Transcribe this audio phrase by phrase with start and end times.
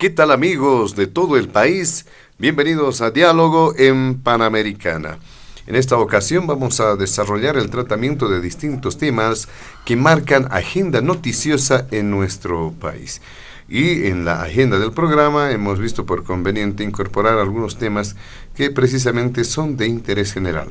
[0.00, 2.06] ¿Qué tal amigos de todo el país?
[2.38, 5.18] Bienvenidos a Diálogo en Panamericana.
[5.66, 9.46] En esta ocasión vamos a desarrollar el tratamiento de distintos temas
[9.84, 13.20] que marcan agenda noticiosa en nuestro país.
[13.68, 18.16] Y en la agenda del programa hemos visto por conveniente incorporar algunos temas
[18.54, 20.70] que precisamente son de interés general.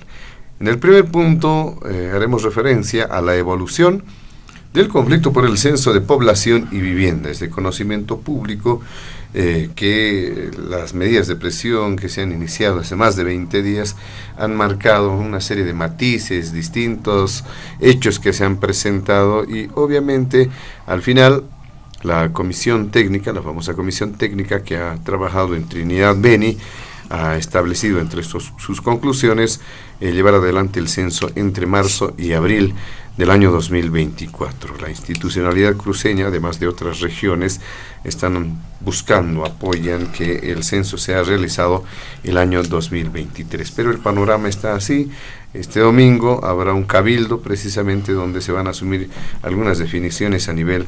[0.59, 4.03] En el primer punto eh, haremos referencia a la evolución
[4.73, 7.29] del conflicto por el censo de población y vivienda.
[7.29, 8.81] Es de conocimiento público
[9.33, 13.95] eh, que las medidas de presión que se han iniciado hace más de 20 días
[14.37, 17.43] han marcado una serie de matices, distintos
[17.79, 20.49] hechos que se han presentado y obviamente
[20.87, 21.43] al final
[22.01, 26.57] la comisión técnica, la famosa comisión técnica que ha trabajado en Trinidad Beni,
[27.09, 29.59] ha establecido entre sus, sus conclusiones
[29.99, 32.73] eh, llevar adelante el censo entre marzo y abril
[33.19, 34.77] del año 2024.
[34.77, 37.59] La institucionalidad cruceña, además de otras regiones,
[38.05, 41.83] están buscando, apoyan que el censo sea realizado
[42.23, 43.71] el año 2023.
[43.71, 45.11] Pero el panorama está así.
[45.53, 49.09] Este domingo habrá un cabildo precisamente donde se van a asumir
[49.41, 50.85] algunas definiciones a nivel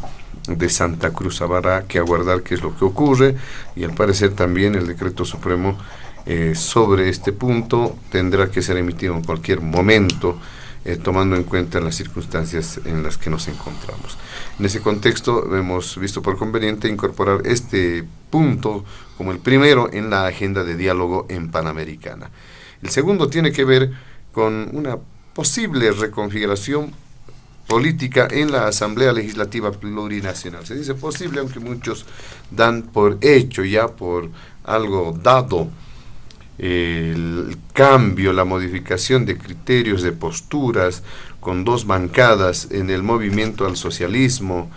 [0.48, 1.42] de Santa Cruz.
[1.42, 3.36] Habrá que aguardar qué es lo que ocurre
[3.76, 5.78] y al parecer también el decreto supremo
[6.26, 10.38] eh, sobre este punto tendrá que ser emitido en cualquier momento
[10.84, 14.18] eh, tomando en cuenta las circunstancias en las que nos encontramos.
[14.58, 18.84] En ese contexto hemos visto por conveniente incorporar este punto
[19.16, 22.31] como el primero en la agenda de diálogo en Panamericana.
[22.81, 23.92] El segundo tiene que ver
[24.31, 24.98] con una
[25.36, 26.92] posible reconfiguración
[27.68, 30.66] política en la Asamblea Legislativa Plurinacional.
[30.66, 32.08] Se dice posible, aunque muchos
[32.50, 34.31] dan por hecho ya, por
[34.64, 35.70] algo dado,
[36.62, 41.02] el cambio, la modificación de criterios, de posturas,
[41.40, 44.70] con dos bancadas en el movimiento al socialismo,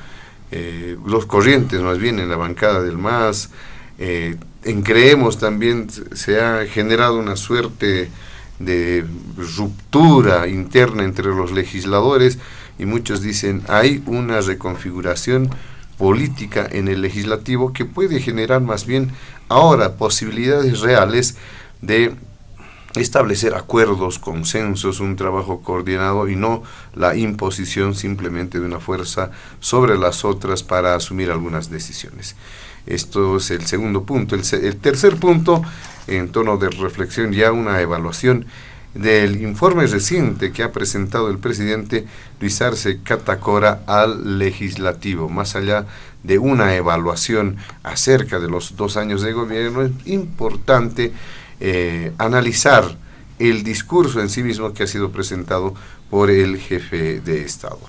[0.51, 3.51] eh, los corrientes más bien en la bancada del MAS,
[3.99, 8.09] eh, en Creemos también se ha generado una suerte
[8.59, 9.05] de
[9.57, 12.39] ruptura interna entre los legisladores
[12.79, 15.51] y muchos dicen hay una reconfiguración
[15.99, 19.11] política en el legislativo que puede generar más bien
[19.49, 21.37] ahora posibilidades reales
[21.87, 22.15] de
[22.95, 26.63] establecer acuerdos, consensos, un trabajo coordinado y no
[26.95, 29.31] la imposición simplemente de una fuerza
[29.61, 32.37] sobre las otras para asumir algunas decisiones.
[32.87, 34.37] Esto es el segundo punto.
[34.37, 35.63] El, tercer punto,
[36.07, 38.47] en tono de reflexión, ya una evaluación
[38.95, 42.07] del informe reciente que ha presentado el presidente
[42.41, 45.87] Luis Arce Catacora al legislativo, más allá
[46.23, 51.13] de una evaluación acerca de los dos años de gobierno, es importante
[51.61, 52.97] eh, analizar
[53.39, 55.75] el discurso en sí mismo que ha sido presentado
[56.11, 57.81] por el jefe de Estado.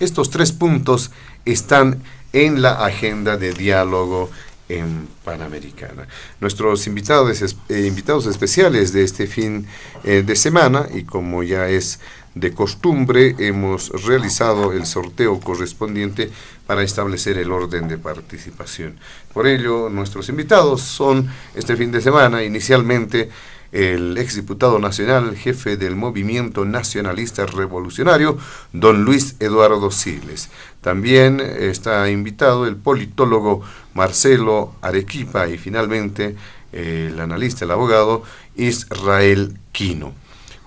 [0.00, 1.10] Estos tres puntos
[1.44, 2.02] están
[2.32, 4.30] en la agenda de diálogo
[4.68, 6.06] en Panamericana.
[6.40, 9.66] Nuestros invitados, eh, invitados especiales de este fin
[10.04, 12.00] eh, de semana, y como ya es
[12.34, 16.30] de costumbre, hemos realizado el sorteo correspondiente
[16.66, 18.98] para establecer el orden de participación.
[19.32, 23.28] Por ello, nuestros invitados son este fin de semana, inicialmente,
[23.72, 28.36] el exdiputado nacional, jefe del movimiento nacionalista revolucionario,
[28.72, 30.50] don Luis Eduardo Siles.
[30.82, 33.62] También está invitado el politólogo
[33.94, 36.36] Marcelo Arequipa y finalmente
[36.72, 38.24] el analista, el abogado
[38.56, 40.12] Israel Quino.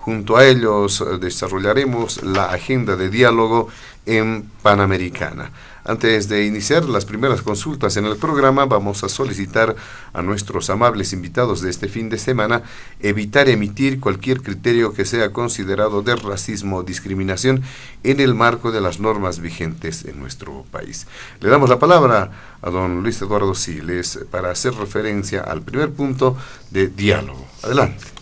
[0.06, 3.66] Junto a ellos desarrollaremos la agenda de diálogo
[4.06, 5.50] en Panamericana.
[5.84, 9.74] Antes de iniciar las primeras consultas en el programa, vamos a solicitar
[10.12, 12.62] a nuestros amables invitados de este fin de semana
[13.00, 17.64] evitar emitir cualquier criterio que sea considerado de racismo o discriminación
[18.04, 21.08] en el marco de las normas vigentes en nuestro país.
[21.40, 22.30] Le damos la palabra
[22.62, 26.36] a don Luis Eduardo Siles para hacer referencia al primer punto
[26.70, 27.44] de diálogo.
[27.64, 28.15] Adelante.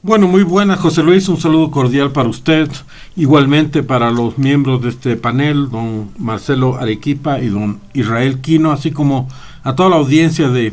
[0.00, 1.28] Bueno, muy buena, José Luis.
[1.28, 2.70] Un saludo cordial para usted.
[3.16, 8.92] Igualmente para los miembros de este panel, don Marcelo Arequipa y don Israel Quino, así
[8.92, 9.28] como
[9.64, 10.72] a toda la audiencia de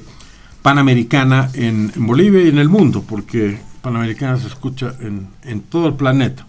[0.61, 5.95] Panamericana en, Bolivia y en el mundo, porque Panamericana se escucha en, en todo el
[5.95, 6.45] planeta.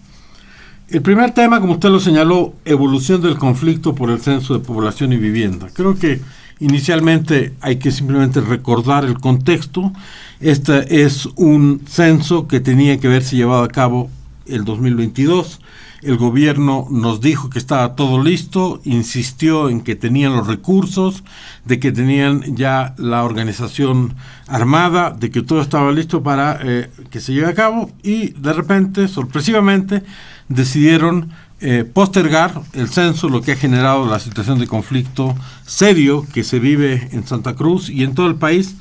[0.90, 5.14] El primer tema, como usted lo señaló, evolución del conflicto por el censo de población
[5.14, 5.68] y vivienda.
[5.72, 6.20] Creo que
[6.58, 9.92] inicialmente hay que simplemente recordar el contexto
[10.40, 14.10] este es un censo que tenía que haberse llevado a cabo
[14.44, 15.60] el 2022.
[16.02, 21.24] El gobierno nos dijo que estaba todo listo, insistió en que tenían los recursos,
[21.64, 24.14] de que tenían ya la organización
[24.46, 28.52] armada, de que todo estaba listo para eh, que se lleve a cabo y de
[28.52, 30.02] repente, sorpresivamente,
[30.48, 31.30] decidieron
[31.60, 36.58] eh, postergar el censo, lo que ha generado la situación de conflicto serio que se
[36.58, 38.76] vive en Santa Cruz y en todo el país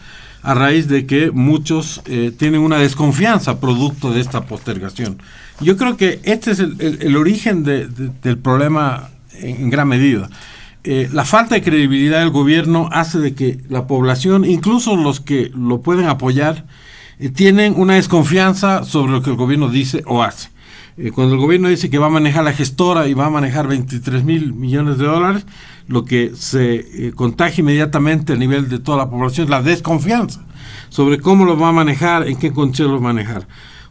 [0.45, 5.17] a raíz de que muchos eh, tienen una desconfianza producto de esta postergación.
[5.59, 10.29] Yo creo que este es el, origen del problema en, gran medida.
[10.83, 15.51] Eh, la falta de credibilidad del gobierno hace de que la población, incluso los que
[15.55, 16.65] lo pueden apoyar,
[17.17, 20.49] eh, tienen una desconfianza sobre lo que el gobierno dice o hace.
[21.13, 24.23] Cuando el gobierno dice que va a manejar la gestora y va a manejar 23
[24.23, 25.45] mil millones de dólares,
[25.87, 30.45] lo que se eh, contagia inmediatamente a nivel de toda la población es la desconfianza
[30.89, 33.47] sobre cómo lo va a manejar, en qué condiciones lo va a manejar.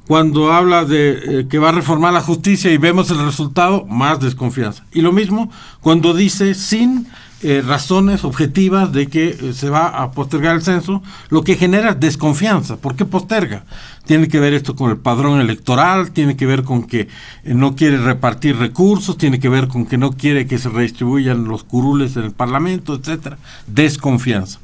[0.07, 4.21] Cuando habla de eh, que va a reformar la justicia y vemos el resultado, más
[4.21, 4.85] desconfianza.
[4.93, 5.51] Y lo mismo
[5.81, 7.07] cuando dice sin
[7.45, 11.95] eh, razones objetivas de que eh, se va a postergar el censo, lo que genera
[11.95, 12.79] desconfianza.
[12.79, 13.65] ¿Por qué posterga?
[14.07, 17.09] Tiene que ver esto con el padrón electoral, tiene que ver con que eh,
[17.55, 21.65] no quiere repartir recursos, tiene que ver con que no quiere que se redistribuyan los
[21.65, 23.37] curules en el Parlamento, etcétera.
[23.67, 24.59] Desconfianza.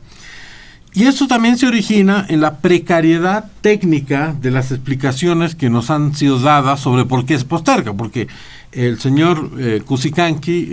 [0.93, 6.15] Y eso también se origina en la precariedad técnica de las explicaciones que nos han
[6.15, 8.27] sido dadas sobre por qué se posterga, porque
[8.73, 9.83] el señor eh,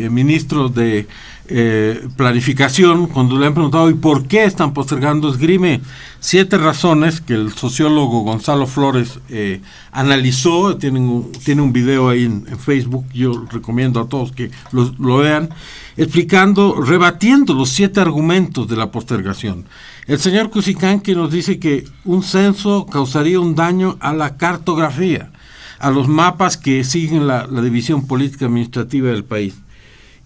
[0.09, 1.07] ministro de
[1.49, 5.29] eh, planificación, cuando le han preguntado ¿y por qué están postergando?
[5.29, 5.81] Esgrime
[6.19, 9.61] siete razones que el sociólogo Gonzalo Flores eh,
[9.91, 15.17] analizó, tiene un, tiene un video ahí en, Facebook, yo recomiendo a todos que lo,
[15.17, 15.49] vean,
[15.95, 19.65] explicando, rebatiendo los siete argumentos de la postergación.
[20.05, 25.31] El señor Cusicanqui nos dice que un censo causaría un daño a la cartografía,
[25.79, 29.55] a los mapas que siguen la división política administrativa del país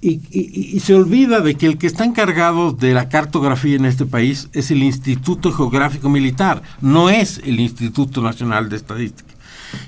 [0.02, 4.50] y, se olvida de que el que está encargado de la cartografía en este país
[4.52, 9.34] es el Instituto Geográfico Militar, no es el Instituto Nacional de Estadística.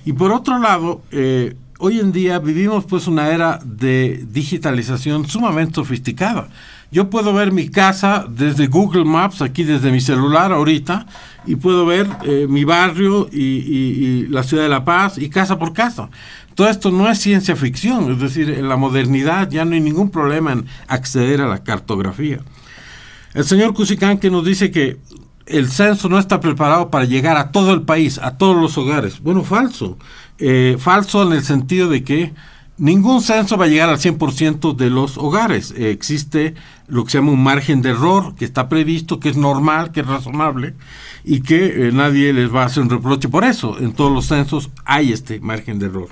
[0.06, 5.76] Y por otro lado, eh, hoy en día vivimos pues una era de digitalización sumamente
[5.76, 6.48] sofisticada.
[6.92, 11.08] Yo puedo ver mi casa desde Google Maps, aquí desde mi celular ahorita,
[11.48, 15.58] y puedo ver eh, mi barrio y, y, la ciudad de La Paz y casa
[15.58, 16.10] por casa.
[16.56, 20.10] Todo esto no es ciencia ficción, es decir, en la modernidad ya no hay ningún
[20.10, 22.40] problema en acceder a la cartografía.
[23.34, 25.00] El señor Cusicán que nos dice que
[25.46, 29.20] el censo no está preparado para llegar a todo el país, a todos los hogares.
[29.22, 29.98] Bueno, falso.
[30.38, 32.34] Eh, falso en el sentido de que
[32.78, 35.74] ningún censo va a llegar al 100% de los hogares.
[35.78, 36.56] Eh, existe
[36.88, 40.02] lo que se llama un margen de error que está previsto, que es normal, que
[40.02, 40.76] es razonable
[41.24, 43.80] y que eh, nadie les va a hacer un reproche por eso.
[43.80, 46.10] En todos los censos hay este margen de error.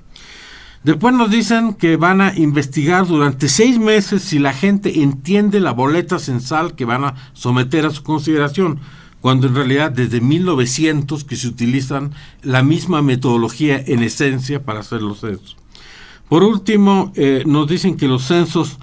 [0.84, 5.74] Después nos dicen que van a investigar durante seis meses si la gente entiende la
[5.74, 8.80] boleta censal que van a someter a su consideración,
[9.20, 15.04] cuando en realidad desde 1900 que se utilizan la misma metodología en esencia para hacer
[15.04, 15.56] los censos.
[16.28, 18.80] Por último, eh, nos dicen que los censos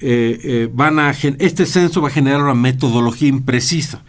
[0.00, 4.02] eh, eh, van a, este censo va a generar una metodología imprecisa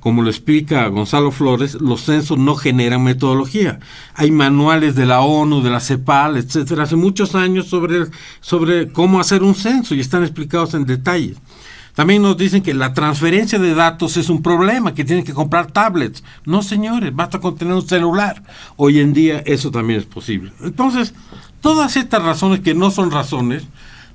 [0.00, 3.80] como lo explica Gonzalo Flores, los censos no generan metodología.
[4.14, 8.06] Hay manuales de la ONU, de la CEPAL, etcétera, hace muchos años sobre,
[8.40, 11.36] sobre cómo hacer un censo y están explicados en detalle.
[11.94, 15.70] También nos dicen que la transferencia de datos es un problema, que tienen que comprar
[15.70, 16.24] tablets.
[16.46, 18.42] No, señores, basta con tener un celular.
[18.76, 20.52] Hoy en día eso también es posible.
[20.62, 21.14] Entonces,
[21.60, 23.64] todas estas razones que no son razones,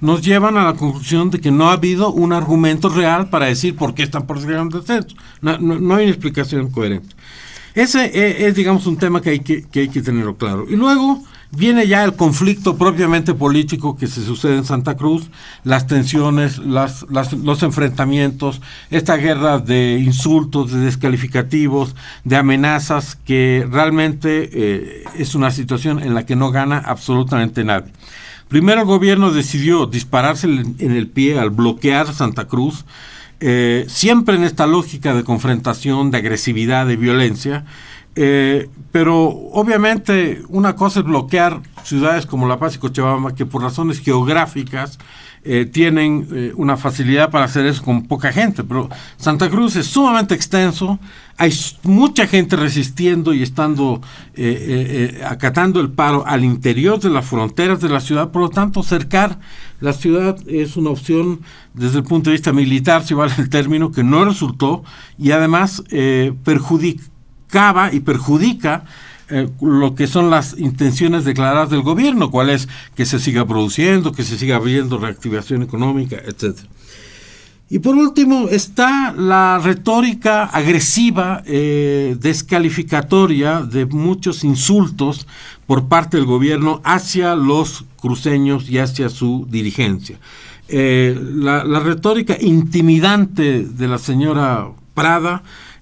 [0.02, 3.76] nos llevan a la conclusión de que no ha habido un argumento real para decir
[3.76, 5.16] por qué están postergando el censo.
[5.42, 7.16] No, no, hay una explicación coherente.
[7.74, 10.66] Ese es, digamos, un tema que hay que, que hay que tenerlo claro.
[10.70, 11.22] Y luego
[11.52, 15.30] viene ya el conflicto propiamente político que se sucede en Santa Cruz,
[15.64, 18.62] las tensiones, las, los enfrentamientos,
[18.92, 26.14] esta guerra de insultos, de descalificativos, de amenazas, que realmente eh, es una situación en
[26.14, 27.92] la que no gana absolutamente nadie.
[28.48, 32.86] Primero el gobierno decidió dispararse en el pie al bloquear Santa Cruz,
[33.40, 37.66] eh, siempre en esta lógica de confrontación, de agresividad, de violencia,
[38.16, 43.62] eh, pero obviamente una cosa es bloquear ciudades como La Paz y Cochabamba que por
[43.62, 45.00] razones geográficas
[45.44, 50.34] eh, tienen una facilidad para hacer eso con poca gente, pero Santa Cruz es sumamente
[50.34, 50.98] extenso,
[51.38, 54.02] hay mucha gente resistiendo y estando
[55.26, 59.40] acatando el paro al interior de las fronteras de la ciudad, por lo tanto cercar
[59.82, 61.42] la ciudad es una opción
[61.74, 64.84] desde el punto de vista militar, si vale el término, que no resultó
[65.18, 65.84] y además
[66.44, 67.04] perjudica
[67.92, 68.84] y perjudica
[69.30, 74.12] eh, lo que son las intenciones declaradas del gobierno, cuál es que se siga produciendo,
[74.12, 76.60] que se siga habiendo reactivación económica, etc.
[77.68, 85.26] Y por último está la retórica agresiva, eh, descalificatoria de muchos insultos
[85.66, 90.20] por parte del gobierno hacia los cruceños y hacia su dirigencia.
[90.68, 95.42] Eh, la, retórica intimidante de la señora Prada,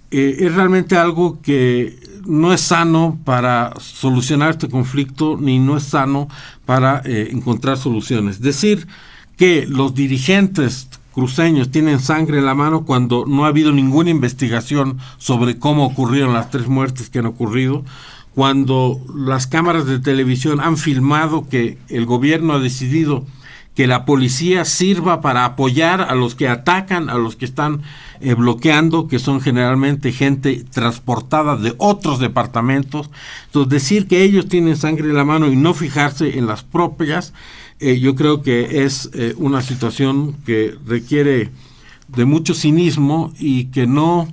[0.09, 5.83] eh, es realmente algo que no es sano para solucionar este conflicto ni no es
[5.83, 6.29] sano
[6.65, 8.39] para encontrar soluciones.
[8.39, 8.87] Decir
[9.35, 14.97] que los dirigentes cruceños tienen sangre en la mano cuando no ha habido ninguna investigación
[15.17, 17.83] sobre cómo ocurrieron las tres muertes que han ocurrido,
[18.35, 23.25] cuando las cámaras de televisión han filmado que el gobierno ha decidido
[23.75, 27.81] que la policía sirva para apoyar a los que atacan, a los que están
[28.21, 33.09] eh, bloqueando, que son generalmente gente transportada de otros departamentos.
[33.47, 37.33] Entonces, decir que ellos tienen sangre en la mano y no fijarse en las propias,
[37.79, 41.49] eh, yo creo que es eh, una situación que requiere
[42.07, 44.27] de mucho cinismo y que no,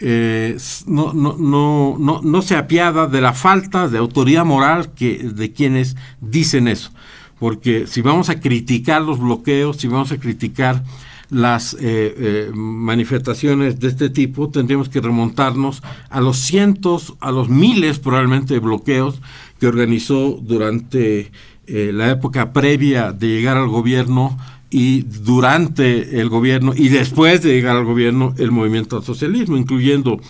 [0.00, 5.52] no, no, no, no, no se apiada de la falta de autoridad moral que, de
[5.52, 6.90] quienes dicen eso.
[7.38, 10.82] Porque si vamos a criticar los bloqueos, si vamos a criticar
[11.30, 17.48] las eh, eh, manifestaciones de este tipo, tendríamos que remontarnos a los cientos, a los
[17.48, 19.20] miles probablemente de bloqueos
[19.60, 21.30] que organizó durante
[21.68, 24.38] eh, la época previa de llegar al gobierno
[24.70, 30.20] y durante el gobierno y después de llegar al gobierno el movimiento al socialismo, incluyendo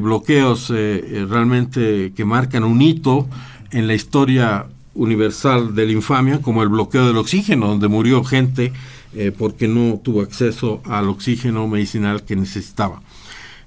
[0.00, 3.28] bloqueos realmente que marcan un hito
[3.70, 4.66] en la historia
[4.96, 8.72] universal de la infamia, como el bloqueo del oxígeno, donde murió gente
[9.14, 13.00] eh, porque no tuvo acceso al oxígeno medicinal que necesitaba.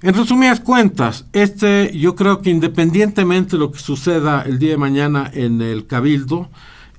[0.02, 4.76] En resumidas cuentas, este, yo creo que independientemente de lo que suceda el día de
[4.78, 6.48] mañana en el Cabildo,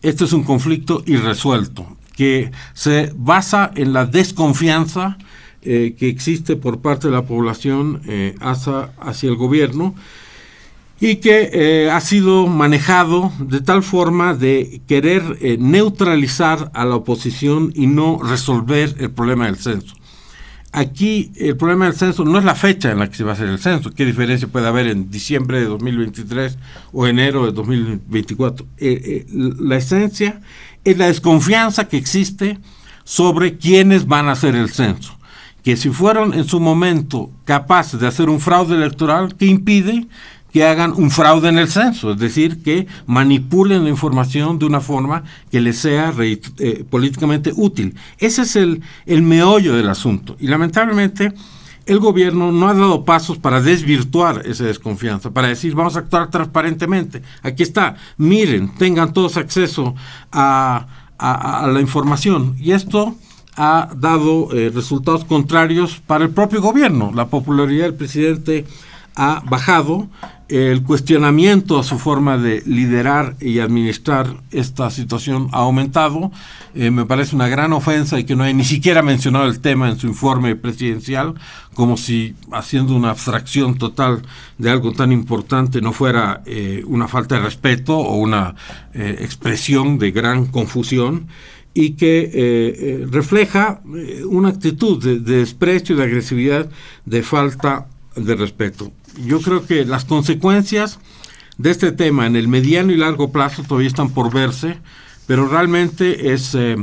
[0.02, 5.18] este es un conflicto irresuelto, que se basa en la desconfianza
[5.64, 9.94] eh, que existe por parte de la población eh, hacia, hacia el gobierno
[11.00, 17.72] y que eh, ha sido manejado de tal forma de querer neutralizar a la oposición
[17.76, 19.96] y no resolver el problema del censo.
[20.74, 23.34] Aquí el problema del censo no es la fecha en la que se va a
[23.34, 26.58] hacer el censo, qué diferencia puede haber en diciembre de 2023
[26.94, 28.66] o enero de 2024.
[28.78, 30.42] Eh, la esencia
[30.86, 32.58] es la desconfianza que existe
[33.04, 35.18] sobre quiénes van a hacer el censo
[35.64, 40.08] que si fueron en su momento capaces de hacer un fraude electoral, que impide
[40.52, 44.82] que hagan un fraude en el censo, es decir, que manipulen la información de una
[44.82, 47.96] forma que les sea eh, políticamente útil.
[48.18, 50.36] Ese es el, el meollo del asunto.
[50.40, 51.34] Y lamentablemente
[51.86, 56.30] el gobierno no ha dado pasos para desvirtuar esa desconfianza, para decir vamos a actuar
[56.30, 57.22] transparentemente.
[57.42, 59.96] Aquí está, miren, tengan todos acceso
[60.32, 60.88] a,
[61.20, 62.56] la información.
[62.60, 63.16] Y esto
[63.56, 67.12] ha dado eh, resultados contrarios para el propio gobierno.
[67.14, 68.66] La popularidad del presidente
[69.16, 70.08] ha bajado,
[70.52, 76.30] el cuestionamiento a su forma de liderar y administrar esta situación ha aumentado.
[76.76, 79.90] Eh, me parece una gran ofensa y que no haya ni siquiera mencionado el tema
[79.90, 81.36] en su informe presidencial,
[81.74, 84.24] como si haciendo una abstracción total
[84.58, 88.56] de algo tan importante no fuera eh, una falta de respeto o una
[88.94, 91.28] eh, expresión de gran confusión
[91.74, 93.80] y que refleja
[94.28, 96.70] una actitud de, de desprecio, de agresividad,
[97.06, 98.92] de falta de respeto
[99.26, 101.00] yo creo que las consecuencias
[101.58, 104.78] de este tema en el mediano y largo plazo todavía están por verse,
[105.28, 106.78] pero realmente es eh,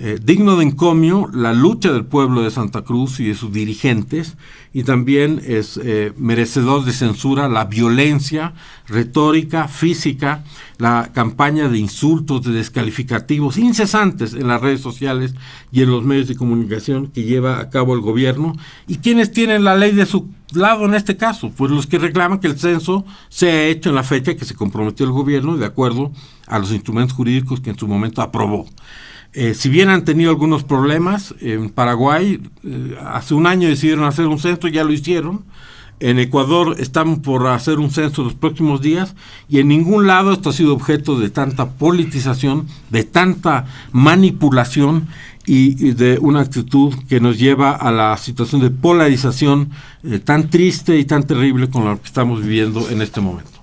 [0.00, 4.36] eh, digno de encomio la lucha del pueblo de Santa Cruz y de sus dirigentes,
[4.72, 8.54] y también es eh, merecedor de censura la violencia
[8.86, 10.44] retórica, física
[10.78, 15.34] la campaña de insultos, de descalificativos incesantes en las redes sociales
[15.72, 18.54] y en los medios de comunicación que lleva a cabo el gobierno.
[18.86, 21.50] ¿Y quienes tienen la ley de su lado en este caso?
[21.56, 25.04] Pues los que reclaman que el censo sea hecho en la fecha que se comprometió
[25.04, 26.12] el gobierno de acuerdo
[26.46, 28.68] a los instrumentos jurídicos que en su momento aprobó.
[29.34, 34.26] Eh, si bien han tenido algunos problemas, en Paraguay eh, hace un año decidieron hacer
[34.26, 35.44] un censo, ya lo hicieron,
[36.00, 39.14] en Ecuador están por hacer un censo los próximos días
[39.48, 45.08] y en ningún lado esto ha sido objeto de tanta politización, de tanta manipulación
[45.44, 49.70] y, de una actitud que nos lleva a la situación de polarización
[50.04, 53.57] eh, tan triste y tan terrible con la que estamos viviendo en este momento.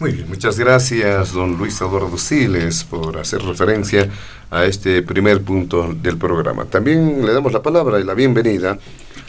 [0.00, 4.08] Muy bien, muchas gracias, don Luis Eduardo Siles, por hacer referencia
[4.50, 6.64] a este primer punto del programa.
[6.64, 8.78] También le damos la palabra y la bienvenida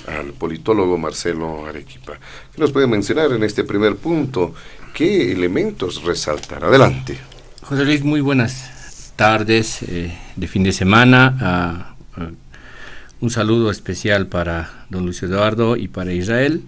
[0.08, 2.14] al politólogo Marcelo Arequipa.
[2.56, 4.56] ¿Qué nos puede mencionar en este primer punto?
[4.94, 6.64] ¿Qué elementos resaltar?
[6.64, 7.18] Adelante.
[7.64, 11.38] José Luis, muy buenas tardes eh, de fin de semana.
[11.42, 12.30] Ah, ah,
[13.20, 16.64] un saludo especial para don Luis Eduardo y para Israel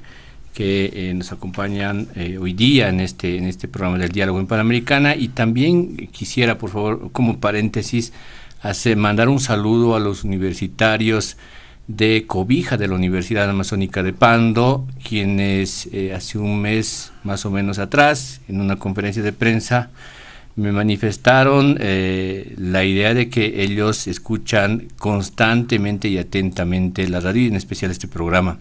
[0.53, 4.48] que eh, nos acompañan eh, hoy día en este, en este programa del diálogo en
[4.48, 8.13] Panamericana y también quisiera, por favor, como paréntesis,
[8.95, 11.36] mandar un saludo a los universitarios
[11.88, 17.51] de Cobija de la Universidad Amazónica de Pando, quienes eh, hace un mes más o
[17.51, 19.89] menos atrás, en una conferencia de prensa,
[20.55, 27.89] me manifestaron la idea de que ellos escuchan constantemente y atentamente la radio en especial
[27.89, 28.60] este programa.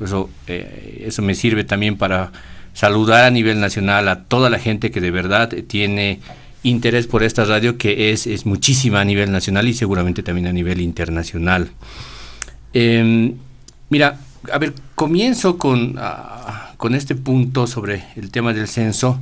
[0.00, 2.32] Por eso, eh, eso me sirve también para
[2.72, 6.20] saludar a nivel nacional a toda la gente que de verdad tiene
[6.62, 10.54] interés por esta radio, que es, es muchísima a nivel nacional y seguramente también a
[10.54, 11.68] nivel internacional.
[12.72, 13.34] Em,
[13.90, 19.20] mira, a ver, comienzo con, ah, con este punto sobre el tema del censo,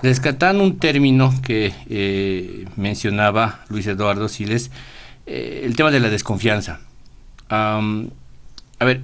[0.00, 4.70] rescatando un término que eh, mencionaba Luis Eduardo Siles,
[5.26, 6.78] eh, el tema de la desconfianza.
[7.48, 7.80] a
[8.78, 9.00] ver,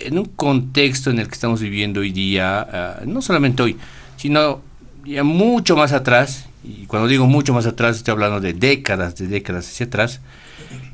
[0.00, 3.76] en un contexto en el que estamos viviendo hoy día, ah, no solamente hoy,
[4.16, 4.62] sino
[5.04, 9.26] ya mucho más atrás, y cuando digo mucho más atrás estoy hablando de décadas, de
[9.26, 10.20] décadas hacia atrás,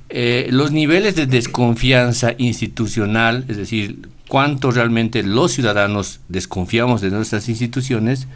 [0.09, 7.49] eh, los niveles de desconfianza institucional, es decir, cuánto realmente los ciudadanos desconfiamos de nuestras
[7.49, 8.29] instituciones,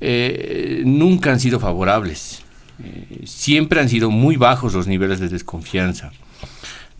[0.00, 2.42] eh, nunca han sido favorables.
[2.82, 6.12] Eh, siempre han sido muy bajos los niveles de desconfianza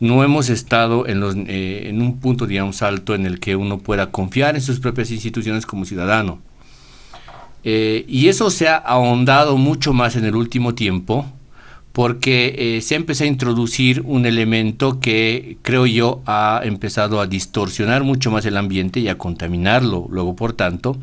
[0.05, 4.55] no hemos estado en, los, eh, en un punto, en el que uno pueda confiar
[4.55, 6.41] en sus propias instituciones como ciudadano.
[7.65, 11.27] Eh, y eso se ha ahondado mucho más en el último tiempo
[11.93, 18.05] porque eh, se empezó a introducir un elemento que creo yo ha empezado a distorsionar
[18.05, 20.99] mucho más el ambiente y a contaminarlo luego por tanto.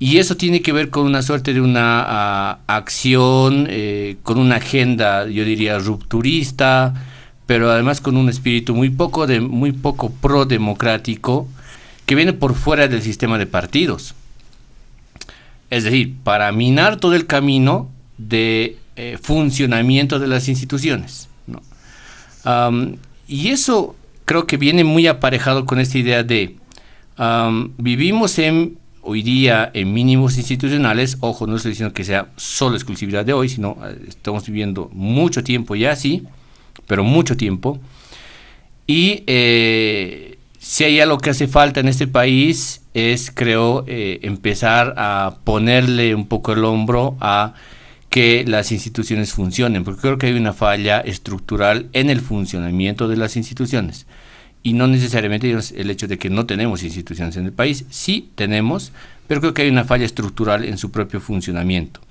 [0.00, 3.68] Y eso tiene que ver con una suerte de una ah, acción,
[4.24, 6.94] con una agenda, yo diría, rupturista,
[7.52, 11.46] pero además con un espíritu muy poco, de, muy poco pro-democrático
[12.06, 14.14] que viene por fuera del sistema de partidos.
[15.68, 21.28] Es decir, para minar todo el camino de eh, funcionamiento de las instituciones.
[23.28, 26.56] y eso creo que viene muy aparejado con esta idea de
[27.76, 33.26] vivimos en hoy día en mínimos institucionales, ojo, no estoy diciendo que sea solo exclusividad
[33.26, 36.22] de hoy, sino eh, estamos viviendo mucho tiempo ya así,
[36.92, 37.80] pero mucho tiempo.
[38.86, 44.92] Y eh, si hay algo que hace falta en este país es, creo, eh, empezar
[44.98, 47.54] a ponerle un poco el hombro a
[48.10, 53.16] que las instituciones funcionen, porque creo que hay una falla estructural en el funcionamiento de
[53.16, 54.04] las instituciones.
[54.62, 58.92] Y no necesariamente el hecho de que no tenemos instituciones en el país, sí tenemos,
[59.28, 62.02] pero creo que hay una falla estructural en su propio funcionamiento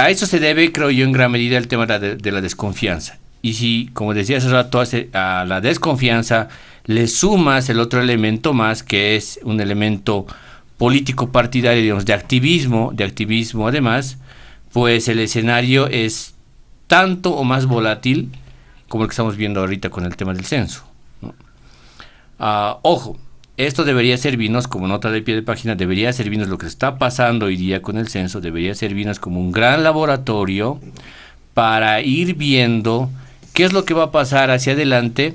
[0.00, 3.18] a eso se debe, creo yo, en gran medida el tema de, la desconfianza.
[3.42, 4.82] Y si, como decía hace rato,
[5.12, 6.48] a la desconfianza
[6.86, 10.26] le sumas el otro elemento más, que es un elemento
[10.78, 14.16] político partidario, digamos, de activismo, de activismo además,
[14.72, 16.34] pues el escenario es
[16.86, 18.30] tanto o más volátil
[18.88, 20.84] como el que estamos viendo ahorita con el tema del censo.
[22.38, 23.18] Ah, ojo,
[23.66, 27.46] esto debería servirnos, como nota de pie de página, debería servirnos lo que está pasando
[27.46, 30.80] hoy día con el censo, debería servirnos como un gran laboratorio
[31.54, 33.10] para ir viendo
[33.52, 35.34] qué es lo que va a pasar hacia adelante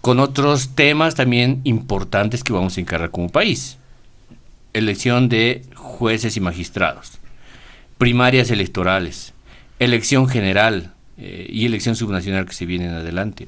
[0.00, 3.78] con otros temas también importantes que vamos a encargar como país.
[4.72, 7.18] Elección de jueces y magistrados,
[7.98, 9.34] primarias electorales,
[9.78, 13.46] elección general eh, y elección subnacional que se vienen adelante.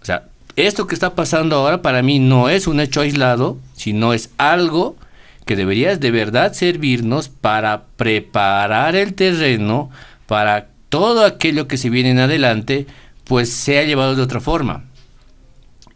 [0.00, 4.14] O sea, esto que está pasando ahora para mí no es un hecho aislado, sino
[4.14, 4.96] es algo
[5.44, 9.90] que debería de verdad servirnos para preparar el terreno
[10.26, 12.86] para todo aquello que se viene en adelante,
[13.24, 14.84] pues sea llevado de otra forma.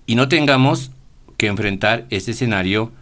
[0.06, 0.90] Y no tengamos
[1.36, 2.92] que enfrentar este escenario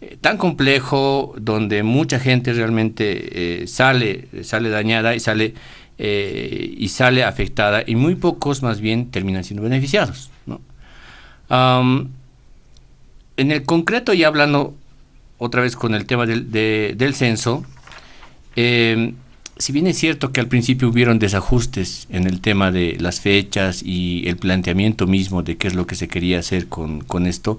[0.00, 5.54] eh, tan complejo donde mucha gente realmente eh, sale, sale dañada y sale,
[5.98, 10.30] eh, y sale afectada y muy pocos más bien terminan siendo beneficiados.
[11.52, 12.12] En
[13.36, 14.74] el concreto, ya hablando
[15.38, 17.64] otra vez con el tema del, censo,
[19.62, 23.82] si bien es cierto que al principio hubieron desajustes en el tema de las fechas
[23.84, 27.58] y el planteamiento mismo de qué es lo que se quería hacer con, esto,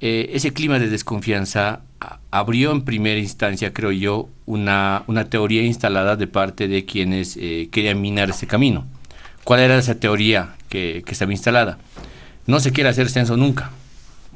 [0.00, 1.80] eh, ese clima de desconfianza
[2.30, 8.00] abrió en primera instancia, creo yo, una, teoría instalada de parte de quienes eh, querían
[8.00, 8.86] minar ese camino.
[9.44, 11.78] ¿Cuál era esa teoría que estaba instalada?
[12.46, 13.70] No se quiere hacer censo nunca.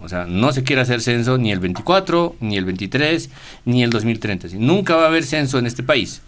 [0.00, 3.30] O sea, no se quiere hacer censo ni el 24, ni el 23,
[3.64, 4.48] ni el 2030.
[4.54, 6.22] Nunca va a haber censo en este país.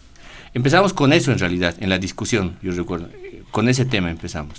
[0.53, 3.09] Empezamos con eso en realidad, en la discusión, yo recuerdo.
[3.53, 4.55] Con ese tema empezamos.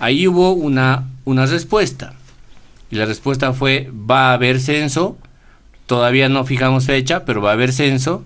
[0.00, 2.14] Ahí hubo una, una respuesta
[2.90, 5.16] y la respuesta fue, va a haber censo,
[5.86, 8.24] todavía no fijamos fecha, pero va a haber censo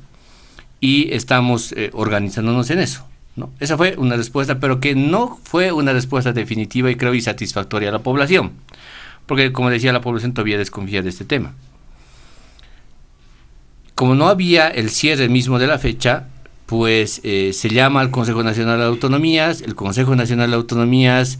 [0.80, 3.07] y estamos eh, organizándonos en eso.
[3.38, 3.50] ¿No?
[3.60, 7.88] Esa fue una respuesta, pero que no fue una respuesta definitiva y creo y satisfactoria
[7.88, 8.52] a la población,
[9.26, 11.54] porque como decía, la población todavía desconfía de este tema.
[13.94, 16.28] Como no había el cierre mismo de la fecha,
[16.66, 21.38] pues eh, se llama al Consejo Nacional de Autonomías, el Consejo Nacional de Autonomías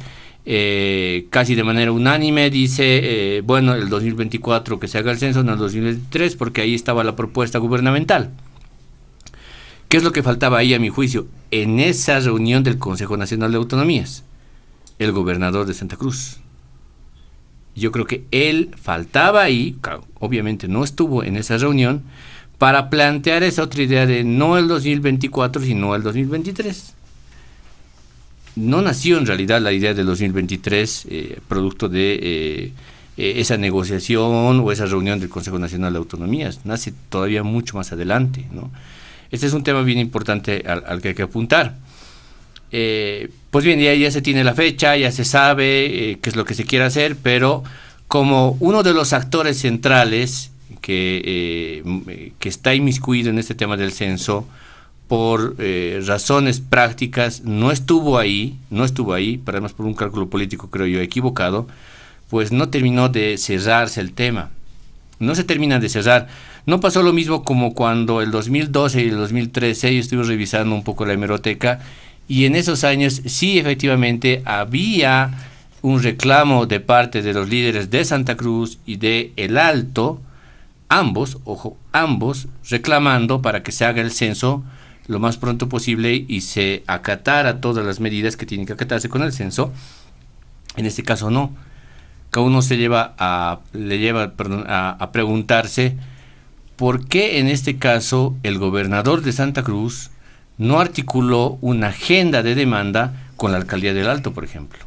[0.51, 5.43] eh, casi de manera unánime dice, eh, bueno, el 2024 que se haga el censo,
[5.43, 8.31] no el 2023, porque ahí estaba la propuesta gubernamental.
[9.89, 11.27] ¿Qué es lo que faltaba ahí, a mi juicio?
[11.51, 14.25] En esa reunión del Consejo Nacional de Autonomías,
[14.99, 16.39] el gobernador de Santa Cruz.
[17.75, 19.77] Yo creo que él faltaba ahí,
[20.19, 22.03] obviamente no estuvo en esa reunión,
[22.59, 26.95] para plantear esa otra idea de no el 2024, sino el 2023
[28.59, 32.73] no nació en realidad la idea del 2023 eh, producto de eh,
[33.17, 37.93] eh, esa negociación o esa reunión del Consejo Nacional de Autonomías, nace todavía mucho más
[37.93, 38.47] adelante.
[38.51, 38.71] ¿no?
[39.31, 41.77] Este es un tema bien importante al, que hay que apuntar.
[42.71, 46.65] pues bien, ya, se tiene la fecha, ya se sabe qué es lo que se
[46.65, 47.63] quiere hacer, pero
[48.09, 51.83] como uno de los actores centrales que,
[52.39, 54.47] que está inmiscuido en este tema del censo,
[55.09, 60.29] por eh, razones prácticas no estuvo ahí, no estuvo ahí, pero además por un cálculo
[60.29, 61.67] político creo yo equivocado,
[62.29, 64.51] pues no terminó de cerrarse el tema.
[65.19, 66.29] No se termina de cerrar.
[66.69, 70.85] No pasó lo mismo como cuando el 2012 y el 2013 yo estuve revisando un
[70.85, 71.81] poco la hemeroteca
[72.29, 75.31] y en esos años sí efectivamente había
[75.81, 80.21] un reclamo de parte de los líderes de Santa Cruz y de El Alto,
[80.91, 84.63] ambos, ojo, ambos reclamando para que se haga el censo
[85.07, 89.23] lo más pronto posible y se acatara todas las medidas que tienen que acatarse con
[89.23, 89.73] el censo.
[90.77, 91.51] En este caso no.
[92.31, 94.35] Cada uno se lleva a, le lleva
[94.67, 95.97] a, a preguntarse
[96.79, 100.11] por qué en este caso el gobernador de Santa Cruz
[100.59, 104.79] no articuló una agenda de demanda con la alcaldía del Alto, por ejemplo.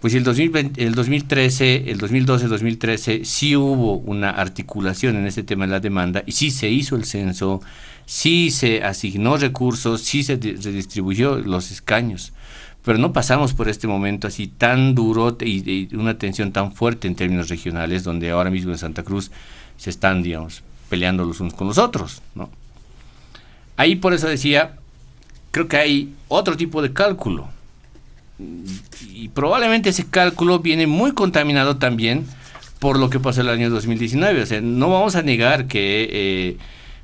[0.00, 5.72] Pues el, 2020, el 2013, el 2012-2013 sí hubo una articulación en este tema de
[5.72, 7.60] la demanda y sí se hizo el censo,
[8.06, 12.32] sí se asignó recursos, sí se redistribuyó los escaños,
[12.84, 17.16] pero no pasamos por este momento así tan duro y, una tensión tan fuerte en
[17.16, 19.32] términos regionales, donde ahora mismo en Santa Cruz
[19.76, 22.50] se están, digamos, peleando los unos con los otros, ¿no?
[23.76, 24.76] Ahí por eso decía,
[25.50, 27.48] creo que hay otro tipo de cálculo,
[29.08, 32.26] y probablemente ese cálculo viene muy contaminado también
[32.80, 34.42] por lo que pasó el año 2019.
[34.42, 36.56] O sea, no vamos a negar que eh,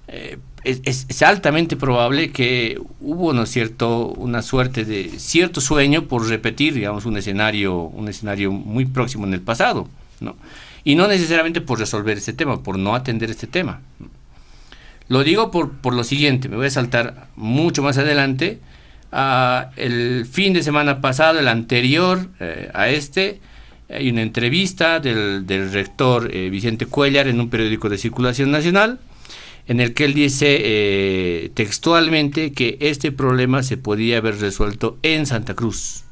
[0.09, 6.75] eh, es, altamente probable que hubo, ¿no cierto?, una suerte de cierto sueño por repetir,
[6.75, 9.89] digamos, un escenario, un escenario muy próximo en el pasado,
[10.21, 10.37] ¿no?
[10.85, 13.81] Y no necesariamente por resolver este tema, por no atender este tema.
[15.09, 18.61] Lo digo por, por lo siguiente, me voy a saltar mucho más adelante.
[19.77, 23.41] el fin de semana pasado, el anterior eh, a este,
[23.89, 29.01] hay una entrevista del, del rector eh, Vicente Cuellar en un periódico de circulación nacional,
[29.67, 35.27] en el que él dice eh, textualmente que este problema se podía haber resuelto en
[35.27, 36.05] Santa Cruz,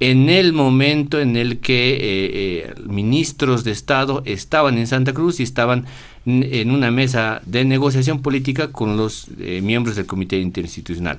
[0.00, 5.40] en el momento en el que eh, eh, ministros de Estado estaban en Santa Cruz
[5.40, 5.86] y estaban
[6.26, 11.18] en una mesa de negociación política con los miembros del Comité Interinstitucional.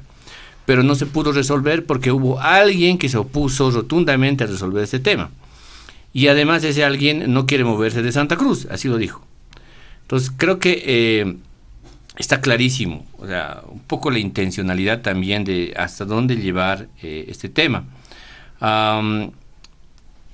[0.65, 5.00] Pero no se pudo resolver porque hubo alguien que se opuso rotundamente a resolver este
[5.00, 5.32] tema.
[6.13, 9.26] Y además ese alguien no quiere moverse de Santa Cruz, así lo dijo.
[10.04, 11.36] Entonces, creo que eh,
[12.17, 17.48] está clarísimo, o sea, un poco la intencionalidad también de hasta dónde llevar eh, este
[17.48, 17.86] tema.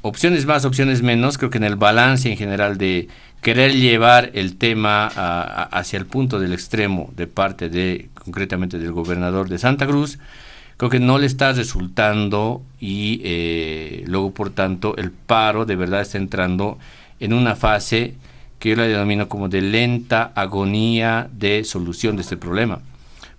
[0.02, 3.08] Opciones más, opciones menos, creo que en el balance en general de
[3.42, 9.48] querer llevar el tema hacia el punto del extremo de parte de, concretamente del gobernador
[9.48, 10.20] de Santa Cruz,
[10.78, 16.02] creo que no le está resultando y eh, luego por tanto el paro de verdad
[16.02, 16.78] está entrando
[17.20, 18.16] en una fase
[18.60, 22.80] que yo la denomino como de lenta agonía de solución de este problema,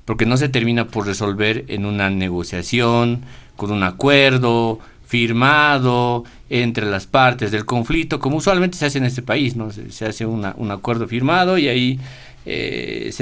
[0.05, 3.23] porque no se termina por resolver en una negociación,
[3.59, 9.21] con un acuerdo firmado entre las partes del conflicto, como usualmente se hace en este
[9.21, 9.71] país, ¿no?
[9.71, 11.99] se, hace un acuerdo firmado y ahí
[12.47, 13.13] eh,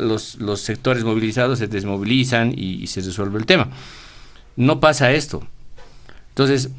[0.00, 3.68] los, los, sectores movilizados se desmovilizan y, se resuelve el tema.
[4.56, 5.46] No pasa esto.
[6.30, 6.70] Entonces,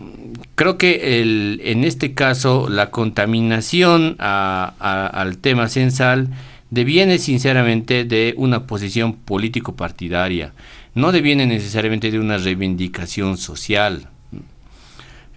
[0.55, 6.29] creo que el, en este caso la contaminación al tema censal
[6.71, 10.53] deviene sinceramente de una posición político-partidaria,
[10.95, 14.07] no deviene necesariamente de una reivindicación social.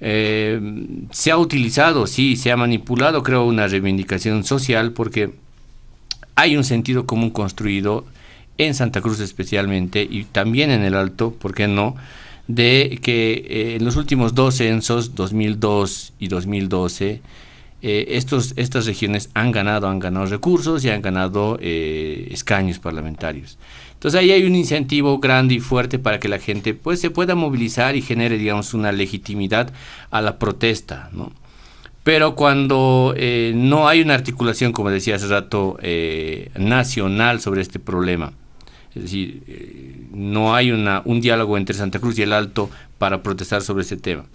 [0.01, 0.61] Eh,
[1.11, 5.35] se ha utilizado, sí, se ha manipulado, creo, una reivindicación social porque
[6.37, 8.05] hay un sentido común construido
[8.57, 11.97] en Santa Cruz especialmente y también en el Alto, ¿por qué no?
[12.47, 17.21] De que eh, en los últimos dos censos, 2002 y 2012,
[17.83, 23.59] eh, estos, estas regiones han ganado, han ganado recursos y han ganado escaños parlamentarios.
[23.98, 27.34] Entonces ahí hay un incentivo grande y fuerte para que la gente pues se pueda
[27.34, 29.72] movilizar y genere digamos una legitimidad
[30.12, 31.32] a la protesta, ¿no?
[32.04, 37.80] Pero cuando eh, no hay una articulación, como decía hace rato, eh, nacional sobre este
[37.80, 38.34] problema,
[38.94, 43.24] es decir, eh, no hay una, un diálogo entre Santa Cruz y el Alto para
[43.24, 44.26] protestar sobre este tema.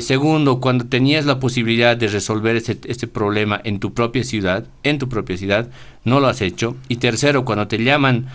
[0.00, 4.98] segundo, cuando tenías la posibilidad de resolver este, este, problema en tu propia ciudad, en
[4.98, 5.68] tu propia ciudad,
[6.04, 6.76] no lo has hecho.
[6.88, 8.26] Y tercero, cuando te llaman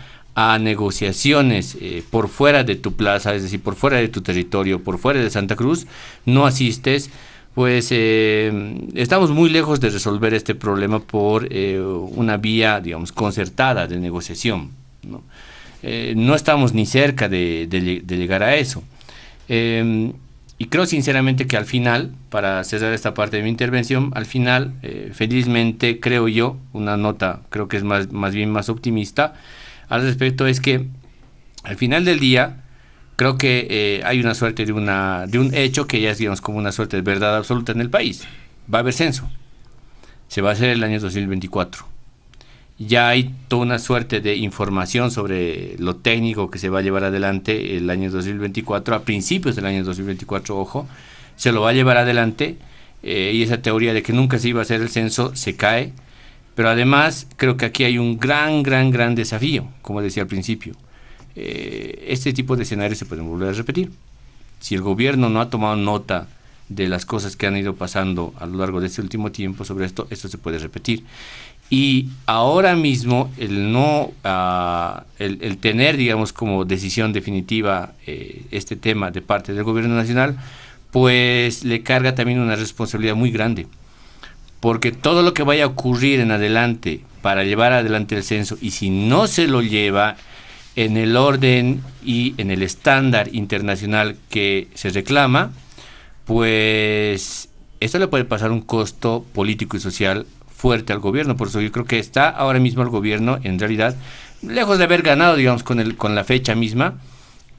[0.42, 4.82] a negociaciones eh, por fuera de tu plaza, es decir, por fuera de tu territorio,
[4.82, 5.86] por fuera de Santa Cruz,
[6.26, 7.10] no asistes,
[7.56, 13.86] pues eh, estamos muy lejos de resolver este problema por eh, una vía, digamos, concertada
[13.86, 14.70] de negociación.
[15.04, 18.82] No, estamos ni cerca de, de llegar a eso.
[19.50, 20.14] Em,
[20.58, 24.74] y creo sinceramente que al final, para cerrar esta parte de mi intervención, al final,
[25.12, 29.34] felizmente, creo yo, una nota creo que es más, más bien más optimista,
[29.90, 30.88] al respecto es que
[31.64, 32.64] al final del día
[33.16, 36.40] creo que eh, hay una suerte de, una, de un hecho que ya es digamos
[36.40, 38.24] como una suerte de verdad absoluta en el país.
[38.74, 39.30] Va a haber censo.
[40.28, 41.86] Se va a hacer el año 2024.
[42.78, 47.04] Ya hay toda una suerte de información sobre lo técnico que se va a llevar
[47.04, 50.88] adelante el año 2024, a principios del año 2024, ojo,
[51.36, 52.56] se lo va a llevar adelante
[53.04, 55.92] eh, y esa teoría de que nunca se iba a hacer el censo se cae
[56.56, 60.76] pero además creo que aquí hay un gran, gran, gran desafío, como decía al principio.
[61.36, 63.92] Eh, este tipo de escenarios se pueden volver a repetir.
[64.60, 66.28] Si el gobierno no ha tomado nota
[66.68, 69.86] de las cosas que han ido pasando a lo largo de este último tiempo sobre
[69.86, 71.04] esto, esto se puede repetir.
[71.70, 79.12] Y ahora mismo el no, ah, el, tener, digamos, como decisión definitiva eh, este tema
[79.12, 80.38] de parte del gobierno nacional,
[80.92, 83.68] pues le carga también una responsabilidad muy grande
[84.60, 88.72] porque todo lo que vaya a ocurrir en adelante para llevar adelante el censo y
[88.72, 90.16] si no se lo lleva
[90.76, 95.52] en el orden y en el estándar internacional que se reclama,
[96.26, 101.38] pues esto le puede pasar un costo político y social fuerte al gobierno.
[101.38, 103.96] Por eso yo creo que está ahora mismo el gobierno, en realidad,
[104.42, 107.00] lejos de haber ganado, digamos, con, el, con la fecha misma,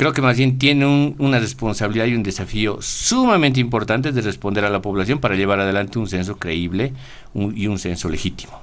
[0.00, 4.70] creo que más bien tiene una responsabilidad y un desafío sumamente importante de responder a
[4.70, 6.94] la población para llevar adelante un censo creíble
[7.34, 8.62] y un censo legítimo.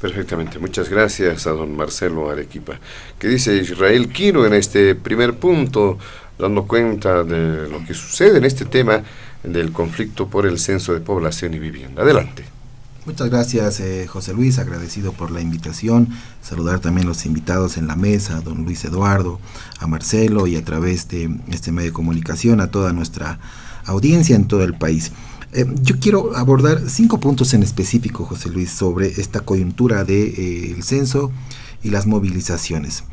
[0.00, 2.80] Perfectamente, muchas gracias a don Marcelo Arequipa.
[3.20, 5.96] ¿Qué dice Israel Quino en este primer punto,
[6.36, 9.00] dando cuenta de lo que sucede en este tema
[9.44, 12.02] del conflicto por el censo de población y vivienda?
[12.02, 12.57] Adelante.
[13.08, 16.10] Muchas gracias, eh, José Luis, agradecido por la invitación.
[16.42, 19.40] Saludar también a los invitados en la mesa, a don Luis Eduardo,
[19.78, 23.40] a Marcelo y a través de este medio de comunicación a toda nuestra
[23.86, 25.12] audiencia en todo el país.
[25.54, 30.72] Eh, yo quiero abordar cinco puntos en específico, José Luis, sobre esta coyuntura del de,
[30.76, 31.32] eh, censo
[31.82, 33.04] y las movilizaciones.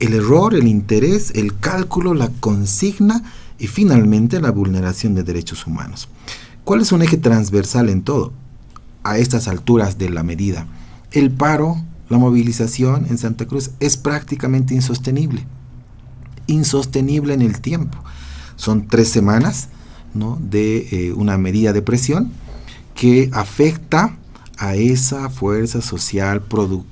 [0.00, 3.22] El error, el interés, el cálculo, la consigna
[3.58, 6.08] y finalmente la vulneración de derechos humanos.
[6.64, 8.32] ¿Cuál es un eje transversal en todo?
[9.04, 10.66] A estas alturas de la medida.
[11.10, 11.76] El paro,
[12.08, 15.44] la movilización en Santa Cruz es prácticamente insostenible.
[16.46, 17.98] Insostenible en el tiempo.
[18.56, 19.68] Son tres semanas
[20.14, 20.38] ¿no?
[20.40, 22.32] de eh, una medida de presión
[22.94, 24.16] que afecta
[24.58, 26.44] a esa fuerza social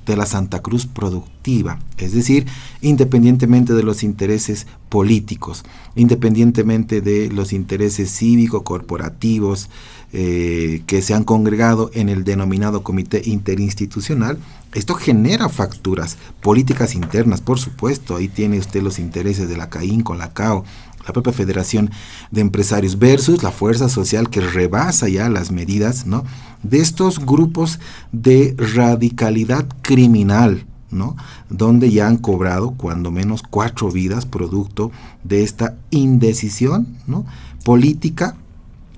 [0.05, 2.45] de la Santa Cruz productiva, es decir,
[2.81, 5.63] independientemente de los intereses políticos,
[5.95, 9.69] independientemente de los intereses cívicos, corporativos,
[10.13, 14.37] eh, que se han congregado en el denominado Comité Interinstitucional,
[14.73, 20.01] esto genera facturas políticas internas, por supuesto, ahí tiene usted los intereses de la CAIN
[20.01, 20.63] con la CAO,
[21.05, 21.91] la propia Federación
[22.31, 26.23] de Empresarios versus la fuerza social que rebasa ya las medidas ¿no?
[26.63, 27.79] de estos grupos
[28.11, 31.15] de radicalidad criminal, ¿no?
[31.49, 34.91] donde ya han cobrado cuando menos cuatro vidas producto
[35.23, 37.25] de esta indecisión ¿no?
[37.63, 38.35] política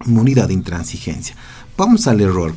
[0.06, 1.36] munida de intransigencia.
[1.78, 2.54] Vamos al error.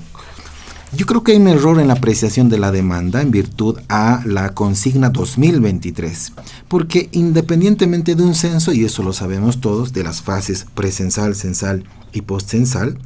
[0.92, 4.22] Yo creo que hay un error en la apreciación de la demanda en virtud a
[4.24, 6.32] la consigna 2023,
[6.68, 11.84] porque independientemente de un censo, y eso lo sabemos todos, de las fases presensal, censal
[12.12, 12.98] y postcensal,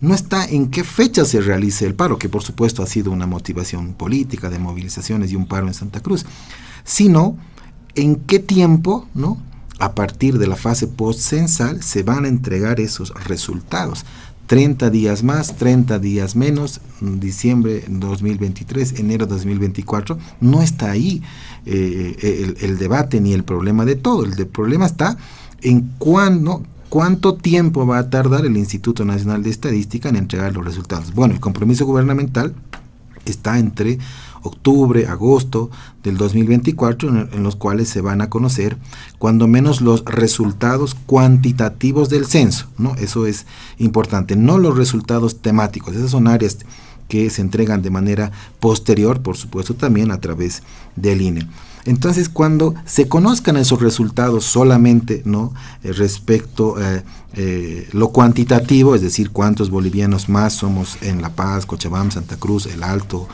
[0.00, 3.26] no está en qué fecha se realice el paro, que por supuesto ha sido una
[3.26, 6.26] motivación política de movilizaciones y un paro en Santa Cruz,
[6.84, 7.36] sino
[7.94, 9.38] en qué tiempo, ¿no?
[9.78, 14.04] A partir de la fase post-censal se van a entregar esos resultados.
[14.46, 21.22] 30 días más, 30 días menos, diciembre 2023, enero 2024, no está ahí
[21.64, 24.24] eh, el, debate ni el problema de todo.
[24.24, 25.18] El problema está
[25.62, 30.64] en cuándo, cuánto tiempo va a tardar el Instituto Nacional de Estadística en entregar los
[30.64, 31.12] resultados.
[31.12, 32.54] Bueno, el compromiso gubernamental
[33.24, 33.98] está entre
[34.46, 35.70] octubre, agosto
[36.02, 38.76] del 2024, en, los cuales se van a conocer
[39.18, 42.94] cuando menos los resultados cuantitativos del censo, ¿no?
[42.96, 43.46] Eso es
[43.78, 46.58] importante, no los resultados temáticos, esas son áreas
[47.08, 50.62] que se entregan de manera posterior, por supuesto, también a través
[50.96, 51.46] del INE.
[51.86, 55.54] Entonces, cuando se conozcan esos resultados solamente ¿no?
[55.84, 57.04] Eh, respecto a eh,
[57.34, 62.66] eh, lo cuantitativo, es decir, cuántos bolivianos más somos en La Paz, Cochabamba, Santa Cruz,
[62.66, 63.28] El Alto,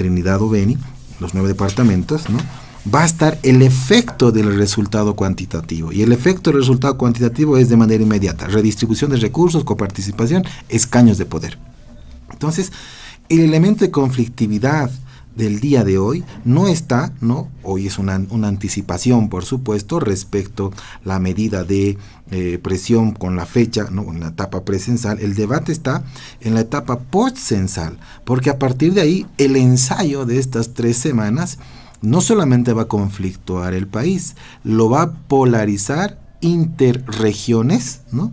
[0.00, 0.78] Trinidad o Beni,
[1.20, 2.38] los nueve departamentos, ¿no?
[2.92, 5.92] va a estar el efecto del resultado cuantitativo.
[5.92, 8.46] Y el efecto del resultado cuantitativo es de manera inmediata.
[8.46, 11.58] Redistribución de recursos, coparticipación, escaños de poder.
[12.32, 12.72] Entonces,
[13.28, 14.90] el elemento de conflictividad,
[15.40, 17.48] del día de hoy no está, ¿no?
[17.62, 21.96] Hoy es una, anticipación, por supuesto, respecto a la medida de
[22.30, 24.02] eh, presión con la fecha, ¿no?
[24.02, 25.18] En la etapa presensal.
[25.18, 26.04] El debate está
[26.42, 31.58] en la etapa postcensal, porque a partir de ahí el ensayo de estas tres semanas
[32.02, 38.32] no solamente va a conflictuar el país, lo va a polarizar interregiones, ¿no?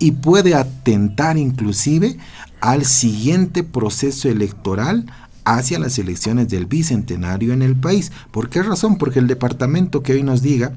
[0.00, 2.16] Y puede atentar inclusive
[2.60, 5.06] al siguiente proceso electoral
[5.44, 8.12] hacia las elecciones del bicentenario en el país.
[8.30, 8.96] ¿Por qué razón?
[8.96, 10.72] Porque el departamento que hoy nos diga,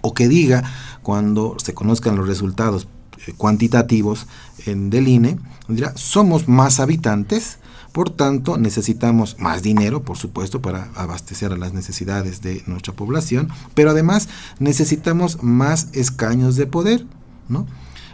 [0.00, 0.64] o que diga
[1.02, 2.88] cuando se conozcan los resultados
[3.26, 4.26] eh, cuantitativos
[4.66, 5.38] en del INE,
[5.68, 7.58] dirá, somos más habitantes,
[7.92, 13.48] por tanto necesitamos más dinero, por supuesto, para abastecer a las necesidades de nuestra población,
[13.74, 17.06] pero además necesitamos más escaños de poder,
[17.48, 17.66] ¿no?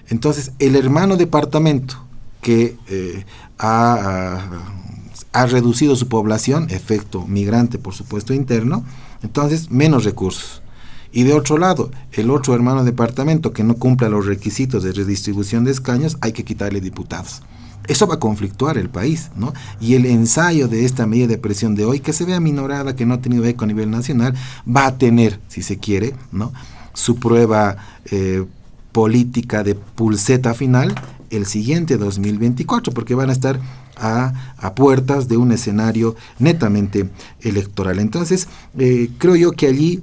[0.09, 2.03] Entonces, el hermano departamento
[2.40, 3.24] que eh,
[3.59, 4.78] ha
[5.38, 8.85] ha reducido su población, efecto migrante por supuesto interno,
[9.22, 10.62] entonces menos recursos.
[11.12, 15.62] Y de otro lado, el otro hermano departamento que no cumpla los requisitos de redistribución
[15.62, 17.42] de escaños, hay que quitarle diputados.
[17.87, 19.55] Eso va a conflictuar el país, ¿no?
[19.81, 23.07] Y el ensayo de esta medida de presión de hoy, que se ve aminorada, que
[23.07, 24.35] no ha tenido eco a nivel nacional,
[24.66, 26.53] va a tener, si se quiere, ¿no?
[26.94, 27.77] Su prueba
[28.11, 28.44] eh,
[28.90, 30.96] política de pulseta final
[31.31, 33.61] el siguiente 2024, porque van a estar
[34.01, 37.09] a, puertas de un escenario netamente
[37.41, 37.99] electoral.
[37.99, 40.03] Entonces, eh, creo yo que allí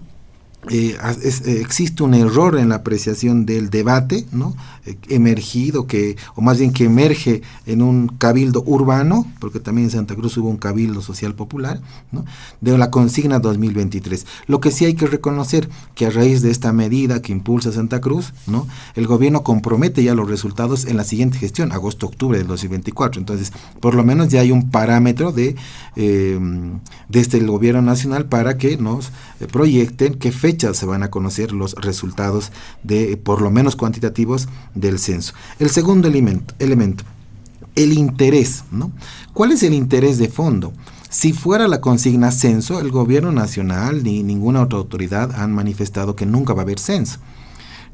[0.69, 0.97] eh,
[1.45, 4.55] existe un error en la apreciación del debate, ¿no?
[4.85, 9.91] Eh, emergido, que, o más bien que emerge en un cabildo urbano, porque también en
[9.91, 12.23] Santa Cruz hubo un cabildo social popular, ¿no?
[12.61, 14.27] de la consigna 2023.
[14.45, 17.99] Lo que sí hay que reconocer que a raíz de esta medida que impulsa Santa
[17.99, 18.67] Cruz, ¿no?
[18.93, 23.19] el gobierno compromete ya los resultados en la siguiente gestión, agosto-octubre del 2024.
[23.19, 25.55] Entonces, por lo menos ya hay un parámetro de,
[27.09, 29.11] desde el gobierno nacional para que nos
[29.51, 32.51] proyecten qué fecha se van a conocer los resultados
[32.83, 35.33] de, por lo menos cuantitativos, del censo.
[35.57, 36.53] El segundo elemento,
[37.76, 38.91] el interés, ¿no?
[39.34, 40.73] ¿Cuál es el interés de fondo?
[41.09, 46.26] Si fuera la consigna censo, el gobierno nacional ni ninguna otra autoridad han manifestado que
[46.26, 47.19] nunca va a haber censo.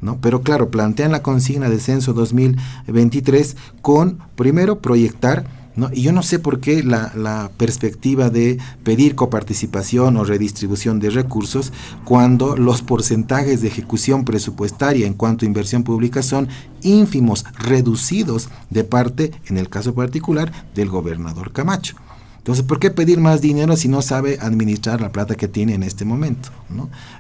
[0.02, 0.18] ¿no?
[0.20, 5.46] Pero claro, plantean la consigna de censo 2023 con, primero, proyectar
[5.94, 11.72] Y yo no sé por qué la, perspectiva de pedir coparticipación o redistribución de recursos
[12.06, 16.50] cuando los porcentajes de ejecución presupuestaria en cuanto a inversión pública son
[16.82, 21.96] ínfimos, reducidos de parte, en el caso particular, del gobernador Camacho.
[22.42, 25.84] Entonces, ¿por qué pedir más dinero si no sabe administrar la plata que tiene en
[25.84, 26.50] este momento?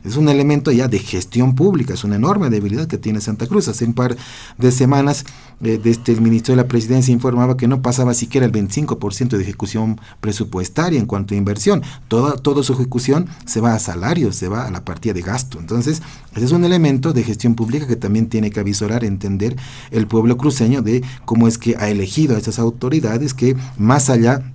[0.03, 3.67] Es un elemento ya de gestión pública, es una enorme debilidad que tiene Santa Cruz.
[3.67, 4.17] Hace un par
[4.57, 5.23] de semanas,
[5.61, 9.43] eh, desde el Ministerio de la Presidencia informaba que no pasaba siquiera el 25% de
[9.43, 11.83] ejecución presupuestaria en cuanto a inversión.
[12.07, 15.59] Toda, toda su ejecución se va a salarios, se va a la partida de gasto.
[15.59, 16.01] Entonces,
[16.35, 19.55] ese es un elemento de gestión pública que también tiene que avisorar, entender
[19.91, 24.51] el pueblo cruceño de cómo es que ha elegido a estas autoridades que más allá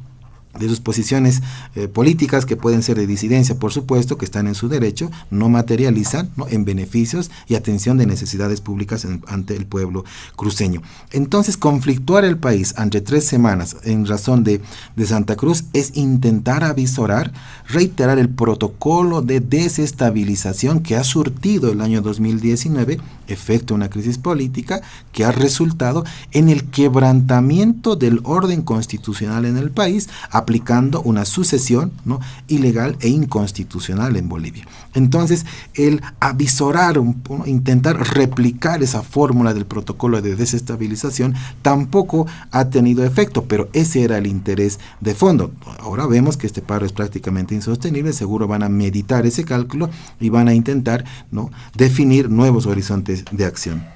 [0.59, 1.43] de sus posiciones
[1.75, 5.49] eh, políticas que pueden ser de disidencia, por supuesto, que están en su derecho, no
[5.49, 10.05] materializan en beneficios y atención de necesidades públicas ante el pueblo
[10.37, 10.83] cruceño.
[11.13, 14.61] Entonces, conflictuar el país entre tres semanas en razón de,
[14.97, 17.33] de Santa Cruz es intentar avisorar,
[17.69, 22.99] reiterar el protocolo de desestabilización que ha surtido el año 2019,
[23.29, 24.81] efecto una crisis política
[25.13, 31.93] que ha resultado en el quebrantamiento del orden constitucional en el país, aplicando una sucesión
[32.05, 32.21] ¿no?
[32.49, 34.67] ilegal e inconstitucional en Bolivia.
[34.95, 37.01] Entonces, el avisorar,
[37.45, 44.19] intentar replicar esa fórmula del protocolo de desestabilización tampoco ha tenido efecto, pero ese era
[44.19, 45.53] el interés de fondo.
[45.81, 50.29] Ahora vemos que este paro es prácticamente insostenible, seguro van a meditar ese cálculo y
[50.29, 51.51] van a intentar ¿no?
[51.75, 53.87] definir nuevos horizontes de acción.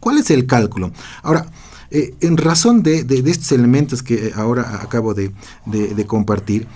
[0.00, 0.92] ¿Cuál es el cálculo?
[1.22, 1.46] Ahora,
[1.90, 5.32] eh, en razón de, estos elementos que ahora acabo de,
[6.06, 6.66] compartir,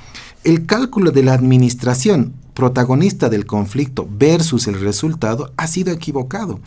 [0.45, 6.61] el cálculo de la administración protagonista del conflicto versus el resultado ha sido equivocado.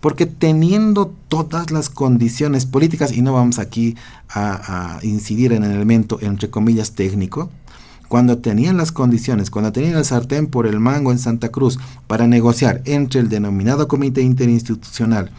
[0.00, 3.96] Porque teniendo todas las condiciones políticas, y no vamos aquí
[4.30, 7.50] a, a, incidir en el elemento entre comillas técnico,
[8.10, 12.26] cuando tenían las condiciones, cuando tenían el sartén por el mango en Santa Cruz para
[12.26, 15.30] negociar entre el denominado Comité Interinstitucional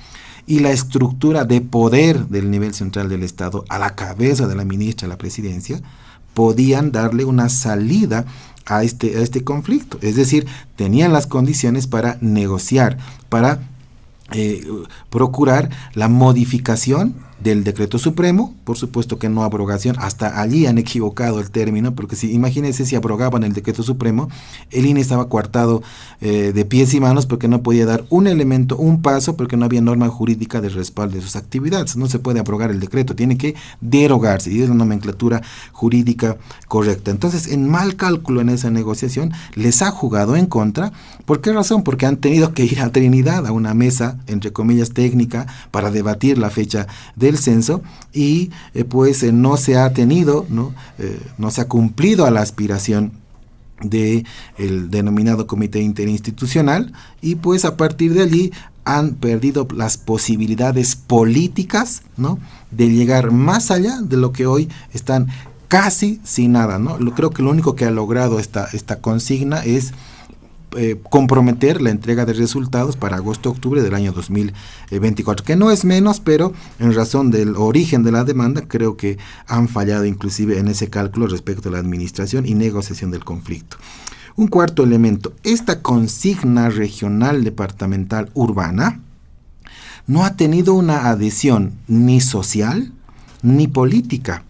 [0.47, 4.63] y la estructura de poder del nivel central del Estado a la cabeza de la
[4.63, 5.81] ministra de la presidencia,
[6.33, 8.23] podían darle una salida
[8.65, 9.97] a este, a este conflicto.
[10.01, 10.47] Es decir,
[10.77, 12.97] tenían las condiciones para negociar,
[13.27, 13.59] para
[14.31, 14.65] eh,
[15.09, 21.39] procurar la modificación del decreto supremo, por supuesto que no abrogación, hasta allí han equivocado
[21.39, 24.29] el término, porque si imagínense si abrogaban el decreto supremo,
[24.69, 25.81] el INE estaba coartado
[26.21, 29.65] eh, de pies y manos porque no podía dar un elemento, un paso, porque no
[29.65, 31.95] había norma jurídica de respaldo de sus actividades.
[31.95, 36.37] No se puede abrogar el decreto, tiene que derogarse, y es la nomenclatura jurídica
[36.67, 37.11] correcta.
[37.11, 40.91] Entonces, en mal cálculo en esa negociación, les ha jugado en contra.
[41.25, 41.83] ¿Por qué razón?
[41.83, 46.37] Porque han tenido que ir a Trinidad, a una mesa, entre comillas, técnica, para debatir
[46.37, 47.81] la fecha de el censo
[48.13, 50.73] y eh, pues eh, no se ha tenido, ¿no?
[50.99, 53.13] Eh, no se ha cumplido a la aspiración
[53.81, 54.25] del
[54.57, 58.51] el denominado comité interinstitucional y pues a partir de allí
[58.83, 62.39] han perdido las posibilidades políticas ¿no?
[62.71, 65.27] de llegar más allá de lo que hoy están
[65.67, 66.79] casi sin nada.
[66.79, 66.97] ¿no?
[67.15, 69.93] Creo que lo único que ha logrado esta, esta consigna es
[70.77, 76.19] eh, comprometer la entrega de resultados para agosto-octubre del año 2024, que no es menos,
[76.19, 79.17] pero en razón del origen de la demanda, creo que
[79.47, 83.77] han fallado inclusive en ese cálculo respecto a la administración y negociación del conflicto.
[84.35, 89.01] Un cuarto elemento, esta consigna regional departamental urbana
[90.07, 92.93] no ha tenido una adhesión ni social
[93.41, 94.43] ni política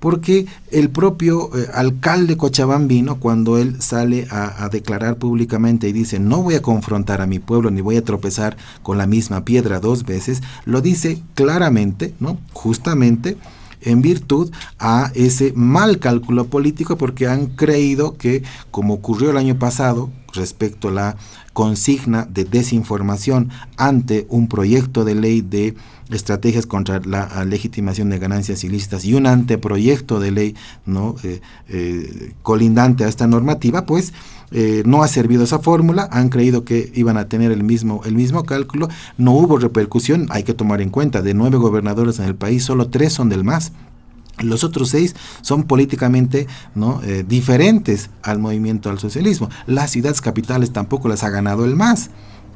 [0.00, 6.42] porque el propio eh, alcalde cochabambino, cuando él sale a, declarar públicamente y dice, no
[6.42, 10.04] voy a confrontar a mi pueblo ni voy a tropezar con la misma piedra dos
[10.04, 12.38] veces, lo dice claramente, ¿no?
[12.52, 13.36] Justamente
[13.80, 19.58] en virtud a ese mal cálculo político porque han creído que, como ocurrió el año
[19.58, 21.16] pasado respecto a la
[21.52, 25.74] consigna de desinformación ante un proyecto de ley de
[26.10, 30.54] estrategias contra la legitimación de ganancias ilícitas y un anteproyecto de ley
[30.86, 34.12] no eh, eh, colindante a esta normativa, pues
[34.50, 38.14] eh, no ha servido esa fórmula, han creído que iban a tener el mismo, el
[38.14, 38.88] mismo cálculo,
[39.18, 42.88] no hubo repercusión, hay que tomar en cuenta, de nueve gobernadores en el país, solo
[42.88, 43.72] tres son del MAS.
[44.38, 46.46] Los otros seis son políticamente
[46.76, 47.00] ¿no?
[47.26, 49.50] diferentes al movimiento al socialismo.
[49.66, 52.10] Las ciudades capitales tampoco las ha ganado el MAS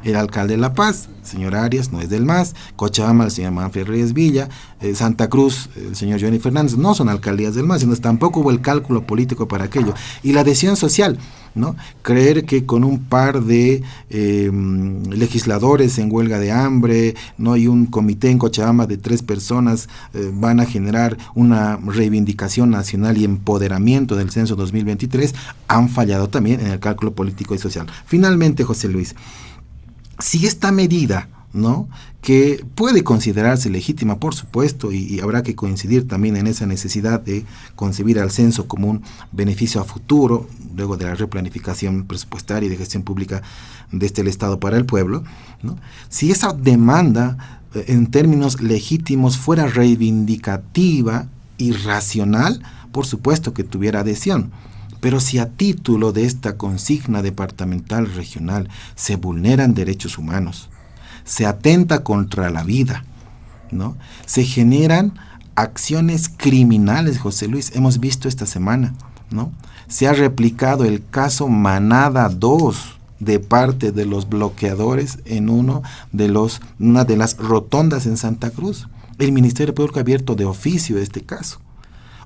[0.05, 3.87] el alcalde de La Paz, señor Arias, no es del MAS, Cochabamba, el señor Manfred
[3.87, 4.49] Reyes Villa,
[4.81, 8.51] eh, Santa Cruz, el señor Johnny Fernández, no son alcaldías del MAS, sino tampoco hubo
[8.51, 9.95] el cálculo político para aquello.
[10.23, 11.19] Y la adhesión social,
[11.55, 11.77] ¿no?
[12.03, 17.57] Creer que con un par de em, legisladores en huelga de hambre, ¿no?
[17.57, 23.19] Y un comité en Cochabamba de tres personas eh, van a generar una reivindicación nacional
[23.19, 25.35] y empoderamiento del censo 2023,
[25.69, 27.87] han fallado también en el cálculo político y social.
[28.07, 29.15] Finalmente, José Luis,
[30.23, 31.89] si esta medida, ¿no?
[32.23, 37.45] que puede considerarse legítima, por supuesto, y, habrá que coincidir también en esa necesidad de
[37.75, 39.03] concebir al censo como un
[39.33, 43.43] beneficio a futuro, luego de la replanificación presupuestaria y de gestión pública
[43.91, 45.25] de este el Estado para el pueblo,
[45.63, 45.77] ¿no?
[46.09, 51.27] si esa demanda eh, en términos legítimos fuera reivindicativa
[51.59, 52.63] y racional,
[52.93, 54.53] por supuesto que tuviera adhesión.
[55.03, 60.71] Pero si a título de esta consigna departamental regional se vulneran derechos humanos,
[61.25, 63.05] se atenta contra la vida,
[63.73, 63.97] ¿no?
[64.27, 65.15] Se generan
[65.57, 68.95] acciones criminales, José Luis, hemos visto esta semana,
[69.29, 69.51] ¿no?
[69.89, 75.83] Se ha replicado el caso Manada 2 de parte de los bloqueadores en uno
[76.13, 78.87] de los, una de las rotondas en Santa Cruz.
[79.19, 81.61] El Ministerio Público ha abierto de oficio este caso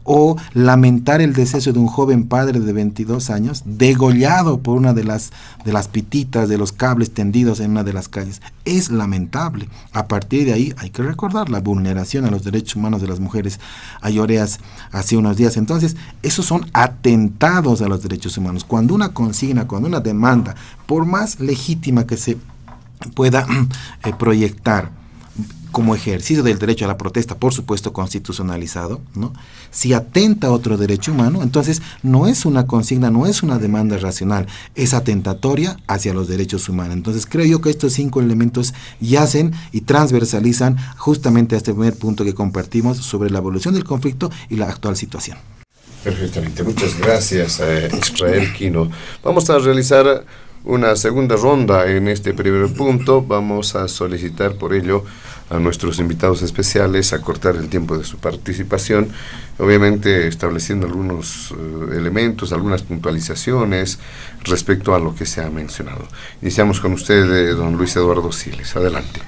[0.07, 5.04] o lamentar el deceso de un joven padre de 22 años degollado por una de
[5.04, 5.32] las,
[5.64, 8.40] de las pititas de los cables tendidos en una de las calles.
[8.64, 9.68] Es lamentable.
[9.92, 13.20] A partir de ahí hay que recordar la vulneración a los derechos humanos de las
[13.20, 13.61] mujeres
[14.00, 14.61] ayoreas
[14.92, 15.57] hace unos días.
[15.57, 18.64] Entonces, esos son atentados a los derechos humanos.
[18.64, 20.54] Cuando una consigna, cuando una demanda,
[20.86, 22.38] por más legítima que se
[23.14, 23.46] pueda
[24.04, 24.90] eh, proyectar,
[25.72, 29.32] como ejercicio del derecho a la protesta, por supuesto constitucionalizado, ¿no?
[29.70, 33.98] si atenta a otro derecho humano, entonces no es una consigna, no es una demanda
[33.98, 36.94] racional, es atentatoria hacia los derechos humanos.
[36.94, 42.24] Entonces creo yo que estos cinco elementos yacen y transversalizan justamente a este primer punto
[42.24, 45.38] que compartimos sobre la evolución del conflicto y la actual situación.
[46.02, 47.60] Perfectamente, muchas gracias
[48.10, 48.90] Israel Quino.
[49.22, 50.24] Vamos a realizar
[50.64, 53.22] una segunda ronda en este primer punto.
[53.22, 55.04] Vamos a solicitar por ello
[55.51, 59.09] a nuestros invitados especiales a cortar el tiempo de su participación,
[59.59, 63.99] obviamente estableciendo algunos eh, elementos, algunas puntualizaciones
[64.44, 66.07] respecto a lo que se ha mencionado.
[66.42, 68.74] Iniciamos con usted, eh, don Luis Eduardo Siles.
[68.76, 69.20] Adelante.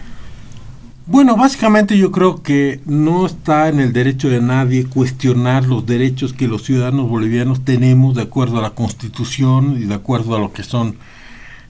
[1.10, 6.34] Bueno, básicamente yo creo que no está en el derecho de nadie cuestionar los derechos
[6.34, 10.52] que los ciudadanos bolivianos tenemos de acuerdo a la Constitución y de acuerdo a lo
[10.52, 10.96] que son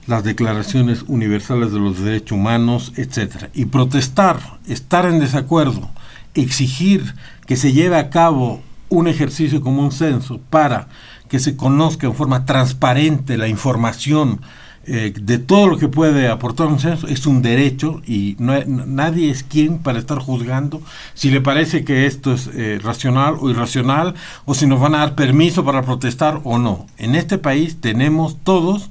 [0.09, 3.45] las declaraciones universales de los derechos humanos, etc.
[3.53, 5.89] Y protestar, estar en desacuerdo,
[6.33, 7.13] exigir
[7.45, 10.87] que se lleve a cabo un ejercicio como un censo para
[11.29, 14.41] que se conozca en forma transparente la información
[14.85, 19.29] eh, de todo lo que puede aportar un censo es un derecho y no, nadie
[19.29, 20.81] es quien para estar juzgando
[21.13, 24.99] si le parece que esto es eh, racional o irracional o si nos van a
[24.99, 26.87] dar permiso para protestar o no.
[26.97, 28.89] En este país tenemos todos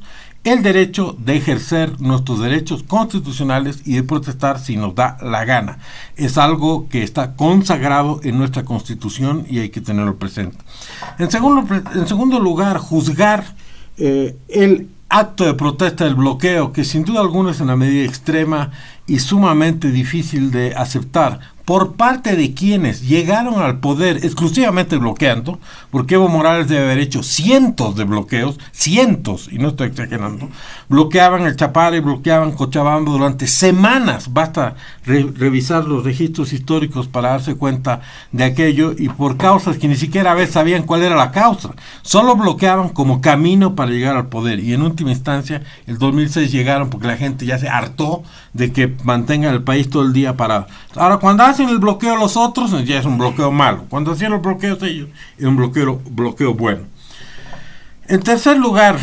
[0.48, 5.78] el derecho de ejercer nuestros derechos constitucionales y de protestar si nos da la gana.
[6.16, 10.58] Es algo que está consagrado en nuestra constitución y hay que tenerlo presente.
[11.18, 13.44] En segundo, en segundo lugar, juzgar
[13.96, 18.70] eh, el acto de protesta del bloqueo, que sin duda alguna es una medida extrema
[19.08, 26.14] y sumamente difícil de aceptar, por parte de quienes llegaron al poder exclusivamente bloqueando, porque
[26.14, 30.48] Evo Morales debe haber hecho cientos de bloqueos, cientos, y no estoy exagerando,
[30.88, 38.00] bloqueaban el Chapare, bloqueaban Cochabamba durante semanas, basta revisar los registros históricos para darse cuenta
[38.32, 42.34] de aquello, y por causas que ni siquiera a sabían cuál era la causa, solo
[42.34, 47.08] bloqueaban como camino para llegar al poder, y en última instancia, el 2006 llegaron porque
[47.08, 48.22] la gente ya se hartó
[48.58, 50.66] de que mantengan el país todo el día parado.
[50.96, 53.84] Ahora, cuando hacen el bloqueo los otros, ya es un bloqueo malo.
[53.88, 56.82] Cuando hacían los bloqueos ellos, es un bloqueo, bloqueo bueno.
[58.08, 58.98] En tercer lugar,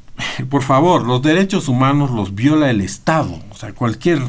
[0.48, 3.36] por favor, los derechos humanos los viola el Estado.
[3.50, 4.20] O sea, cualquier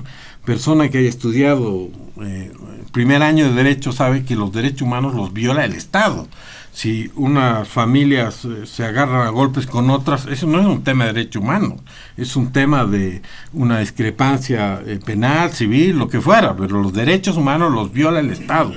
[0.43, 2.51] persona que haya estudiado eh,
[2.91, 6.27] primer año de derecho sabe que los derechos humanos los viola el Estado
[6.72, 11.13] si unas familias se agarran a golpes con otras, eso no es un tema de
[11.13, 11.78] derecho humano,
[12.15, 13.22] es un tema de
[13.53, 18.30] una discrepancia eh, penal, civil, lo que fuera, pero los derechos humanos los viola el
[18.30, 18.74] Estado.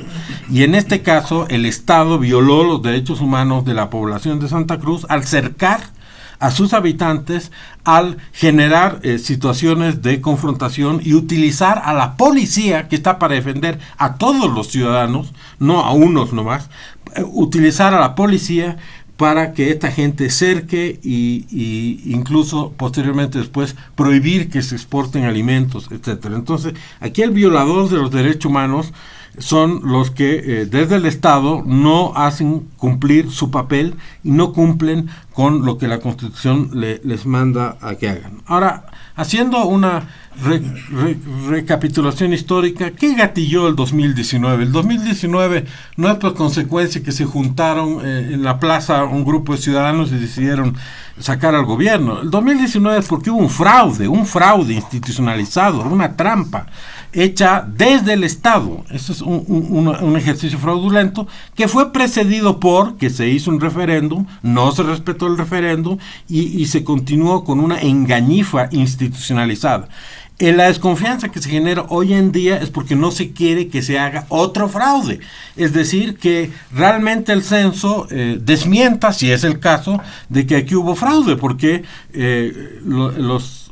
[0.50, 4.78] Y en este caso, el Estado violó los derechos humanos de la población de Santa
[4.78, 5.94] Cruz al cercar
[6.40, 7.52] a sus habitantes
[7.84, 13.78] al generar eh, situaciones de confrontación y utilizar a la policía que está para defender
[13.98, 16.70] a todos los ciudadanos, no a unos nomás,
[17.14, 18.78] eh, utilizar a la policía
[19.16, 25.88] para que esta gente cerque y, y, incluso posteriormente después prohibir que se exporten alimentos,
[25.92, 26.34] etcétera.
[26.34, 28.92] Entonces, aquí el violador de los derechos humanos
[29.38, 35.08] son los que eh, desde el Estado no hacen cumplir su papel y no cumplen
[35.32, 38.42] con lo que la Constitución les manda a que hagan.
[38.46, 40.08] Ahora, haciendo una
[41.48, 44.64] recapitulación histórica, ¿qué gatilló el 2019?
[44.64, 45.64] El 2019
[45.96, 50.12] no es por consecuencia que se juntaron eh, en la plaza un grupo de ciudadanos
[50.12, 50.76] y decidieron
[51.18, 52.20] sacar al gobierno.
[52.22, 56.66] El 2019 es porque hubo un fraude, un fraude institucionalizado, una trampa
[57.14, 58.84] hecha desde el Estado.
[58.90, 64.72] Eso es un, ejercicio fraudulento que fue precedido por que se hizo un referéndum, no
[64.72, 65.98] se respetó el referéndum
[66.28, 69.88] y, y se continuó con una engañifa institucionalizada.
[70.40, 73.82] Eh, la desconfianza que se genera hoy en día es porque no se quiere que
[73.82, 75.20] se haga otro fraude.
[75.54, 80.74] Es decir, que realmente el censo eh, desmienta, si es el caso, de que aquí
[80.74, 83.63] hubo fraude, porque eh, los,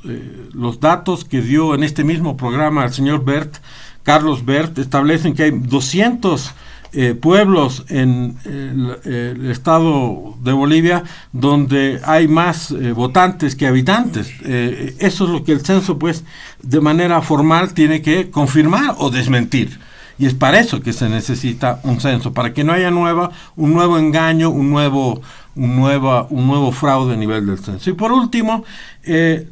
[0.53, 3.57] los datos que dio en este mismo programa el señor Bert,
[4.03, 6.55] Carlos Bert, establecen que hay 200
[6.95, 14.31] eh, pueblos en el, estado de Bolivia donde hay más eh, votantes que habitantes.
[14.45, 16.23] Eh, eso es lo que el censo, pues,
[16.63, 19.79] de manera formal tiene que confirmar o desmentir.
[20.19, 23.73] Y es para eso que se necesita un censo, para que no haya nueva, un
[23.73, 25.21] nuevo engaño, un nuevo,
[25.55, 27.91] un, nuevo, un nuevo fraude a nivel del censo.
[27.91, 28.65] Y por último,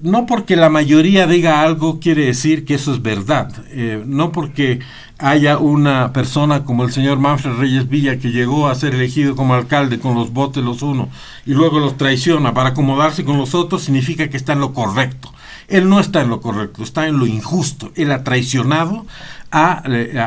[0.02, 3.52] no porque la mayoría diga algo quiere decir que eso es verdad,
[4.06, 4.80] no porque
[5.20, 9.54] haya una persona como el señor Manfred Reyes Villa que llegó a ser elegido como
[9.54, 11.08] alcalde con los votos los unos
[11.44, 15.32] y luego los traiciona para acomodarse con los otros, significa que está en lo correcto.
[15.70, 17.92] Él no está en lo correcto, está en lo injusto.
[17.94, 19.06] Él ha traicionado
[19.50, 19.82] a,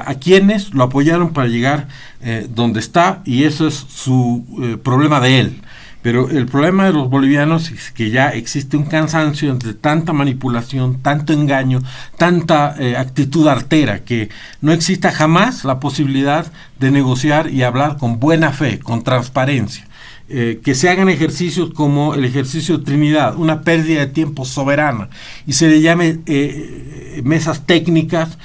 [0.06, 1.88] a, quienes lo apoyaron para llegar
[2.22, 5.62] eh, donde está y eso es su eh, problema de él.
[6.02, 11.02] Pero el problema de los bolivianos es que ya existe un cansancio entre tanta manipulación,
[11.02, 11.82] tanto engaño,
[12.18, 14.30] tanta eh, actitud artera, que
[14.60, 16.46] no exista jamás la posibilidad
[16.78, 19.88] de negociar y hablar con buena fe, con transparencia.
[20.30, 25.10] Eh, que se hagan ejercicios como el ejercicio de Trinidad, una pérdida de tiempo soberana,
[25.46, 28.38] y se le llame eh, mesas técnicas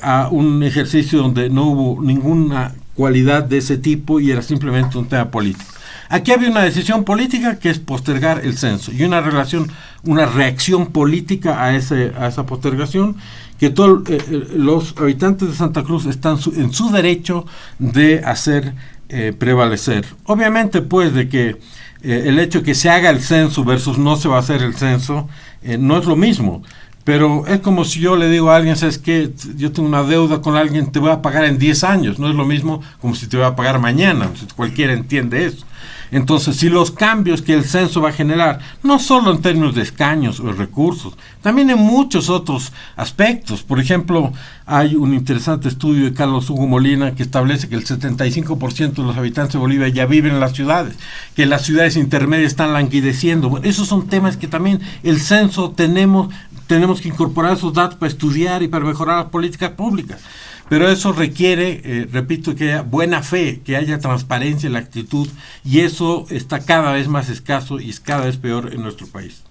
[0.00, 5.08] a un ejercicio donde no hubo ninguna cualidad de ese tipo y era simplemente un
[5.08, 5.76] tema político.
[6.08, 9.70] Aquí había una decisión política que es postergar el censo y una relación,
[10.04, 13.16] una reacción política a, ese, a esa postergación
[13.58, 17.46] que todos eh, eh, los habitantes de Santa Cruz están en su derecho
[17.78, 18.74] de hacer
[19.08, 20.04] eh, prevalecer.
[20.24, 21.56] Obviamente, pues, de que
[22.02, 25.28] el hecho que se haga el censo versus no se va a hacer el censo
[25.62, 26.62] no es lo mismo.
[27.06, 29.30] Pero es como si yo le digo a alguien, ¿sabes qué?
[29.56, 32.18] Yo tengo una deuda con alguien, te voy a pagar en 10 años.
[32.18, 34.28] No es lo mismo como si te voy a pagar mañana.
[34.56, 35.64] Cualquiera entiende eso.
[36.10, 39.82] Entonces, si los cambios que el censo va a generar, no solo en términos de
[39.82, 43.62] escaños o recursos, también en muchos otros aspectos.
[43.62, 44.32] Por ejemplo,
[44.66, 49.16] hay un interesante estudio de Carlos Hugo Molina que establece que el 75% de los
[49.16, 50.96] habitantes de Bolivia ya viven en las ciudades,
[51.34, 53.60] que las ciudades intermedias están languideciendo.
[53.62, 56.28] Esos son temas que también el censo tenemos
[56.66, 60.20] tenemos que incorporar esos datos para estudiar y para mejorar las políticas públicas.
[60.68, 65.28] Pero eso requiere, eh, repito, que haya buena fe, que haya transparencia en la actitud,
[65.64, 69.42] y eso está cada vez más escaso y es cada vez peor en nuestro país.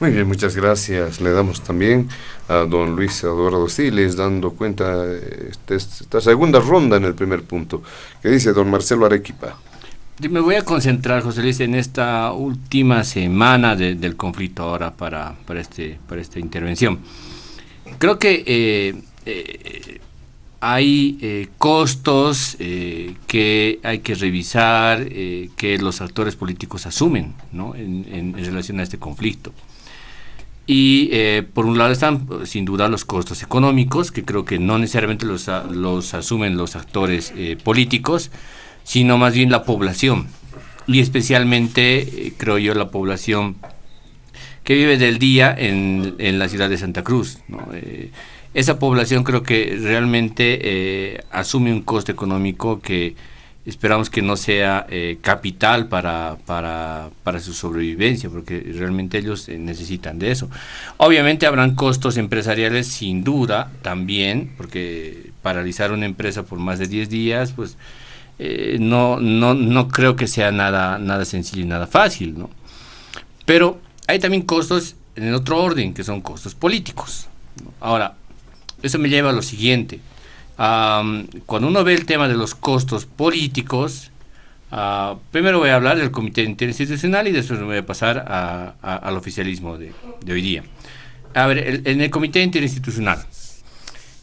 [0.00, 1.20] Muy bien, muchas gracias.
[1.20, 2.08] Le damos también
[2.48, 7.42] a don Luis Eduardo Siles, dando cuenta de este, esta segunda ronda en el primer
[7.42, 7.82] punto.
[8.22, 9.58] ¿Qué dice don Marcelo Arequipa?
[10.28, 15.60] Me voy a concentrar, José Luis, en esta última semana del conflicto ahora para, para,
[15.60, 16.98] este, para esta intervención.
[17.98, 20.00] Creo que eh, eh,
[20.60, 27.74] hay eh, costos que hay que revisar, que los actores políticos asumen ¿no?
[27.74, 29.52] en, relación a este conflicto.
[30.66, 31.10] Y
[31.54, 35.48] por un lado están sin duda los costos económicos, que creo que no necesariamente los,
[35.70, 37.32] los asumen los actores
[37.64, 38.30] políticos,
[38.84, 40.26] sino más bien la población.
[40.86, 43.56] Y especialmente, eh, creo yo, la población
[44.64, 47.38] que vive del día en, en la ciudad de Santa Cruz.
[47.72, 48.10] Eh,
[48.54, 53.14] esa población creo que realmente eh, asume un coste económico que
[53.66, 54.86] esperamos que no sea
[55.20, 60.48] capital para, para, para, su sobrevivencia, porque realmente ellos necesitan de eso.
[60.96, 67.10] Obviamente habrán costos empresariales sin duda también, porque paralizar una empresa por más de 10
[67.10, 67.76] días, pues
[68.42, 72.48] eh, no, no, no creo que sea nada, nada sencillo y nada fácil, ¿no?
[73.44, 77.28] Pero hay también costos en el otro orden, que son costos políticos.
[77.80, 78.14] Ahora,
[78.82, 80.00] eso me lleva a lo siguiente.
[80.56, 84.10] cuando uno ve el tema de los costos políticos,
[84.72, 88.24] Ah, primero voy a hablar del Comité Interinstitucional y después me voy a pasar
[88.80, 89.92] al oficialismo de,
[90.30, 90.62] hoy día.
[91.34, 93.24] A ver, en el Comité Interinstitucional,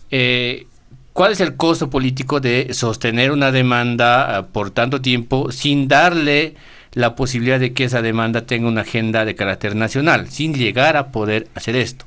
[0.10, 0.68] eh,
[1.12, 6.56] ¿cuál es el costo político de sostener una demanda ah, por tanto tiempo sin darle
[6.94, 11.12] la posibilidad de que esa demanda tenga una agenda de carácter nacional, sin llegar a
[11.12, 12.06] poder hacer esto?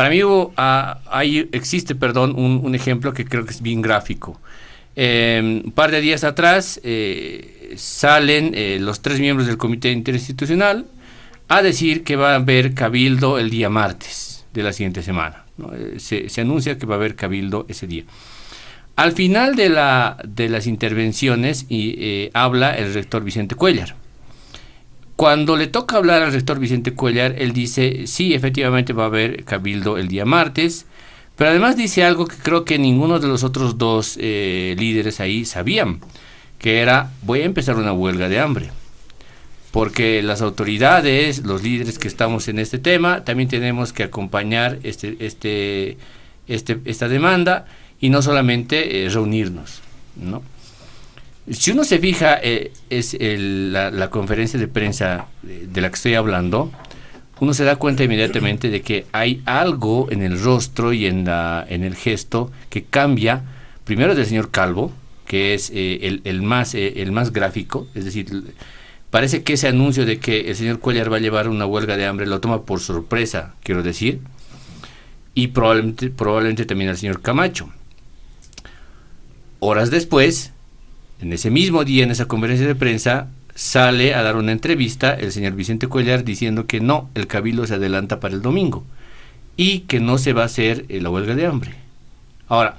[0.00, 0.20] Para mí
[0.56, 0.98] ah,
[1.52, 4.40] existe perdón, un ejemplo que creo que es bien gráfico.
[4.96, 10.86] Em, un par de días atrás eh, salen eh, los tres miembros del Comité Interinstitucional
[11.48, 15.44] a decir que va a haber cabildo el día martes de la siguiente semana.
[15.74, 18.04] Eh, se, anuncia que va a haber cabildo ese día.
[18.96, 23.96] Al final de, la, de las intervenciones y, habla el rector Vicente Cuellar.
[25.20, 29.44] Cuando le toca hablar al rector Vicente Cuellar, él dice, sí, efectivamente va a haber
[29.44, 30.86] cabildo el día martes,
[31.36, 35.44] pero además dice algo que creo que ninguno de los otros dos eh, líderes ahí
[35.44, 36.00] sabían,
[36.58, 38.70] que era voy a empezar una huelga de hambre.
[39.72, 45.18] Porque las autoridades, los líderes que estamos en este tema, también tenemos que acompañar este,
[45.20, 45.98] este,
[46.48, 47.66] este, esta demanda
[48.00, 49.82] y no solamente eh, reunirnos.
[50.16, 50.42] ¿no?
[51.48, 56.14] Si uno se fija, eh, es la, la, conferencia de prensa de la que estoy
[56.14, 56.70] hablando,
[57.40, 61.64] uno se da cuenta inmediatamente de que hay algo en el rostro y en, la,
[61.68, 63.42] en el gesto que cambia,
[63.84, 64.92] primero del señor Calvo,
[65.26, 68.54] que es eh, el, más, eh, el más gráfico, es decir,
[69.10, 72.04] parece que ese anuncio de que el señor Cuellar va a llevar una huelga de
[72.04, 74.20] hambre lo toma por sorpresa, quiero decir,
[75.34, 77.70] y probablemente, probablemente también el señor Camacho.
[79.60, 80.52] Horas después,
[81.20, 85.32] en ese mismo día, en esa conferencia de prensa, sale a dar una entrevista el
[85.32, 88.84] señor Vicente Cuellar diciendo que no, el cabildo se adelanta para el domingo
[89.56, 91.74] y que no se va a hacer eh, la huelga de hambre.
[92.48, 92.76] Ahora,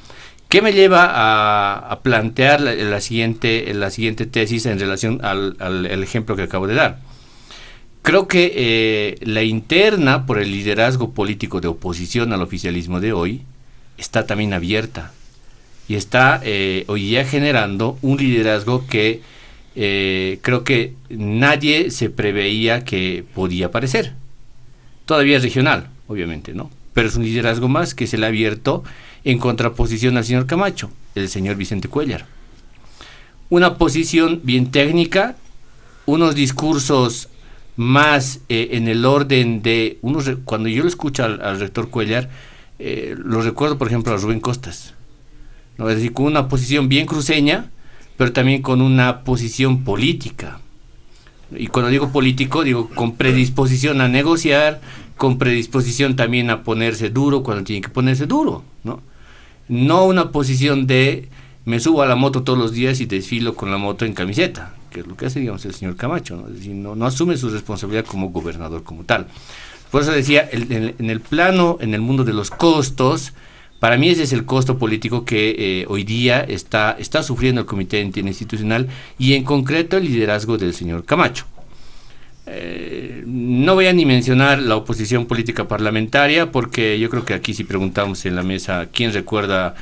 [0.50, 6.44] ¿qué me lleva a, plantear la, siguiente, la siguiente tesis en relación al, ejemplo que
[6.44, 7.00] acabo de dar?
[8.02, 13.44] Creo que eh, la interna por el liderazgo político de oposición al oficialismo de hoy
[13.98, 15.12] está también abierta
[15.92, 19.20] y está eh, hoy ya generando un liderazgo que
[19.76, 24.14] eh, creo que nadie se preveía que podía aparecer.
[25.06, 26.72] Todavía es regional, obviamente, ¿no?
[26.94, 28.86] Pero es un liderazgo más que se le ha abierto
[29.26, 32.26] en contraposición al señor Camacho, el señor Vicente Cuellar.
[33.50, 35.36] Una posición bien técnica,
[36.06, 37.28] unos discursos
[37.76, 42.30] más eh, en el orden de unos cuando yo lo escucho al, rector Cuellar
[42.80, 44.96] lo recuerdo por ejemplo a Rubén Costas
[45.90, 47.72] es decir con una posición bien cruceña
[48.22, 50.60] pero también con una posición política.
[51.56, 54.80] Y cuando digo político, digo con predisposición a negociar,
[55.18, 59.02] con predisposición también a ponerse duro cuando tiene que ponerse duro, ¿no?
[59.70, 61.30] No una posición de
[61.66, 64.76] me subo a la moto todos los días y desfilo con la moto en camiseta,
[64.92, 66.96] que es lo que hace, digamos, el señor Camacho, ¿no?
[66.96, 69.26] No, asume su responsabilidad como gobernador como tal.
[69.90, 73.34] Por eso decía, en el plano, en el mundo de los costos,
[73.82, 77.66] para mí ese es el costo político que eh, hoy día está, está sufriendo el
[77.66, 81.46] Comité Interinstitucional y en concreto el liderazgo del señor Camacho.
[82.46, 87.56] Eh, no voy a ni mencionar la oposición política parlamentaria porque yo creo que aquí
[87.56, 89.74] si preguntamos en la mesa quién recuerda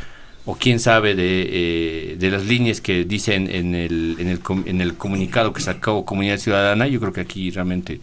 [0.46, 4.80] o quién sabe de, eh, de las líneas que dicen en el, en, el, en
[4.80, 8.00] el comunicado que sacó Comunidad Ciudadana, yo creo que aquí realmente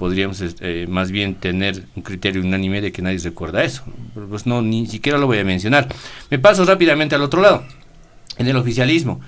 [0.00, 3.82] podríamos eh, más bien tener un criterio unánime de que nadie recuerda eso.
[4.30, 5.88] Pues no, ni siquiera lo voy a mencionar.
[6.30, 7.64] Me paso rápidamente al otro lado,
[8.38, 9.20] en el oficialismo,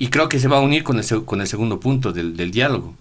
[0.00, 2.96] y creo que se va a unir con el, con el segundo punto del, diálogo.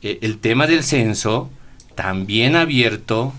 [0.00, 1.50] Eh, el tema del censo
[1.96, 3.34] también ha abierto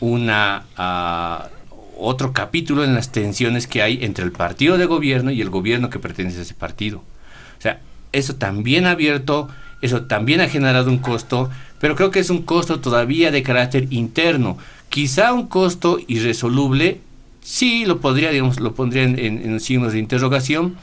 [0.00, 1.48] una, ah,
[1.96, 5.88] otro capítulo en las tensiones que hay entre el partido de gobierno y el gobierno
[5.88, 6.98] que pertenece a ese partido.
[6.98, 7.80] O sea,
[8.12, 9.48] eso también ha abierto,
[9.84, 13.86] eso también ha generado un costo, pero creo que es un costo todavía de carácter
[13.90, 14.56] interno.
[14.88, 17.02] Quizá un costo irresoluble,
[17.42, 20.76] sí lo podría, digamos, lo pondría en, signos de interrogación,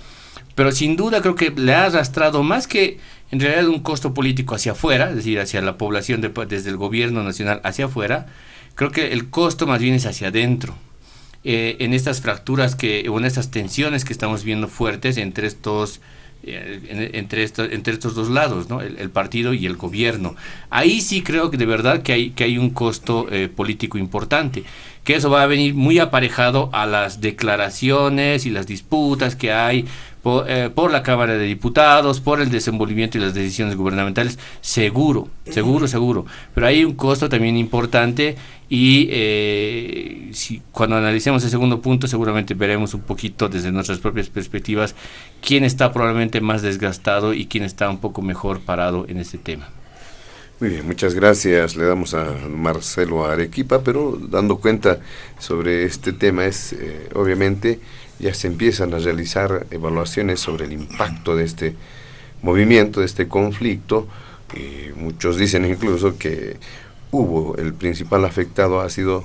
[0.53, 2.99] pero sin duda creo que le ha arrastrado más que
[3.31, 7.23] en realidad un costo político hacia afuera, es decir, hacia la población desde el gobierno
[7.23, 8.27] nacional hacia afuera,
[8.75, 10.75] creo que el costo más bien es hacia adentro.
[11.43, 16.01] Eh, en estas fracturas que, o en estas tensiones que estamos viendo fuertes entre estos
[16.43, 18.67] entre, estos, entre estos dos lados,
[18.97, 20.35] el, partido y el gobierno.
[20.69, 24.63] Ahí sí creo que de verdad que hay, que hay un costo eh, político importante,
[25.03, 29.85] que eso va a venir muy aparejado a las declaraciones y las disputas que hay
[30.47, 35.87] eh, por, la Cámara de Diputados, por el desenvolvimiento y las decisiones gubernamentales, seguro, seguro,
[35.87, 36.25] seguro.
[36.53, 38.35] Pero hay un costo también importante
[38.69, 44.29] y eh, si, cuando analicemos el segundo punto seguramente veremos un poquito desde nuestras propias
[44.29, 44.95] perspectivas
[45.45, 49.69] quién está probablemente más desgastado y quién está un poco mejor parado en este tema.
[50.61, 51.75] Muy bien, muchas gracias.
[51.75, 54.99] Le damos a Marcelo Arequipa, pero dando cuenta
[55.39, 57.79] sobre este tema es, eh, obviamente,
[58.21, 61.75] ya se empiezan a realizar evaluaciones sobre el impacto de este
[62.41, 64.07] movimiento, de este conflicto.
[64.53, 66.57] Y muchos dicen incluso que
[67.11, 69.23] hubo, el principal afectado ha sido,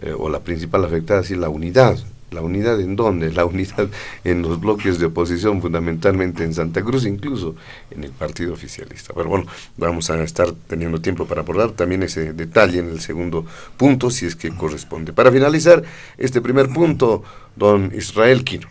[0.00, 1.98] eh, o la principal afectada ha sido la unidad
[2.32, 3.32] ¿La unidad en dónde?
[3.32, 3.88] La unidad
[4.24, 7.54] en los bloques de oposición, fundamentalmente en Santa Cruz, incluso
[7.90, 9.12] en el partido oficialista.
[9.14, 13.44] Pero bueno, vamos a estar teniendo tiempo para abordar también ese detalle en el segundo
[13.76, 15.12] punto, si es que corresponde.
[15.12, 15.82] Para finalizar
[16.18, 17.22] este primer punto,
[17.56, 18.68] don Israel Quino.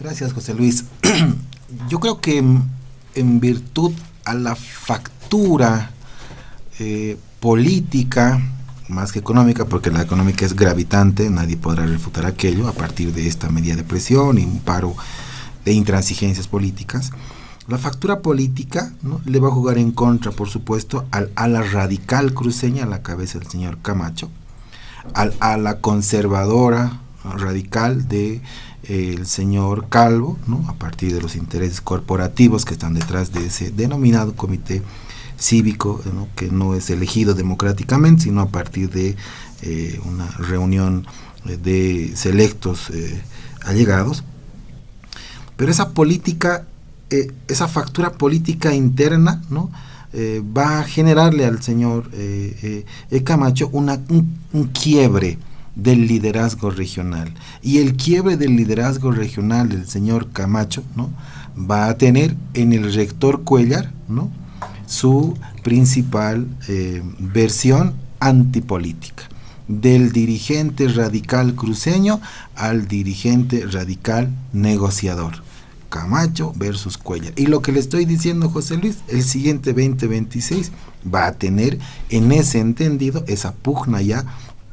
[0.00, 0.84] Gracias, José Luis.
[1.88, 3.92] Yo creo que en virtud
[4.24, 5.90] a la factura
[6.78, 8.40] eh, política,
[8.88, 13.26] más que económica, porque la económica es gravitante, nadie podrá refutar aquello a partir de
[13.26, 14.94] esta medida de presión y un paro
[15.64, 17.10] de intransigencias políticas.
[17.66, 19.22] La factura política ¿no?
[19.24, 23.38] le va a jugar en contra, por supuesto, al ala radical cruceña a la cabeza
[23.38, 24.28] del señor Camacho,
[25.14, 28.42] al ala conservadora radical de
[28.82, 30.62] eh, el señor Calvo, ¿no?
[30.68, 34.82] a partir de los intereses corporativos que están detrás de ese denominado comité
[35.44, 36.00] cívico,
[36.36, 39.14] que no es elegido democráticamente, sino a partir de
[39.62, 41.06] eh, una reunión
[41.46, 43.20] eh, de selectos eh,
[43.62, 44.24] allegados.
[45.56, 46.66] Pero esa política,
[47.46, 49.70] esa factura política interna, ¿no?
[50.56, 52.08] va a generarle al señor
[53.24, 54.00] Camacho una,
[54.52, 55.38] un, quiebre
[55.74, 57.34] del liderazgo regional.
[57.62, 61.10] Y el quiebre del liderazgo regional del señor Camacho, ¿no?
[61.58, 64.30] va a tener en el rector Cuellar, ¿no?
[64.94, 69.24] Su principal eh, versión antipolítica,
[69.66, 72.20] del dirigente radical cruceño
[72.54, 75.42] al dirigente radical negociador.
[75.88, 77.32] Camacho versus Cuellar.
[77.36, 80.72] Y lo que le estoy diciendo, José Luis, el siguiente 2026
[81.12, 81.78] va a tener
[82.08, 84.24] en ese entendido esa pugna ya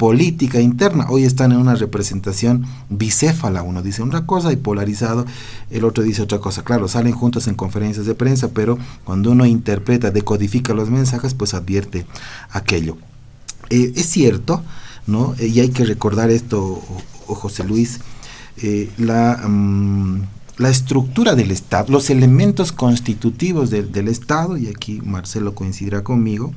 [0.02, 1.06] política interna.
[1.10, 5.28] Hoy están en una representación bicéfala, uno dice una cosa y polarizado,
[5.70, 6.64] el otro dice otra cosa.
[6.64, 11.54] Claro, salen juntos en conferencias de prensa, pero cuando uno interpreta, decodifica los mensajes, pues
[11.54, 12.08] advierte
[12.50, 12.98] aquello.
[13.70, 14.64] Eh, es cierto,
[15.06, 15.36] ¿no?
[15.38, 16.82] Eh, y hay que recordar esto,
[17.28, 18.00] José Luis,
[18.58, 20.22] eh, la, mm,
[20.58, 26.54] la estructura del Estado, los elementos constitutivos del Estado, y aquí Marcelo coincidirá conmigo,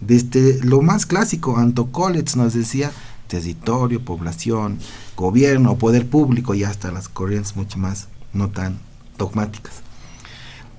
[0.00, 2.92] desde lo más clásico, Anto Collins nos decía
[3.26, 4.78] territorio, población,
[5.16, 8.78] gobierno, poder público y hasta las corrientes mucho más no tan
[9.18, 9.82] dogmáticas.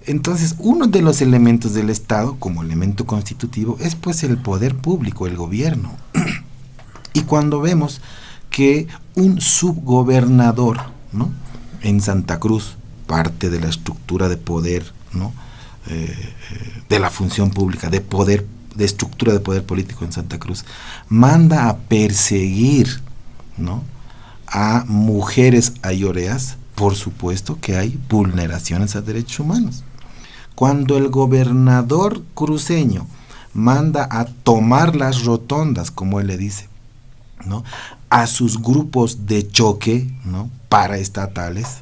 [0.05, 5.27] Entonces, uno de los elementos del Estado como elemento constitutivo es pues el poder público,
[5.27, 5.91] el gobierno.
[7.13, 8.01] y cuando vemos
[8.49, 10.79] que un subgobernador,
[11.11, 11.31] ¿no?
[11.81, 15.33] En Santa Cruz, parte de la estructura de poder, ¿no?
[15.87, 18.45] Eh, eh, de la función pública, de poder
[18.75, 20.65] de estructura de poder político en Santa Cruz,
[21.07, 23.01] manda a perseguir
[23.57, 23.83] ¿no?
[24.47, 29.83] a mujeres ayoreas, por supuesto que hay vulneraciones a derechos humanos.
[30.55, 33.07] Cuando el gobernador cruceño
[33.53, 36.67] manda a tomar las rotondas, como él le dice,
[37.45, 37.63] ¿no?
[38.09, 40.49] a sus grupos de choque ¿no?
[40.67, 41.81] paraestatales,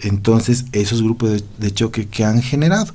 [0.00, 2.92] entonces esos grupos de choque que han generado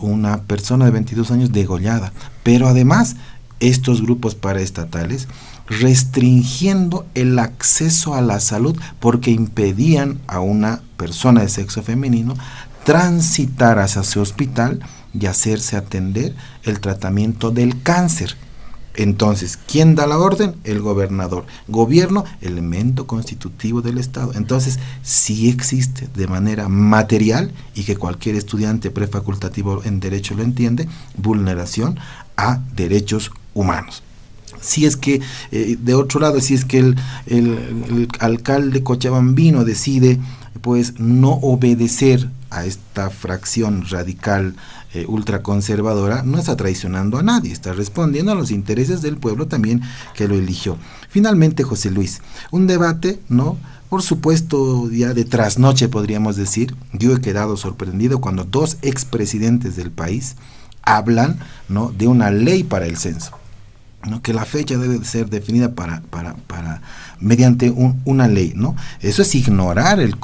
[0.00, 2.12] una persona de 22 años degollada.
[2.42, 3.16] Pero además,
[3.60, 5.28] estos grupos paraestatales
[5.66, 12.34] restringiendo el acceso a la salud porque impedían a una persona de sexo femenino
[12.84, 14.80] transitar hacia su hospital
[15.12, 18.36] y hacerse atender el tratamiento del cáncer
[18.96, 20.56] entonces, ¿quién da la orden?
[20.64, 21.46] El gobernador.
[21.68, 24.32] Gobierno, elemento constitutivo del Estado.
[24.34, 30.88] Entonces, sí existe de manera material y que cualquier estudiante prefacultativo en derecho lo entiende,
[31.16, 31.98] vulneración
[32.36, 34.02] a derechos humanos.
[34.60, 35.20] Si es que,
[35.52, 40.18] eh, de otro lado, si es que el, el alcalde cochabambino decide
[40.62, 44.54] pues no obedecer a esta fracción radical
[44.94, 49.82] eh, ultraconservadora no está traicionando a nadie, está respondiendo a los intereses del pueblo también
[50.14, 50.78] que lo eligió.
[51.08, 52.20] Finalmente, José Luis,
[52.50, 53.58] un debate, ¿no?
[53.88, 59.92] Por supuesto, ya de trasnoche podríamos decir, yo he quedado sorprendido cuando dos expresidentes del
[59.92, 60.36] país
[60.82, 61.92] hablan ¿no?
[61.96, 63.32] de una ley para el censo.
[64.22, 66.82] que la fecha debe ser definida para, para, para
[67.20, 67.72] mediante
[68.04, 68.54] una ley.
[68.56, 68.74] ¿no?
[69.00, 70.16] Eso es ignorar el,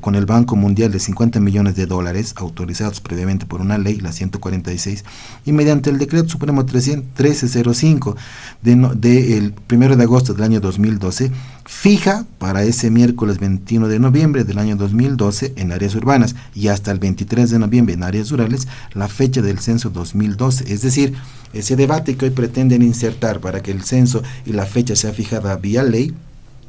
[0.00, 4.12] con el Banco Mundial de 50 millones de dólares autorizados previamente por una ley, la
[4.12, 5.04] 146,
[5.44, 8.16] y mediante el decreto supremo 1305
[8.62, 11.30] del de, 1 de agosto del año 2012,
[11.66, 16.90] fija para ese miércoles 21 de noviembre del año 2012 en áreas urbanas y hasta
[16.90, 20.72] el 23 de noviembre en áreas rurales la fecha del censo 2012.
[20.72, 21.14] Es decir,
[21.52, 25.56] ese debate que hoy pretenden insertar para que el censo y la fecha sea fijada
[25.56, 26.14] vía ley,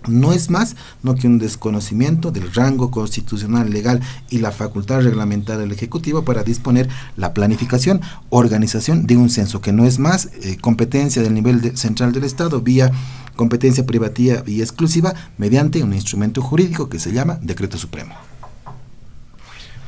[0.08, 5.62] no es más no que un desconocimiento del rango constitucional legal y la facultad reglamentaria
[5.62, 10.58] del Ejecutivo para disponer la planificación, organización de un censo, que no es más eh,
[10.60, 12.92] competencia del nivel central del Estado vía
[13.36, 18.16] competencia privativa y exclusiva mediante un instrumento jurídico que se llama Decreto Supremo.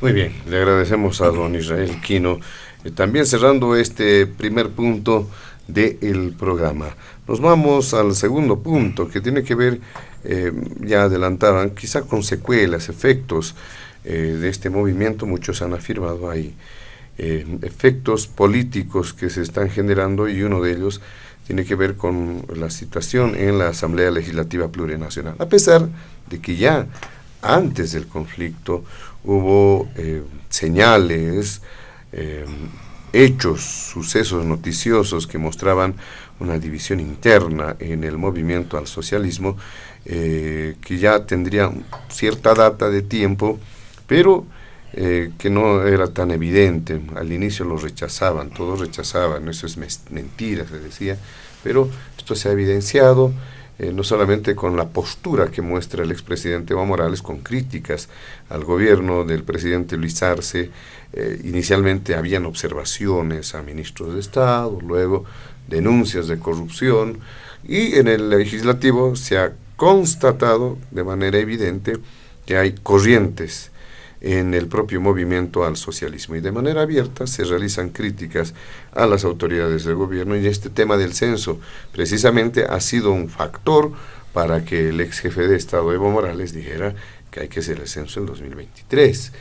[0.00, 2.38] Muy bien, le agradecemos a don Israel Quino.
[2.84, 5.28] Eh, también cerrando este primer punto
[5.66, 6.86] del programa.
[7.28, 9.80] Nos vamos al segundo punto que tiene que ver,
[10.24, 10.50] eh,
[10.80, 13.54] ya adelantaban, quizá con secuelas, efectos
[14.04, 16.54] eh, de este movimiento, muchos han afirmado ahí,
[17.18, 21.00] efectos políticos que se están generando y uno de ellos
[21.48, 25.34] tiene que ver con la situación en la Asamblea Legislativa Plurinacional.
[25.38, 25.88] A pesar
[26.28, 26.86] de que ya
[27.40, 28.84] antes del conflicto
[29.24, 31.62] hubo eh, señales,
[32.12, 32.44] eh,
[33.12, 35.94] hechos, sucesos noticiosos que mostraban
[36.40, 39.56] una división interna en el movimiento al socialismo,
[40.04, 41.70] eh, que ya tendría
[42.08, 43.58] cierta data de tiempo,
[44.06, 44.46] pero
[44.90, 46.98] que no era tan evidente.
[47.14, 51.18] Al inicio lo rechazaban, todos rechazaban, eso es mentira, se decía,
[51.62, 53.32] pero esto se ha evidenciado
[53.80, 58.08] eh, no solamente con la postura que muestra el expresidente Evo Morales, con críticas
[58.48, 60.70] al gobierno del presidente Luis Arce,
[61.12, 65.24] eh, inicialmente habían observaciones a ministros de Estado, luego
[65.68, 67.20] denuncias de corrupción,
[67.66, 71.98] y en el legislativo se ha constatado de manera evidente
[72.46, 73.70] que hay corrientes
[74.20, 78.54] en el propio movimiento al socialismo y de manera abierta se realizan críticas
[78.92, 81.60] a las autoridades del gobierno y este tema del censo
[81.92, 83.92] precisamente ha sido un factor
[84.32, 86.94] para que el ex jefe de Estado Evo Morales dijera
[87.30, 89.32] que hay que hacer el censo en 2023.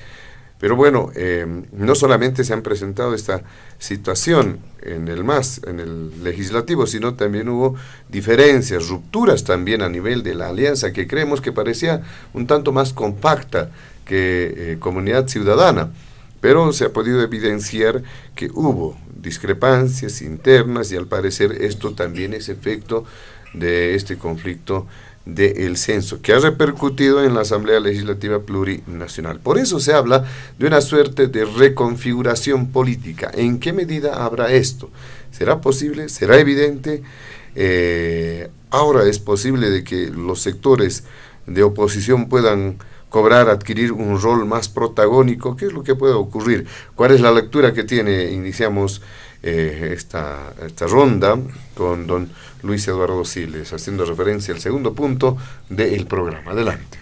[0.60, 3.44] Pero bueno, eh, no solamente se han presentado esta
[3.78, 7.76] situación en el MAS, en el legislativo, sino también hubo
[8.10, 12.02] diferencias, rupturas también a nivel de la alianza que creemos que parecía
[12.34, 13.70] un tanto más compacta
[14.06, 15.92] que eh, comunidad ciudadana,
[16.42, 18.02] pero se ha podido evidenciar
[18.36, 23.06] que hubo discrepancias internas y al parecer esto también es efecto
[23.54, 24.88] de este conflicto
[25.28, 29.40] del censo, que ha repercutido en la Asamblea Legislativa Plurinacional.
[29.40, 30.26] Por eso se habla
[30.58, 33.30] de una suerte de reconfiguración política.
[33.34, 34.90] ¿En qué medida habrá esto?
[35.32, 36.08] ¿Será posible?
[36.08, 37.04] ¿Será evidente?
[37.56, 41.04] Eh, ahora es posible de que los sectores
[41.46, 42.78] de oposición puedan
[43.10, 46.68] cobrar, adquirir un rol más protagónico, ¿qué es lo que puede ocurrir?
[46.96, 48.32] ¿Cuál es la lectura que tiene?
[48.32, 49.02] Iniciamos
[49.50, 51.38] eh, esta, esta ronda
[51.74, 52.30] con don
[52.64, 55.38] Luis Eduardo Siles, haciendo referencia al segundo punto
[55.70, 56.52] del programa.
[56.52, 56.98] Adelante.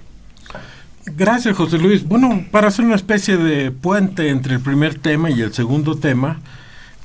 [1.06, 2.04] Gracias, José Luis.
[2.04, 6.40] Bueno, para hacer una especie de puente entre el primer tema y el segundo tema,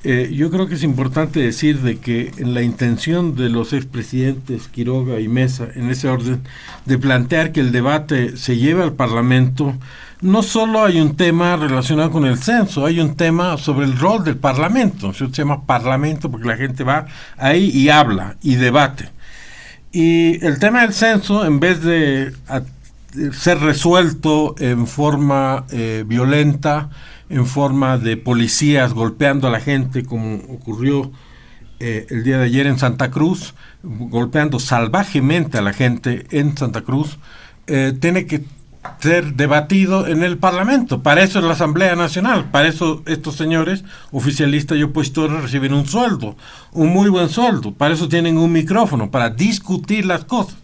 [0.02, 5.20] eh, yo creo que es importante decir de que la intención de los expresidentes Quiroga
[5.20, 6.40] y Mesa, en ese orden,
[6.86, 9.74] de plantear que el debate se lleve al Parlamento,
[10.22, 14.24] no solo hay un tema relacionado con el censo, hay un tema sobre el rol
[14.24, 15.12] del Parlamento.
[15.12, 19.10] Se llama Parlamento porque la gente va ahí y habla y debate.
[19.92, 22.32] Y el tema del censo, en vez de
[23.32, 26.90] ser resuelto en forma eh, violenta,
[27.30, 31.10] en forma de policías golpeando a la gente, como ocurrió
[31.78, 36.82] eh, el día de ayer en Santa Cruz, golpeando salvajemente a la gente en Santa
[36.82, 37.18] Cruz,
[37.68, 38.44] eh, tiene que
[38.98, 41.02] ser debatido en el Parlamento.
[41.02, 45.86] Para eso es la Asamblea Nacional, para eso estos señores, oficialistas y opositores, reciben un
[45.86, 46.36] sueldo,
[46.72, 50.56] un muy buen sueldo, para eso tienen un micrófono, para discutir las cosas.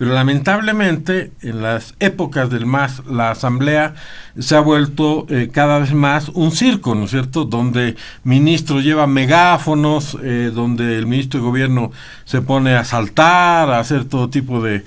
[0.00, 3.94] Pero lamentablemente en las épocas del MAS la asamblea
[4.38, 7.44] se ha vuelto eh, cada vez más un circo, ¿no es cierto?
[7.44, 11.92] Donde ministros llevan megáfonos, eh, donde el ministro de gobierno
[12.24, 14.84] se pone a saltar, a hacer todo tipo de,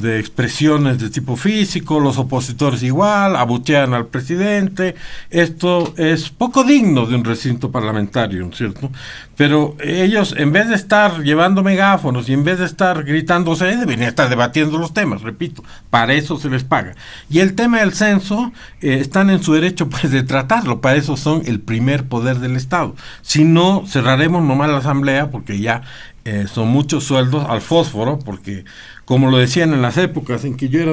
[0.00, 4.94] de expresiones de tipo físico, los opositores igual, abuchean al presidente.
[5.30, 8.90] Esto es poco digno de un recinto parlamentario, ¿cierto?
[9.36, 14.08] Pero ellos, en vez de estar llevando megáfonos y en vez de estar gritándose, deberían
[14.08, 16.94] estar debatiendo los temas, repito, para eso se les paga.
[17.30, 21.16] Y el tema del censo, eh, están en su derecho pues de tratarlo, para eso
[21.16, 22.94] son el primer poder del Estado.
[23.22, 25.82] Si no, cerraremos nomás la asamblea porque ya
[26.24, 28.64] eh, son muchos sueldos al fósforo, porque
[29.04, 30.92] como lo decían en las épocas en que yo era,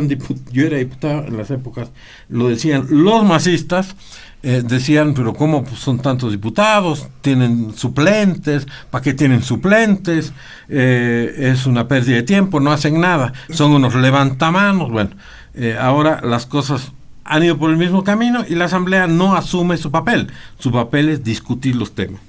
[0.51, 1.91] yo era diputado, en las épocas,
[2.29, 3.95] lo decían los masistas,
[4.43, 7.07] eh, decían, pero ¿cómo pues, son tantos diputados?
[7.21, 8.67] ¿Tienen suplentes?
[8.89, 10.33] ¿Para qué tienen suplentes?
[10.67, 14.91] Eh, es una pérdida de tiempo, no hacen nada, son unos levantamanos.
[14.91, 15.11] Bueno,
[15.53, 16.91] eh, ahora las cosas
[17.23, 20.31] han ido por el mismo camino y la Asamblea no asume su papel.
[20.57, 22.21] Su papel es discutir los temas.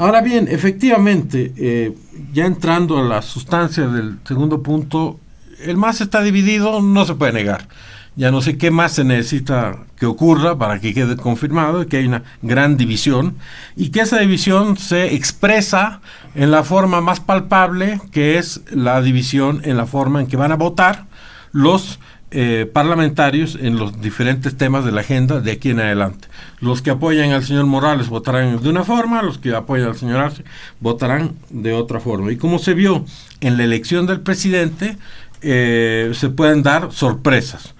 [0.00, 1.94] Ahora bien, efectivamente, eh,
[2.32, 5.20] ya entrando a la sustancia del segundo punto,
[5.62, 7.68] el MAS está dividido, no se puede negar.
[8.16, 12.06] Ya no sé qué más se necesita que ocurra para que quede confirmado que hay
[12.06, 13.36] una gran división
[13.76, 16.00] y que esa división se expresa
[16.34, 20.52] en la forma más palpable, que es la división en la forma en que van
[20.52, 21.08] a votar
[21.52, 22.00] los
[22.32, 26.28] eh, parlamentarios en los diferentes temas de la agenda de aquí en adelante.
[26.60, 30.20] Los que apoyan al señor Morales votarán de una forma, los que apoyan al señor
[30.20, 30.44] Arce
[30.78, 32.30] votarán de otra forma.
[32.30, 33.04] Y como se vio
[33.40, 34.96] en la elección del presidente,
[35.42, 37.74] eh, se pueden dar sorpresas.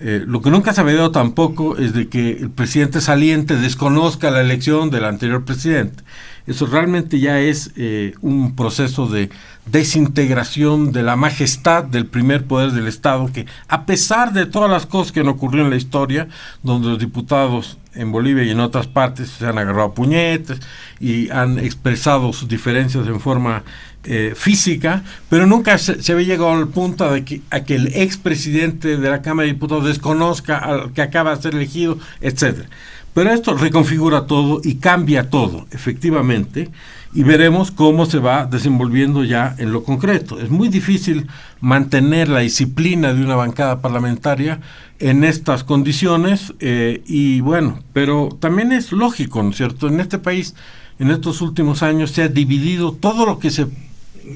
[0.00, 4.30] Eh, lo que nunca se ha habido tampoco es de que el presidente saliente desconozca
[4.30, 6.02] la elección del anterior presidente.
[6.46, 7.72] Eso realmente ya es
[8.20, 9.30] un proceso de
[9.66, 14.86] desintegración de la majestad del primer poder del Estado, que a pesar de todas las
[14.86, 16.28] cosas que han ocurrido en la historia,
[16.62, 20.60] donde los diputados en Bolivia y en otras partes se han agarrado a puñetes
[21.00, 23.62] y han expresado sus diferencias en forma
[24.04, 28.98] eh, física, pero nunca se, había llegado al punto de que, a que el expresidente
[28.98, 32.68] de la Cámara de Diputados desconozca al que acaba de ser elegido, etcétera.
[33.14, 36.70] Pero esto reconfigura todo y cambia todo, efectivamente
[37.14, 40.40] y veremos cómo se va desenvolviendo ya en lo concreto.
[40.40, 41.28] Es muy difícil
[41.60, 44.60] mantener la disciplina de una bancada parlamentaria
[44.98, 49.86] en estas condiciones eh, y bueno, pero también es lógico, ¿no es cierto?
[49.86, 50.56] En este país,
[50.98, 53.68] en estos últimos años, se ha dividido todo lo que se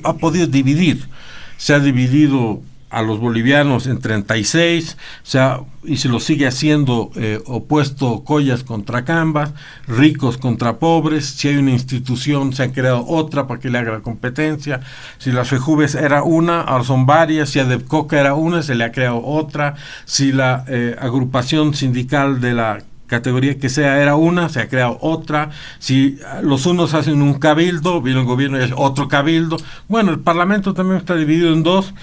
[0.04, 1.08] ha podido dividir.
[1.56, 7.10] Se ha dividido a los bolivianos en 36, o sea, y se lo sigue haciendo
[7.16, 9.52] eh, opuesto collas contra cambas,
[9.86, 13.92] ricos contra pobres, si hay una institución se ha creado otra para que le haga
[13.92, 14.80] la competencia,
[15.18, 18.92] si las FEJUVES era una, ahora son varias, si ADEPCOCA era una, se le ha
[18.92, 19.74] creado otra,
[20.04, 22.78] si la eh, agrupación sindical de la
[23.08, 28.00] categoría que sea era una, se ha creado otra, si los unos hacen un cabildo,
[28.00, 29.56] viene el gobierno y hace otro cabildo,
[29.88, 31.94] bueno, el Parlamento también está dividido en dos,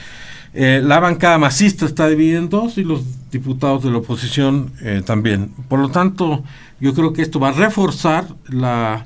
[0.57, 5.01] eh, la bancada masista está dividida en dos y los diputados de la oposición eh,
[5.05, 5.51] también.
[5.67, 6.45] Por lo tanto,
[6.79, 9.05] yo creo que esto va a reforzar la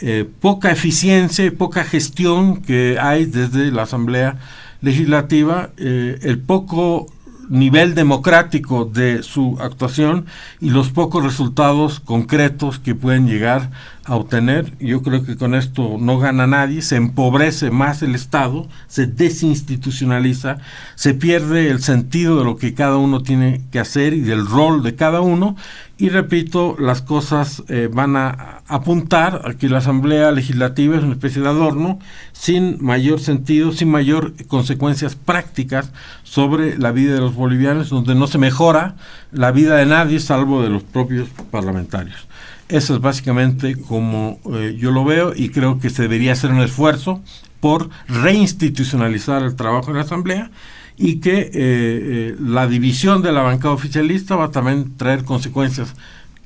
[0.00, 4.38] eh, poca eficiencia y poca gestión que hay desde la Asamblea
[4.80, 7.06] Legislativa, el poco
[7.48, 10.26] nivel democrático de su actuación
[10.60, 13.70] y los pocos resultados concretos que pueden llegar
[14.08, 14.72] a obtener.
[14.80, 20.58] Yo creo que con esto no gana nadie, se empobrece más el Estado, se desinstitucionaliza,
[20.96, 24.82] se pierde el sentido de lo que cada uno tiene que hacer y del rol
[24.82, 25.56] de cada uno
[26.00, 31.14] y repito, las cosas eh, van a apuntar a que la Asamblea Legislativa es una
[31.14, 31.98] especie de adorno
[32.30, 35.90] sin mayor sentido, sin mayor consecuencias prácticas
[36.22, 38.94] sobre la vida de los bolivianos, donde no se mejora
[39.32, 42.27] la vida de nadie salvo de los propios parlamentarios.
[42.68, 46.60] Eso es básicamente como eh, yo lo veo y creo que se debería hacer un
[46.60, 47.22] esfuerzo
[47.60, 50.50] por reinstitucionalizar el trabajo en la Asamblea
[50.98, 55.94] y que eh, eh, la división de la bancada oficialista va a también traer consecuencias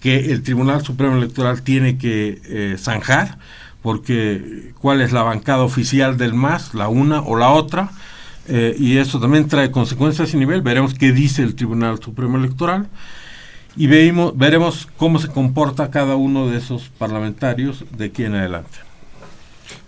[0.01, 3.39] que el Tribunal Supremo Electoral tiene que zanjar,
[3.82, 7.93] porque cuál es la bancada oficial del MAS, la una o la otra,
[8.49, 12.89] y eso también trae consecuencias a nivel, veremos qué dice el Tribunal Supremo Electoral,
[13.77, 18.78] y veimos, veremos cómo se comporta cada uno de esos parlamentarios de aquí en adelante.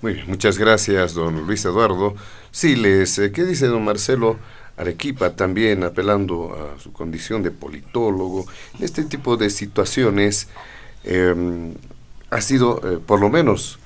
[0.00, 2.14] Muy bien, muchas gracias, don Luis Eduardo.
[2.50, 4.38] Siles, ¿qué dice don Marcelo
[4.76, 8.46] Arequipa también apelando a su condición de politólogo?
[8.78, 10.48] En este tipo de situaciones
[11.04, 11.74] em,
[12.30, 13.78] ha sido, eh, por lo menos,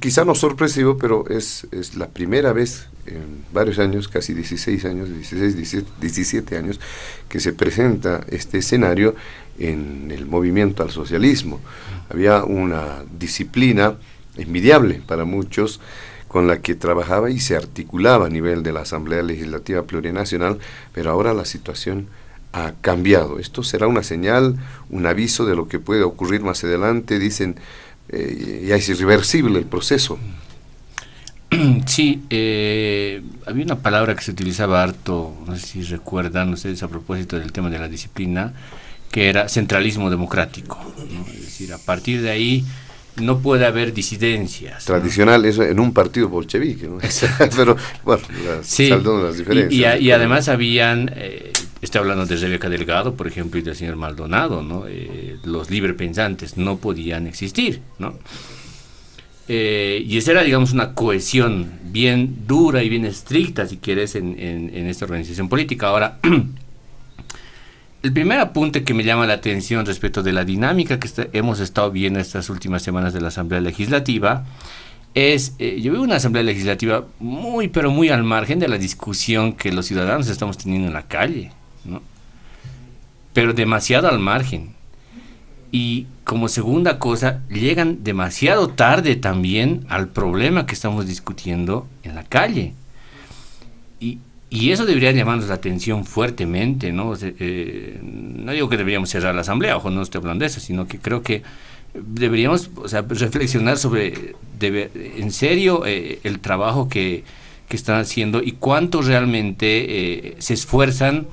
[0.00, 5.08] quizá no sorpresivo, pero es, es la primera vez en varios años, casi 16 años,
[5.08, 6.80] 16, 17, 17 años,
[7.28, 9.14] que se presenta este escenario
[9.58, 11.60] en el movimiento al socialismo.
[12.10, 13.96] Había una disciplina
[14.36, 15.80] envidiable para muchos,
[16.28, 20.58] con la que trabajaba y se articulaba a nivel de la Asamblea Legislativa Plurinacional,
[20.92, 22.08] pero ahora la situación
[22.52, 23.38] ha cambiado.
[23.38, 24.56] Esto será una señal,
[24.90, 27.18] un aviso de lo que puede ocurrir más adelante.
[27.18, 27.56] Dicen,
[28.10, 30.18] eh, ya es irreversible el proceso.
[31.86, 36.88] Sí, eh, había una palabra que se utilizaba harto, no sé si recuerdan ustedes a
[36.88, 38.52] propósito del tema de la disciplina,
[39.10, 40.78] que era centralismo democrático.
[41.32, 42.64] Es decir, a partir de ahí
[43.16, 44.84] no puede haber disidencias.
[44.84, 46.98] Tradicional, eso en un partido bolchevique, ¿no?
[47.56, 48.76] Pero bueno, las,
[49.36, 50.00] diferencias.
[50.00, 54.62] Y, además habían, eh, estoy hablando de Rebeca Delgado, por ejemplo, y del señor Maldonado,
[54.62, 54.84] ¿no?
[54.86, 58.14] Eh, los librepensantes no podían existir, ¿no?
[59.48, 64.38] Eh, y esa era, digamos, una cohesión bien dura y bien estricta, si quieres, en,
[64.86, 65.88] esta organización política.
[65.88, 66.18] Ahora,
[68.02, 71.90] el primer apunte que me llama la atención respecto de la dinámica que hemos estado
[71.90, 74.44] viendo estas últimas semanas de la Asamblea Legislativa
[75.14, 79.54] es, eh, yo veo una Asamblea Legislativa muy, pero muy al margen de la discusión
[79.54, 81.52] que los ciudadanos estamos teniendo en la calle,
[81.86, 82.02] ¿no?
[83.32, 84.77] Pero demasiado al margen.
[85.70, 92.24] Y como segunda cosa, llegan demasiado tarde también al problema que estamos discutiendo en la
[92.24, 92.72] calle.
[94.00, 94.18] Y,
[94.50, 97.12] y eso debería llamarnos la atención fuertemente, ¿no?
[97.20, 100.88] Eh, no digo que deberíamos cerrar la asamblea, ojo, no estoy hablando de eso, sino
[100.88, 101.42] que creo que
[101.94, 107.24] deberíamos o sea, reflexionar sobre, en serio, eh, el trabajo que,
[107.68, 111.26] que, están haciendo y cuánto realmente eh, se esfuerzan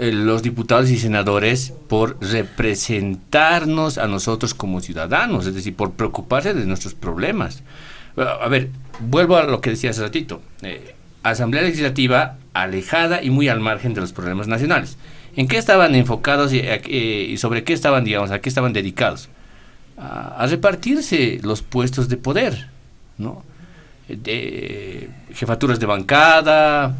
[0.00, 6.66] los diputados y senadores por representarnos a nosotros como ciudadanos, es decir, por preocuparse de
[6.66, 7.62] nuestros problemas.
[8.16, 10.40] A ver, vuelvo a lo que decía hace ratito.
[11.22, 14.96] Asamblea Legislativa alejada y muy al margen de los problemas nacionales.
[15.36, 19.28] ¿En qué estaban enfocados y, eh, sobre qué estaban, digamos, a qué estaban dedicados?
[19.98, 22.68] A, repartirse los puestos de poder,
[23.18, 23.44] ¿no?
[24.08, 26.94] De, jefaturas de bancada,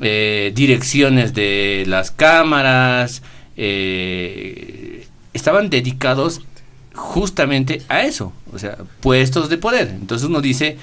[0.00, 3.22] eh, direcciones de las cámaras,
[3.56, 6.42] eh, estaban dedicados
[6.94, 9.88] justamente a eso, o sea, puestos de poder.
[9.88, 10.76] Entonces uno dice,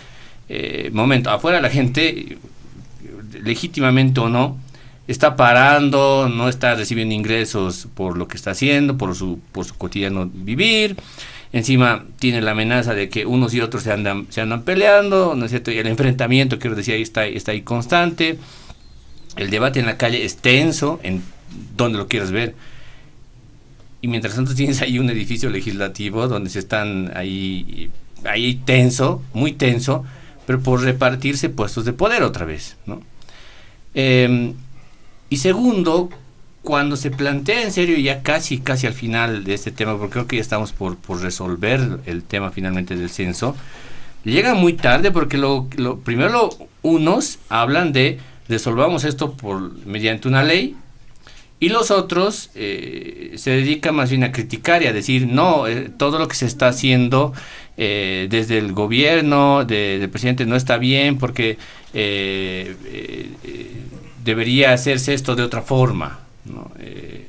[0.92, 2.38] momento, afuera la gente
[3.44, 4.58] legítimamente o no,
[5.08, 9.76] está parando, no está recibiendo ingresos por lo que está haciendo, por su, por su
[9.76, 10.98] cotidiano vivir.
[11.54, 15.46] Encima tiene la amenaza de que unos y otros se andan, se andan peleando, ¿no
[15.46, 15.72] es cierto?
[15.72, 18.38] Y el enfrentamiento, quiero decir, ahí está, está ahí constante.
[19.36, 21.24] El debate en la calle es tenso, en
[21.76, 22.56] donde lo quieras ver.
[24.02, 27.90] Y mientras tanto tienes ahí un edificio legislativo donde se están ahí,
[28.24, 30.06] ahí tenso, muy tenso,
[30.46, 33.02] pero por repartirse puestos de poder otra vez, ¿no?
[33.94, 34.54] Em,
[35.30, 36.10] y segundo,
[36.62, 40.28] cuando se plantea en serio ya casi, casi al final de este tema, porque creo
[40.28, 43.56] que ya estamos por, por resolver el tema finalmente del censo,
[44.24, 46.50] llega muy tarde porque lo, lo primero
[46.82, 50.76] unos hablan de resolvamos esto por mediante una ley
[51.60, 55.90] y los otros eh, se dedican más bien a criticar y a decir no eh,
[55.98, 57.34] todo lo que se está haciendo
[57.78, 61.58] eh, desde el gobierno del presidente no está bien porque
[64.26, 66.20] debería hacerse esto de otra forma.
[66.80, 67.28] Eh,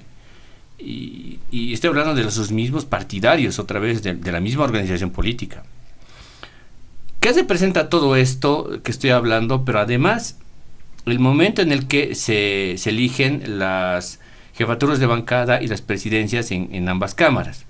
[0.78, 5.62] y, estoy hablando de los mismos partidarios, otra vez, de, la misma organización política.
[7.20, 9.64] ¿Qué se presenta todo esto que estoy hablando?
[9.64, 10.38] Pero además,
[11.06, 14.20] el momento en el que se, eligen las
[14.54, 17.64] jefaturas de bancada y las presidencias en, ambas cámaras.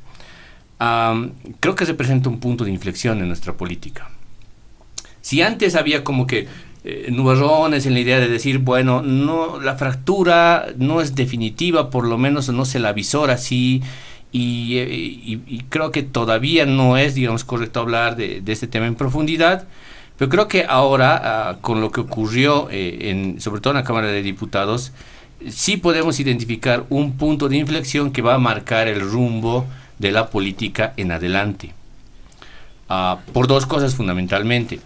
[0.79, 4.11] creo que representa un punto de inflexión en nuestra política.
[5.21, 6.47] Si antes había como que
[6.85, 12.07] eh, nubarrones en la idea de decir, bueno, no, la fractura no es definitiva, por
[12.07, 13.83] lo menos no se la avisora así,
[14.33, 19.67] eh, y, creo que todavía no es, digamos, correcto hablar de, este tema en profundidad,
[20.19, 21.21] pero creo que ahora,
[21.51, 24.93] ah, con lo que ocurrió, eh, en, sobre todo en la Cámara de Diputados,
[25.49, 29.67] sí podemos identificar un punto de inflexión que va a marcar el rumbo
[29.99, 31.75] de la política en adelante.
[32.89, 34.81] Ah, por dos cosas fundamentalmente.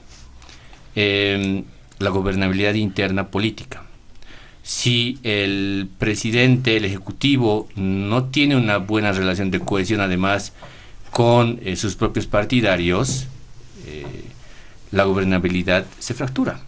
[0.94, 1.64] Em,
[1.98, 3.82] la gobernabilidad interna política
[4.62, 10.52] si el presidente, el ejecutivo, no tiene una buena relación de cohesión además
[11.10, 13.26] con eh, sus propios partidarios,
[13.86, 14.04] eh,
[14.92, 16.60] la gobernabilidad se fractura.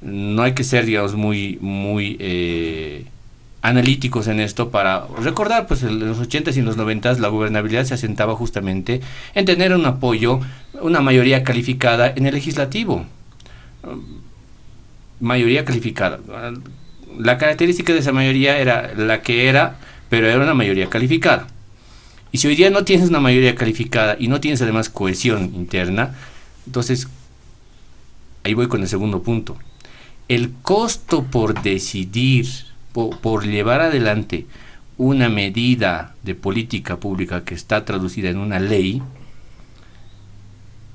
[0.00, 3.06] No hay que ser, digamos, muy, muy eh,
[3.62, 7.84] analíticos en esto para recordar, pues en los 80s y en los 90s la gobernabilidad
[7.84, 9.00] se asentaba justamente
[9.34, 10.40] en tener un apoyo,
[10.80, 13.06] una mayoría calificada en el legislativo
[15.20, 16.18] mayoría calificada.
[17.18, 19.76] La característica de esa mayoría era la que era,
[20.08, 21.46] pero era una mayoría calificada.
[22.30, 26.14] Y si hoy día no tienes una mayoría calificada y no tienes además cohesión interna,
[26.66, 27.08] entonces
[28.44, 29.56] ahí voy con el segundo punto.
[30.28, 32.46] El costo por decidir,
[32.92, 34.46] por, llevar adelante
[34.98, 39.02] una medida de política pública que está traducida en una ley,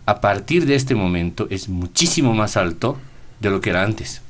[0.06, 2.98] a partir de este momento es muchísimo más alto
[3.40, 4.22] de lo que era antes.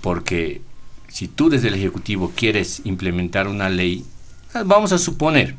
[0.00, 0.60] porque
[1.08, 4.13] si tú desde el Ejecutivo quieres implementar una ley, ah,
[4.64, 5.56] vamos a suponer,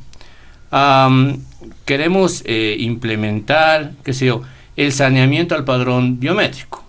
[1.85, 4.41] queremos eh, implementar, qué sé yo,
[4.75, 6.83] el saneamiento al padrón biométrico.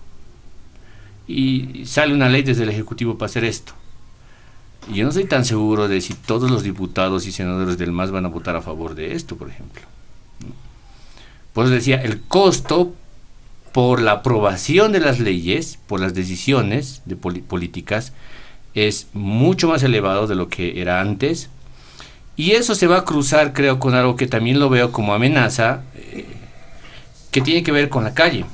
[1.28, 3.72] Y sale una ley desde el Ejecutivo para hacer esto.
[4.88, 8.12] Y yo no estoy tan seguro de si todos los diputados y senadores del MAS
[8.12, 9.82] van a votar a favor de esto, por ejemplo.
[11.52, 12.94] Pues decía, el costo
[13.72, 18.12] por la aprobación de las leyes, por las decisiones de políticas,
[18.74, 21.50] es mucho más elevado de lo que era antes.
[22.36, 25.82] Y eso se va a cruzar, creo, con algo que también lo veo como amenaza,
[25.94, 26.26] eh,
[27.30, 28.44] que tiene que ver con la calle.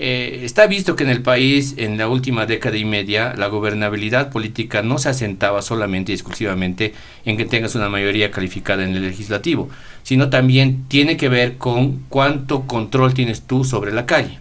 [0.00, 4.30] Eh, está visto que en el país, en la última década y media, la gobernabilidad
[4.30, 6.94] política no se asentaba solamente y exclusivamente
[7.24, 9.68] en que tengas una mayoría calificada en el legislativo,
[10.04, 14.38] sino también tiene que ver con cuánto control tienes tú sobre la calle.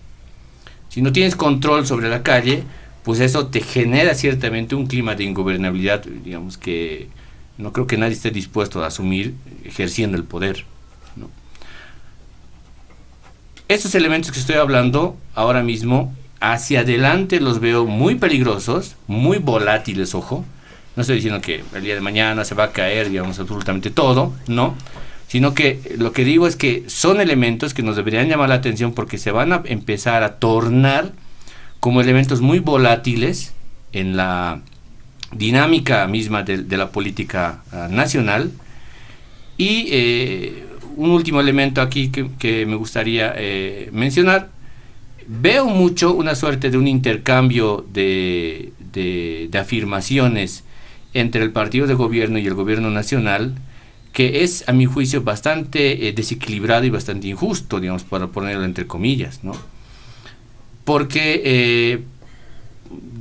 [0.89, 2.63] Si no tienes control sobre la calle,
[3.03, 7.07] pues eso te genera ciertamente un clima de ingobernabilidad, digamos que
[7.57, 10.65] no creo que nadie esté dispuesto a asumir ejerciendo el poder.
[13.67, 20.15] Estos elementos que estoy hablando ahora mismo, hacia adelante los veo muy peligrosos, muy volátiles,
[20.15, 20.45] ojo.
[20.95, 24.33] No estoy diciendo que el día de mañana se va a caer, digamos, absolutamente todo,
[24.47, 24.73] no.
[25.27, 28.93] Sino que lo que digo es que son elementos que nos deberían llamar la atención
[28.93, 31.11] porque se van a empezar a tornar
[31.81, 33.51] como elementos muy volátiles
[33.91, 34.61] en la
[35.31, 38.51] dinámica misma de, la política ah, nacional
[39.57, 40.63] y eh,
[40.95, 44.49] un último elemento aquí que, me gustaría eh, mencionar.
[45.27, 48.71] Veo mucho una suerte de un intercambio de,
[49.59, 50.63] afirmaciones
[51.13, 53.55] entre el partido de gobierno y el gobierno nacional
[54.13, 58.87] que es, a mi juicio, bastante eh, desequilibrado y bastante injusto, digamos, para ponerlo entre
[58.87, 59.51] comillas, ¿no?
[60.85, 62.01] Porque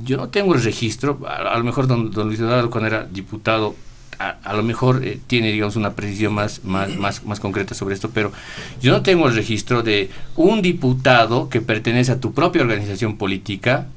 [0.03, 3.75] yo no tengo el registro, a, lo mejor don, don Luis Eduardo cuando era diputado
[4.19, 8.09] a, lo mejor eh, tiene, digamos, una precisión más, más, más, más concreta sobre esto,
[8.09, 8.31] pero
[8.81, 13.87] yo no tengo el registro de un diputado que pertenece a tu propia organización política,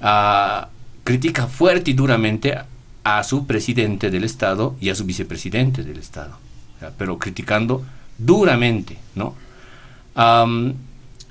[0.00, 0.66] uh,
[1.02, 2.54] critica fuerte y duramente
[3.02, 6.36] a, su presidente del Estado y a su vicepresidente del Estado,
[6.98, 7.82] pero criticando
[8.18, 9.34] duramente, ¿no?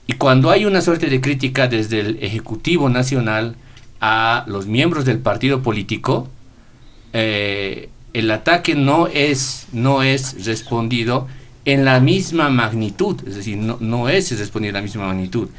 [0.07, 3.57] y cuando hay una suerte de crítica desde el Ejecutivo Nacional
[4.01, 6.29] a los miembros del partido político,
[7.13, 11.27] eh, el ataque no es, no es respondido
[11.65, 15.49] en la misma magnitud, es decir, no, no es respondido en la misma magnitud.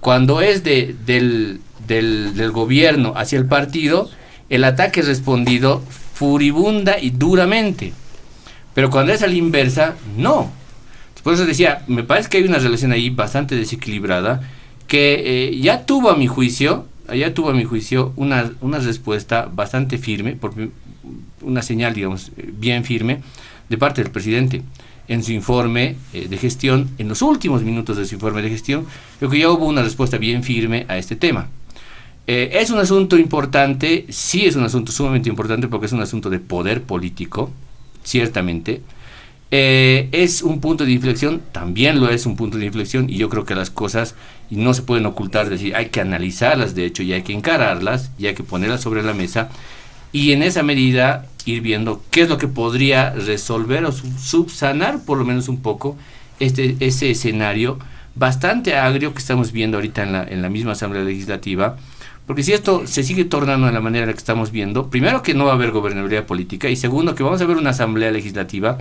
[0.00, 4.08] Cuando es de, del, del, gobierno hacia el partido,
[4.48, 5.82] el ataque es respondido
[6.14, 7.92] furibunda y duramente.
[8.72, 10.50] Pero cuando es a la inversa, no.
[11.22, 14.42] Por eso decía, me parece que hay una relación ahí bastante desequilibrada
[14.86, 19.50] que eh, ya tuvo a mi juicio, ya tuvo a mi juicio una, una respuesta
[19.52, 20.54] bastante firme, por,
[21.42, 23.20] una señal, digamos, bien firme
[23.68, 24.62] de parte del presidente
[25.08, 28.86] en su informe eh, de gestión, en los últimos minutos de su informe de gestión,
[29.18, 31.48] creo que ya hubo una respuesta bien firme a este tema.
[32.26, 36.30] Eh, es un asunto importante, sí es un asunto sumamente importante porque es un asunto
[36.30, 37.50] de poder político,
[38.02, 38.80] ciertamente.
[39.50, 43.28] Eh, es un punto de inflexión, también lo es un punto de inflexión y yo
[43.28, 44.14] creo que las cosas
[44.50, 48.10] no se pueden ocultar, es decir, hay que analizarlas de hecho y hay que encararlas
[48.18, 49.50] y hay que ponerlas sobre la mesa
[50.12, 55.18] y en esa medida ir viendo qué es lo que podría resolver o subsanar por
[55.18, 55.96] lo menos un poco
[56.40, 57.78] este, ese escenario
[58.14, 61.76] bastante agrio que estamos viendo ahorita en la, en la misma Asamblea Legislativa.
[62.26, 65.44] Porque si esto se sigue tornando de la manera que estamos viendo, primero que no
[65.44, 68.78] va a haber gobernabilidad política y segundo que vamos a ver una Asamblea Legislativa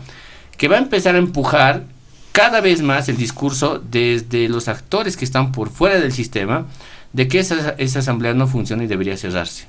[0.57, 1.83] que va a empezar a empujar
[2.31, 6.65] cada vez más el discurso desde los actores que están por fuera del sistema
[7.13, 9.67] de que esa, esa asamblea no funciona y debería cerrarse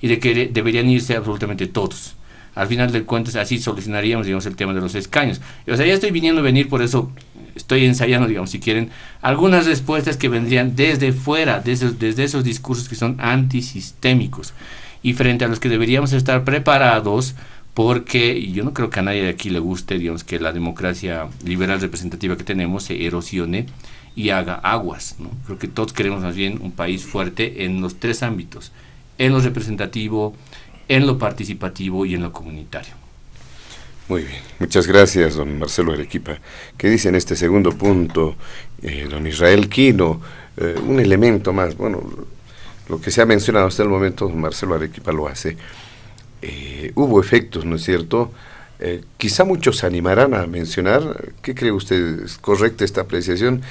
[0.00, 2.14] y de que deberían irse absolutamente todos.
[2.54, 5.42] Al final del cuentas así solucionaríamos digamos el tema de los escaños.
[5.68, 7.12] O sea ya estoy viniendo a venir por eso
[7.54, 8.90] estoy ensayando digamos si quieren
[9.20, 14.54] algunas respuestas que vendrían desde fuera desde, desde esos discursos que son antisistémicos.
[15.02, 17.34] Y frente a los que deberíamos estar preparados
[17.76, 21.28] porque yo no creo que a nadie de aquí le guste, digamos, que la democracia
[21.44, 23.66] liberal representativa que tenemos se erosione
[24.14, 25.16] y haga aguas.
[25.44, 28.72] Creo que todos queremos más bien un país fuerte en los tres ámbitos,
[29.18, 30.34] en lo representativo,
[30.88, 32.94] en lo participativo y en lo comunitario.
[34.08, 36.38] Muy bien, muchas gracias, don Marcelo Arequipa.
[36.78, 38.36] ¿Qué dice en este segundo punto,
[38.80, 40.22] eh, don Israel Quino?
[40.56, 42.02] Eh, un elemento más, bueno,
[42.88, 45.58] lo que se ha mencionado hasta el momento, don Marcelo Arequipa lo hace.
[46.48, 48.30] Eh, hubo efectos, ¿no es cierto?
[48.78, 52.22] Eh, quizá muchos se animarán a mencionar, ¿qué cree usted?
[52.24, 53.62] ¿Es correcta esta apreciación?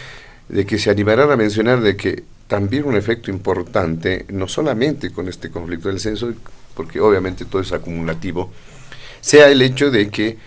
[0.49, 5.29] De que se animarán a mencionar de que también un efecto importante, no solamente con
[5.29, 6.33] este conflicto del censo,
[6.75, 8.51] porque obviamente todo es acumulativo,
[9.21, 10.37] sea el hecho de que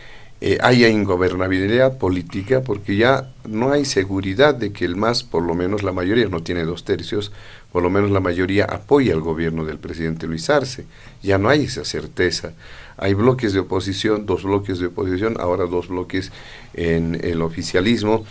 [0.42, 5.54] eh, haya ingobernabilidad política, porque ya no hay seguridad de que el MAS, por lo
[5.54, 7.32] menos la mayoría, no tiene dos tercios,
[7.72, 10.86] por lo menos la mayoría apoya al gobierno del presidente Luis Arce.
[11.22, 12.52] Ya no hay esa certeza.
[12.96, 16.32] Hay bloques de oposición, dos bloques de oposición, ahora dos bloques
[16.74, 18.24] en el oficialismo.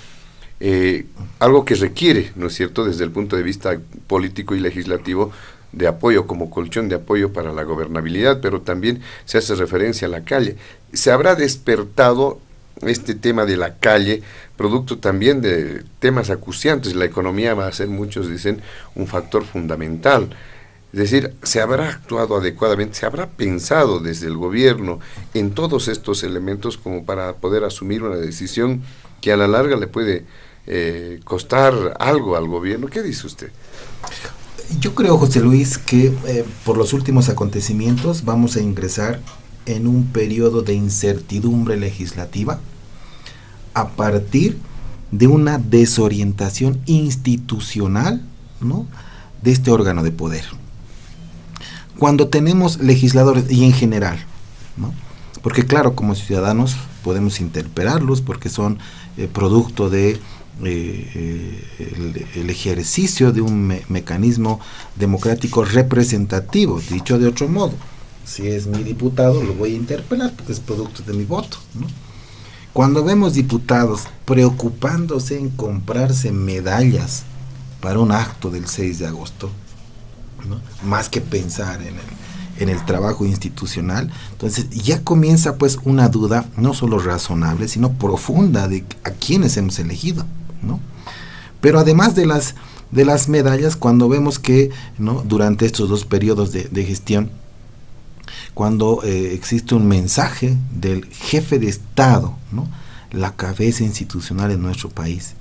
[0.59, 1.05] Eh,
[1.39, 5.31] algo que requiere, ¿no es cierto?, desde el punto de vista político y legislativo,
[5.72, 10.11] de apoyo como colchón de apoyo para la gobernabilidad, pero también se hace referencia a
[10.11, 10.55] la calle.
[10.93, 12.39] Se habrá despertado
[12.81, 14.21] este tema de la calle,
[14.55, 16.95] producto también de temas acuciantes.
[16.95, 18.61] La economía va a ser, muchos dicen,
[18.95, 20.29] un factor fundamental.
[20.93, 24.99] Es decir, se habrá actuado adecuadamente, se habrá pensado desde el gobierno
[25.33, 28.81] en todos estos elementos como para poder asumir una decisión
[29.21, 30.25] que a la larga le puede
[30.65, 32.87] eh, costar algo al gobierno.
[32.87, 33.51] ¿Qué dice usted?
[34.79, 39.19] Yo creo, José Luis, que eh, por los últimos acontecimientos vamos a ingresar
[39.68, 42.60] en un periodo de incertidumbre legislativa
[43.73, 44.57] a partir
[45.11, 48.22] de una desorientación institucional
[48.60, 48.88] ¿no?
[49.41, 50.45] de este órgano de poder.
[51.99, 54.19] Cuando tenemos legisladores y en general,
[54.77, 54.94] ¿no?
[55.41, 58.80] porque claro, como ciudadanos podemos interpelarlos porque son
[59.18, 60.19] eh, producto de eh,
[60.65, 64.60] eh, el, ejercicio de un mecanismo
[64.95, 67.73] democrático representativo, dicho de otro modo
[68.27, 71.57] si es mi diputado, lo voy a interpelar porque es producto de mi voto.
[72.73, 77.23] Cuando vemos diputados preocupándose en comprarse medallas
[77.81, 79.49] para un acto del 6 de agosto,
[80.83, 86.99] más que pensar en el, trabajo institucional, entonces ya comienza pues una duda no solo
[86.99, 90.25] razonable, sino profunda de a quiénes hemos elegido.
[91.61, 97.31] Pero además de las, medallas, cuando vemos que durante estos dos periodos de gestión,
[98.53, 102.67] cuando eh, existe un mensaje del jefe de Estado, ¿no?
[103.11, 105.33] la cabeza institucional en nuestro país,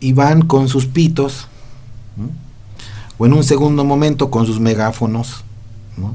[0.00, 1.48] y van con sus pitos,
[3.18, 5.44] o en un segundo momento con sus megáfonos,
[5.96, 6.14] ¿no?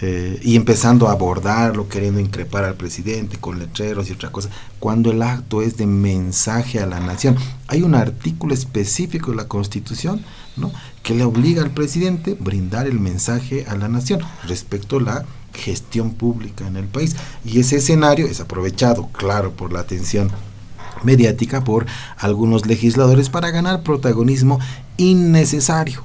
[0.00, 4.50] Eh, y empezando a abordarlo, queriendo increpar al presidente con letreros y otra cosa,
[4.80, 7.36] cuando el acto es de mensaje a la nación.
[7.68, 10.22] Hay un artículo específico de la Constitución
[11.02, 16.12] que le obliga al presidente brindar el mensaje a la nación respecto a la gestión
[16.12, 17.16] pública en el país.
[17.44, 20.30] Y ese escenario es aprovechado, claro, por la atención
[21.02, 21.86] mediática por
[22.16, 24.58] algunos legisladores para ganar protagonismo
[24.96, 26.02] innecesario.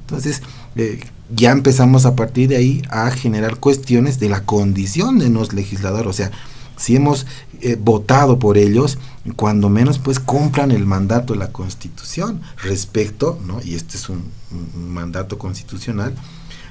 [0.00, 0.42] Entonces,
[0.76, 1.00] eh,
[1.34, 6.08] ya empezamos a partir de ahí a generar cuestiones de la condición de los legisladores,
[6.08, 6.30] o sea,
[6.76, 7.26] si hemos
[7.60, 8.98] eh, votado por ellos,
[9.36, 13.60] cuando menos pues compran el mandato de la Constitución respecto, ¿no?
[13.62, 14.30] y este es un,
[14.74, 16.14] mandato constitucional,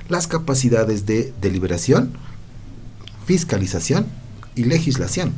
[0.10, 2.12] las capacidades de deliberación,
[3.26, 4.08] fiscalización
[4.56, 5.34] y legislación.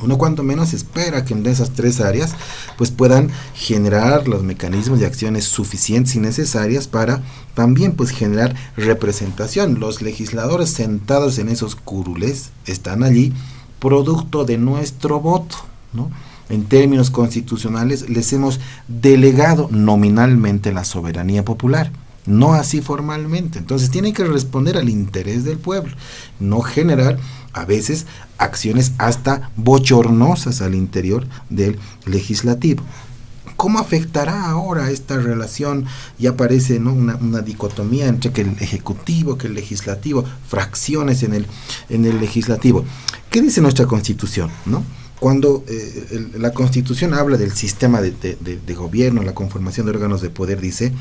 [0.00, 2.34] uno cuanto menos espera que en esas tres áreas
[2.78, 7.22] pues puedan generar los mecanismos y acciones suficientes y necesarias para
[7.54, 9.78] también pues generar representación.
[9.78, 13.34] Los legisladores sentados en esos curules están allí
[13.78, 15.56] producto de nuestro voto,
[15.92, 16.10] ¿no?
[16.50, 21.90] En términos constitucionales les hemos delegado nominalmente la soberanía popular
[22.26, 23.58] no así formalmente.
[23.58, 25.94] Entonces tienen que responder al interés del pueblo,
[26.38, 27.18] no generar
[27.52, 28.06] a veces
[28.38, 32.82] acciones hasta bochornosas al interior del legislativo.
[33.56, 35.84] ¿Cómo afectará ahora esta relación?
[36.18, 41.46] Y aparece una, dicotomía entre que el ejecutivo, que el legislativo, fracciones en el,
[41.90, 42.84] en el legislativo.
[43.28, 44.50] ¿Qué dice nuestra constitución?
[44.64, 44.82] ¿no?
[45.20, 50.62] Cuando eh, la constitución habla del sistema de, gobierno, la conformación de órganos de poder,
[50.62, 50.92] dice,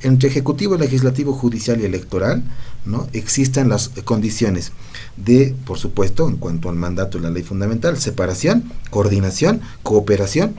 [0.00, 2.44] entre ejecutivo, legislativo, judicial y electoral,
[2.86, 3.08] ¿no?
[3.12, 4.70] Existen las condiciones
[5.16, 10.54] de, por supuesto, en cuanto al mandato de la ley fundamental, separación, coordinación, cooperación,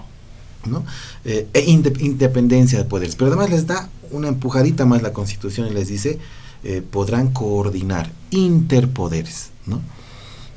[0.65, 0.83] ¿no?
[1.23, 3.15] Eh, e independencia de poderes.
[3.15, 6.19] Pero además les da una empujadita más la Constitución y les dice,
[6.65, 9.81] eh, podrán coordinar interpoderes, ¿no?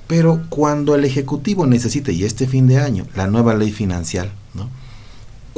[0.08, 4.32] Pero cuando el Ejecutivo necesite, y este fin de año, la nueva ley financiera,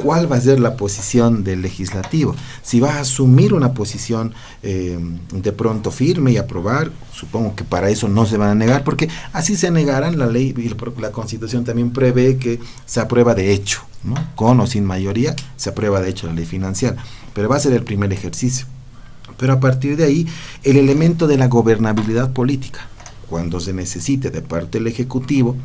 [0.01, 2.35] cuál va a ser la posición del legislativo.
[2.63, 4.33] Si va a asumir una posición
[4.63, 4.99] eh,
[5.31, 9.09] de pronto firme y aprobar, supongo que para eso no se van a negar, porque
[9.33, 10.69] así se negarán la ley y
[11.01, 14.15] la constitución también prevé que se aprueba de hecho, ¿no?
[14.35, 16.97] con o sin mayoría, se aprueba de hecho la ley financiera,
[17.33, 18.65] pero va a ser el primer ejercicio.
[19.37, 20.27] Pero a partir de ahí,
[20.63, 22.87] el elemento de la gobernabilidad política,
[23.31, 25.55] cuando se necesite de parte del Ejecutivo,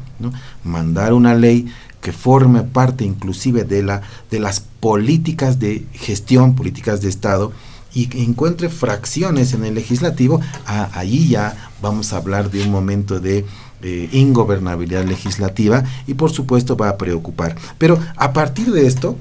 [0.62, 1.66] mandar una ley
[2.01, 7.52] que forme parte inclusive de, la, de las políticas de gestión, políticas de Estado,
[7.93, 13.18] y que encuentre fracciones en el legislativo, ahí ya vamos a hablar de un momento
[13.18, 13.44] de
[13.82, 17.56] eh, ingobernabilidad legislativa y por supuesto va a preocupar.
[17.78, 19.16] Pero a partir de esto,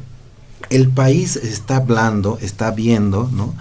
[0.69, 3.55] el país está hablando, está viendo, ¿no?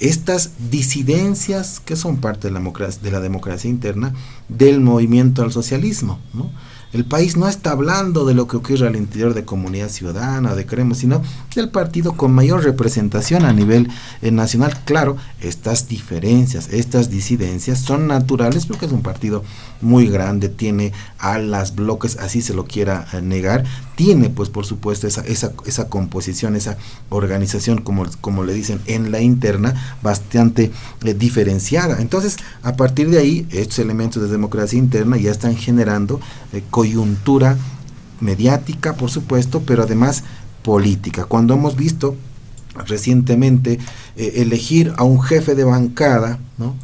[0.00, 4.14] Estas disidencias que son parte de la democracia, interna
[4.48, 6.50] del movimiento al socialismo, ¿no?
[6.92, 10.66] El país no está hablando de lo que ocurre al interior de comunidad ciudadana, de
[10.66, 11.22] Creemos, sino
[11.54, 13.88] del partido con mayor representación a nivel
[14.22, 14.76] eh, nacional.
[14.84, 19.44] Claro, estas diferencias, estas disidencias son naturales porque es un partido
[19.80, 23.64] muy grande, tiene alas, bloques, así se lo quiera eh, negar,
[23.94, 26.76] tiene pues por supuesto esa, esa, esa composición, esa
[27.08, 30.72] organización, como, como le dicen, en la interna, bastante
[31.04, 32.00] eh, diferenciada.
[32.00, 36.20] Entonces, a partir de ahí, estos elementos de democracia interna ya están generando
[36.80, 37.58] coyuntura
[38.20, 40.24] mediática, por supuesto, pero además
[40.62, 41.26] política.
[41.26, 42.16] Cuando hemos visto
[42.86, 43.78] recientemente
[44.16, 46.74] eh, elegir a un jefe de bancada, ¿no?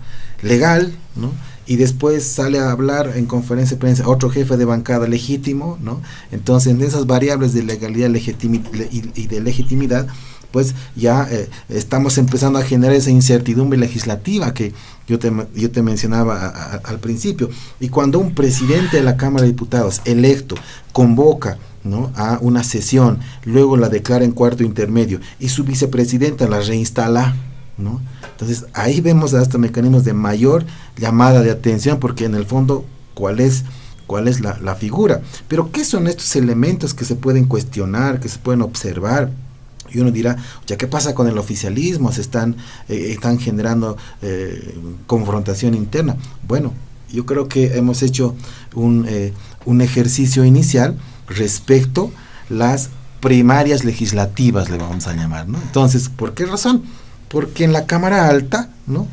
[0.43, 1.31] legal, ¿no?
[1.67, 6.03] y después sale a hablar en conferencia de prensa otro jefe de bancada legítimo, ¿no?
[6.31, 10.07] Entonces, en esas variables de legalidad y, de legitimidad,
[10.57, 14.73] pues ya eh, estamos empezando a generar esa incertidumbre legislativa que
[15.07, 17.51] yo te, yo te mencionaba al principio.
[17.79, 20.55] Y cuando un presidente de la Cámara de Diputados electo
[20.93, 22.11] convoca ¿no?
[22.17, 27.37] a una sesión, luego la declara en cuarto intermedio y su vicepresidenta la reinstala,
[27.77, 28.01] ¿no?
[28.31, 30.65] Entonces ahí vemos hasta mecanismos de mayor
[30.97, 33.65] llamada de atención porque en el fondo, ¿cuál es?
[34.07, 35.21] cuál es la, la, figura.
[35.49, 39.31] Pero ¿qué son estos elementos que se pueden cuestionar, que se pueden observar?
[39.93, 40.37] Y uno dirá,
[40.67, 42.57] ya qué pasa con el oficialismo, se están,
[42.89, 46.17] eh, están generando eh, confrontación interna.
[46.47, 46.73] Bueno,
[47.13, 48.35] yo creo que hemos hecho
[48.75, 49.33] un, eh,
[49.65, 50.99] un ejercicio inicial
[51.29, 52.13] respecto
[52.49, 52.91] las
[53.21, 55.59] primarias legislativas, le vamos a llamar, ¿no?
[55.59, 56.85] Entonces, ¿por qué razón?
[57.29, 59.09] Porque en la Cámara Alta, ¿no?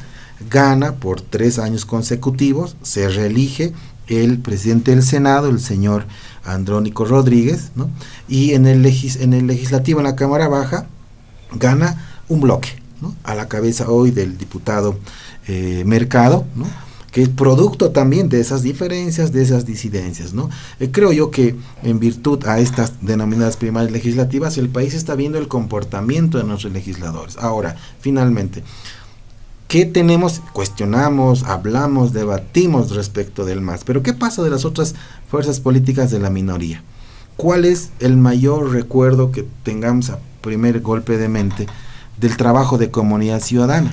[0.50, 3.74] Gana por tres años consecutivos, se reelige
[4.08, 6.06] el presidente del Senado, el señor
[6.44, 7.90] Andrónico Rodríguez, ¿no?
[8.28, 10.88] y en el, en el legislativo, en la Cámara Baja,
[11.54, 12.70] gana un bloque,
[13.02, 13.16] ¿no?
[13.24, 14.98] a la cabeza hoy del diputado
[15.48, 16.66] eh, Mercado, ¿no?
[17.14, 20.34] que es producto también de esas diferencias, de esas disidencias.
[20.34, 20.50] ¿no?
[20.80, 25.38] Eh, creo yo que en virtud a estas denominadas primarias legislativas, el país está viendo
[25.38, 27.38] el comportamiento de nuestros legisladores.
[27.38, 28.64] Ahora, finalmente,
[29.74, 30.44] ¿Qué tenemos?
[30.54, 33.84] Cuestionamos, hablamos, debatimos respecto del MAS.
[33.84, 34.94] Pero ¿qué pasa de las otras
[35.28, 36.84] fuerzas políticas de la minoría?
[37.38, 41.66] ¿Cuál es el mayor recuerdo que tengamos a primer golpe de mente
[42.20, 43.92] del trabajo de comunidad ciudadana?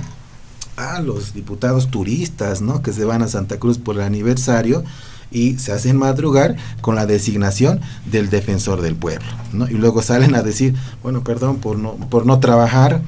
[0.76, 2.82] Ah, los diputados turistas, ¿no?
[2.82, 4.84] Que se van a Santa Cruz por el aniversario
[5.30, 9.66] y se hacen madrugar con la designación del defensor del pueblo, ¿no?
[9.66, 13.00] Y luego salen a decir, bueno, perdón por no, por no trabajar,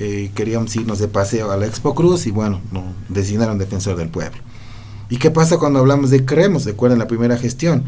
[0.00, 4.08] eh, queríamos irnos de paseo a la Expo Cruz y bueno, no, designaron defensor del
[4.08, 4.38] pueblo.
[5.10, 6.66] ¿Y qué pasa cuando hablamos de creemos?
[6.66, 7.82] Recuerden la primera gestión.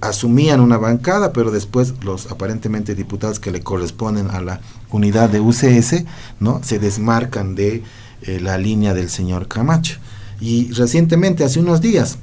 [0.00, 4.60] Asumían una bancada, pero después los aparentemente diputados que le corresponden a la
[4.90, 6.04] unidad de UCS,
[6.40, 6.60] ¿no?
[6.64, 7.82] Se desmarcan de
[8.22, 9.98] eh, la línea del señor Camacho.
[10.40, 12.18] Y recientemente, hace unos días,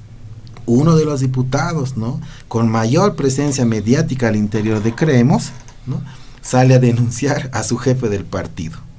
[0.66, 2.20] uno de los diputados, ¿no?
[2.49, 5.52] Con mayor presencia mediática al interior de Creemos,
[5.86, 6.02] ¿no?
[6.41, 8.91] Sale a denunciar a su jefe del partido.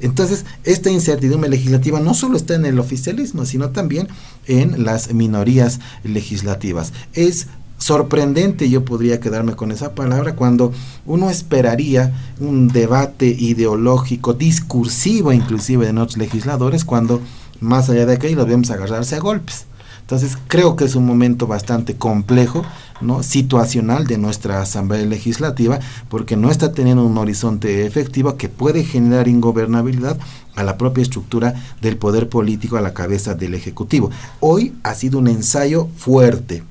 [0.00, 4.08] Entonces, esta incertidumbre legislativa no solo está en el oficialismo, sino también
[4.46, 6.92] en las minorías legislativas.
[7.12, 7.48] Es
[7.78, 10.72] sorprendente, yo podría quedarme con esa palabra, cuando
[11.04, 17.20] uno esperaría un debate ideológico, discursivo inclusive de nuestros legisladores, cuando
[17.60, 19.66] más allá de aquí los vemos agarrarse a golpes.
[20.06, 22.64] Entonces creo que es un momento bastante complejo,
[23.00, 23.24] ¿no?
[23.24, 29.26] situacional de nuestra Asamblea Legislativa, porque no está teniendo un horizonte efectivo que puede generar
[29.26, 30.16] ingobernabilidad
[30.54, 34.12] a la propia estructura del poder político a la cabeza del Ejecutivo.
[34.38, 36.62] Hoy ha sido un ensayo fuerte,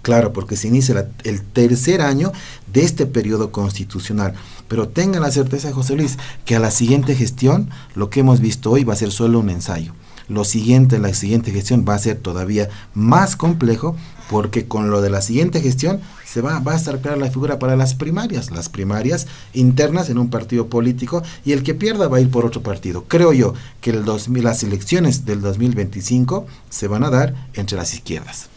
[0.00, 2.32] Claro, porque se inicia el tercer año
[2.72, 4.32] de este periodo constitucional.
[4.68, 6.16] Pero tengan la certeza, José Luis,
[6.46, 9.50] que a la siguiente gestión, lo que hemos visto hoy va a ser solo un
[9.50, 9.92] ensayo.
[10.30, 13.96] Lo siguiente, la siguiente gestión va a ser todavía más complejo
[14.30, 17.74] porque con lo de la siguiente gestión se va, a estar clara la figura para
[17.74, 22.20] las primarias, las primarias internas en un partido político y el que pierda va a
[22.20, 23.04] ir por otro partido.
[23.08, 27.92] Creo yo que el 2000, las elecciones del 2025 se van a dar entre las
[27.92, 28.48] izquierdas.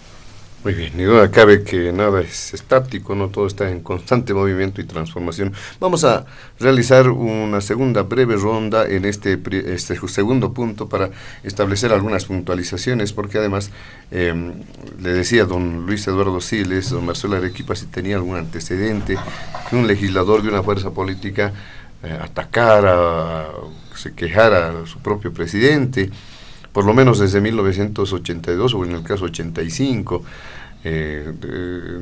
[0.64, 4.80] Muy bien, ni duda cabe que nada es estático, no todo está en constante movimiento
[4.80, 5.52] y transformación.
[5.81, 6.26] Vamos a
[6.57, 11.10] realizar una segunda breve ronda en este, este segundo punto para
[11.44, 13.72] establecer algunas puntualizaciones, porque además
[14.10, 14.53] em,
[15.02, 19.18] le decía don Luis Eduardo Siles, don Marcelo Arequipa, si tenía algún antecedente
[19.69, 21.52] que un legislador de una fuerza política
[22.03, 23.49] eh, atacara,
[23.95, 26.10] se quejara a su propio presidente
[26.73, 30.23] por lo menos desde 1982 o en el caso 85,
[30.83, 31.31] eh,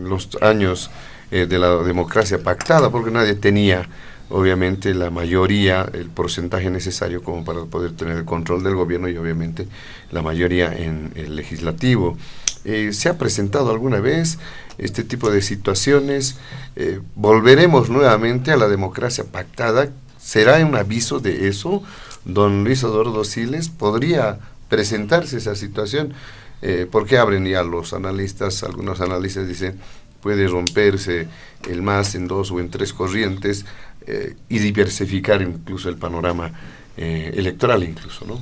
[0.04, 0.90] los años
[1.30, 3.88] eh, de la democracia pactada, porque nadie tenía
[4.32, 9.18] obviamente la mayoría, el porcentaje necesario como para poder tener el control del gobierno y
[9.18, 9.68] obviamente
[10.12, 12.18] la mayoría en el legislativo.
[12.64, 14.38] Eh, ¿Se ha presentado alguna vez
[14.78, 16.38] este tipo de situaciones?
[16.76, 19.90] Eh, ¿Volveremos nuevamente a la democracia pactada?
[20.20, 21.84] ¿Será un aviso de eso?
[22.24, 24.40] Don Luis Eduardo Siles podría
[24.72, 26.14] presentarse esa situación,
[26.62, 29.78] eh, porque abren ya los analistas, algunos analistas dicen,
[30.22, 31.28] puede romperse
[31.70, 33.66] el más en dos o en tres corrientes
[34.08, 36.54] eh, y diversificar incluso el panorama
[36.96, 38.40] eh, electoral incluso, ¿no?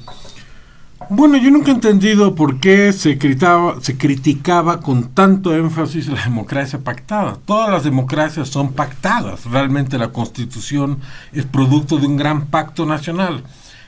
[1.09, 6.23] Bueno, yo nunca he entendido por qué se, criticaba, se criticaba con tanto énfasis la
[6.23, 7.39] democracia pactada.
[7.43, 9.45] Todas las democracias son pactadas.
[9.45, 10.99] Realmente la constitución
[11.33, 13.43] es producto de un gran pacto nacional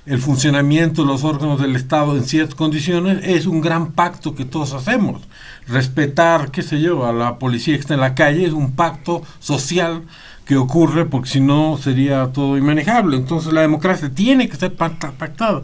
[0.05, 4.45] el funcionamiento de los órganos del Estado en ciertas condiciones es un gran pacto que
[4.45, 5.21] todos hacemos.
[5.67, 9.21] Respetar, qué sé yo, a la policía que está en la calle es un pacto
[9.39, 10.03] social
[10.45, 13.15] que ocurre porque si no sería todo inmanejable.
[13.15, 15.61] Entonces la democracia tiene que ser pactada.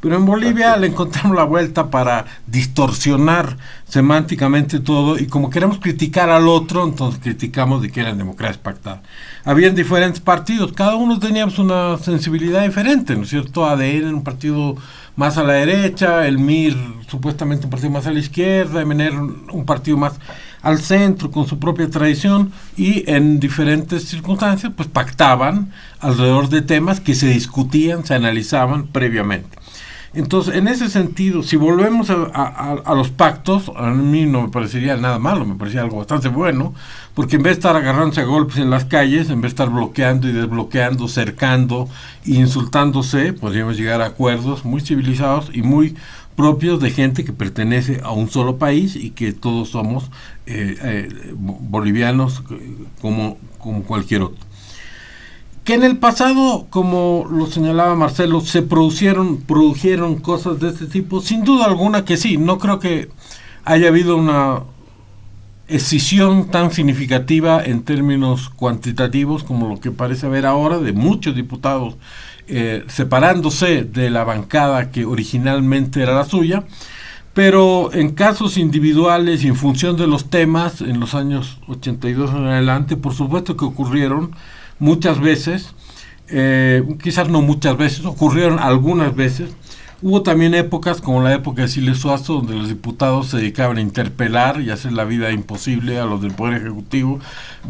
[0.00, 3.56] Pero en Bolivia le encontramos la vuelta para distorsionar
[3.88, 9.02] semánticamente todo y como queremos criticar al otro, entonces criticamos de que era democracia pactada.
[9.44, 13.66] Habían diferentes partidos, cada uno teníamos una sensibilidad diferente, ¿no es cierto?
[13.66, 14.76] ADN, un partido
[15.16, 16.76] más a la derecha, el MIR
[17.08, 19.18] supuestamente un partido más a la izquierda, MNR
[19.50, 20.12] un partido más
[20.62, 27.00] al centro con su propia tradición y en diferentes circunstancias pues pactaban alrededor de temas
[27.00, 29.57] que se discutían, se analizaban previamente.
[30.14, 35.18] Entonces, en ese sentido, si volvemos a, los pactos, a mí no me parecería nada
[35.18, 36.74] malo, me parecía algo bastante bueno,
[37.14, 39.70] porque en vez de estar agarrándose a golpes en las calles, en vez de estar
[39.70, 41.88] bloqueando y desbloqueando, cercando
[42.24, 45.94] e insultándose, podríamos llegar a acuerdos muy civilizados y muy
[46.36, 50.10] propios de gente que pertenece a un solo país y que todos somos
[50.46, 52.42] eh, eh, bolivianos
[53.02, 54.47] como, como cualquier otro
[55.68, 61.20] que en el pasado, como lo señalaba Marcelo, se producieron, produjeron cosas de este tipo,
[61.20, 63.10] sin duda alguna que sí, no creo que
[63.66, 64.60] haya habido una
[65.66, 71.96] escisión tan significativa en términos cuantitativos como lo que parece haber ahora de muchos diputados
[72.46, 76.64] eh, separándose de la bancada que originalmente era la suya,
[77.34, 82.46] pero en casos individuales y en función de los temas, en los años 82 en
[82.46, 84.30] adelante, por supuesto que ocurrieron
[84.78, 85.74] muchas veces,
[86.28, 89.50] eh, quizás no muchas veces, ocurrieron algunas veces.
[90.00, 93.80] Hubo también épocas, como la época de Siles Suazo, donde los diputados se dedicaban a
[93.80, 97.18] interpelar y hacer la vida imposible a los del Poder Ejecutivo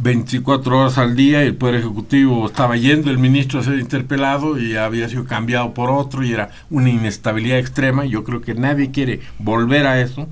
[0.03, 4.59] 24 horas al día y el Poder Ejecutivo estaba yendo el ministro a ser interpelado
[4.59, 8.05] y había sido cambiado por otro y era una inestabilidad extrema.
[8.05, 10.29] Yo creo que nadie quiere volver a eso.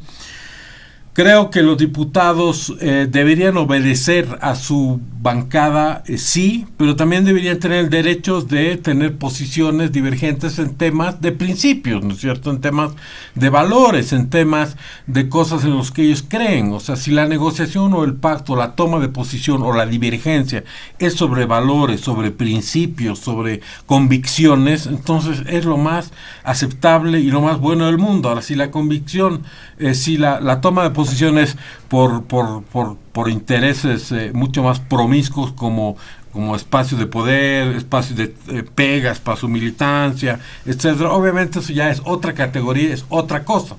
[1.17, 7.59] Creo que los diputados eh, deberían obedecer a su bancada, eh, sí, pero también deberían
[7.59, 12.51] tener el derecho de tener posiciones divergentes en temas de principios, ¿no es cierto?
[12.51, 12.93] En temas
[13.35, 14.77] de valores, en temas
[15.07, 16.71] de cosas en los que ellos creen.
[16.75, 20.65] O sea, si la negociación o el pacto, la toma de posición o la divergencia
[20.99, 26.13] es sobre valores, sobre principios, sobre convicciones, entonces es lo más
[26.45, 28.29] aceptable y lo más bueno del mundo.
[28.29, 29.45] Ahora, si la convicción,
[29.79, 31.57] eh, si la, la toma de posición, posiciones
[31.89, 35.97] por, por, por, por intereses eh, mucho más promiscuos como
[36.33, 41.11] como espacio de poder, espacio de eh, pegas para su militancia, etcétera.
[41.13, 43.77] Obviamente eso ya es otra categoría, es otra cosa.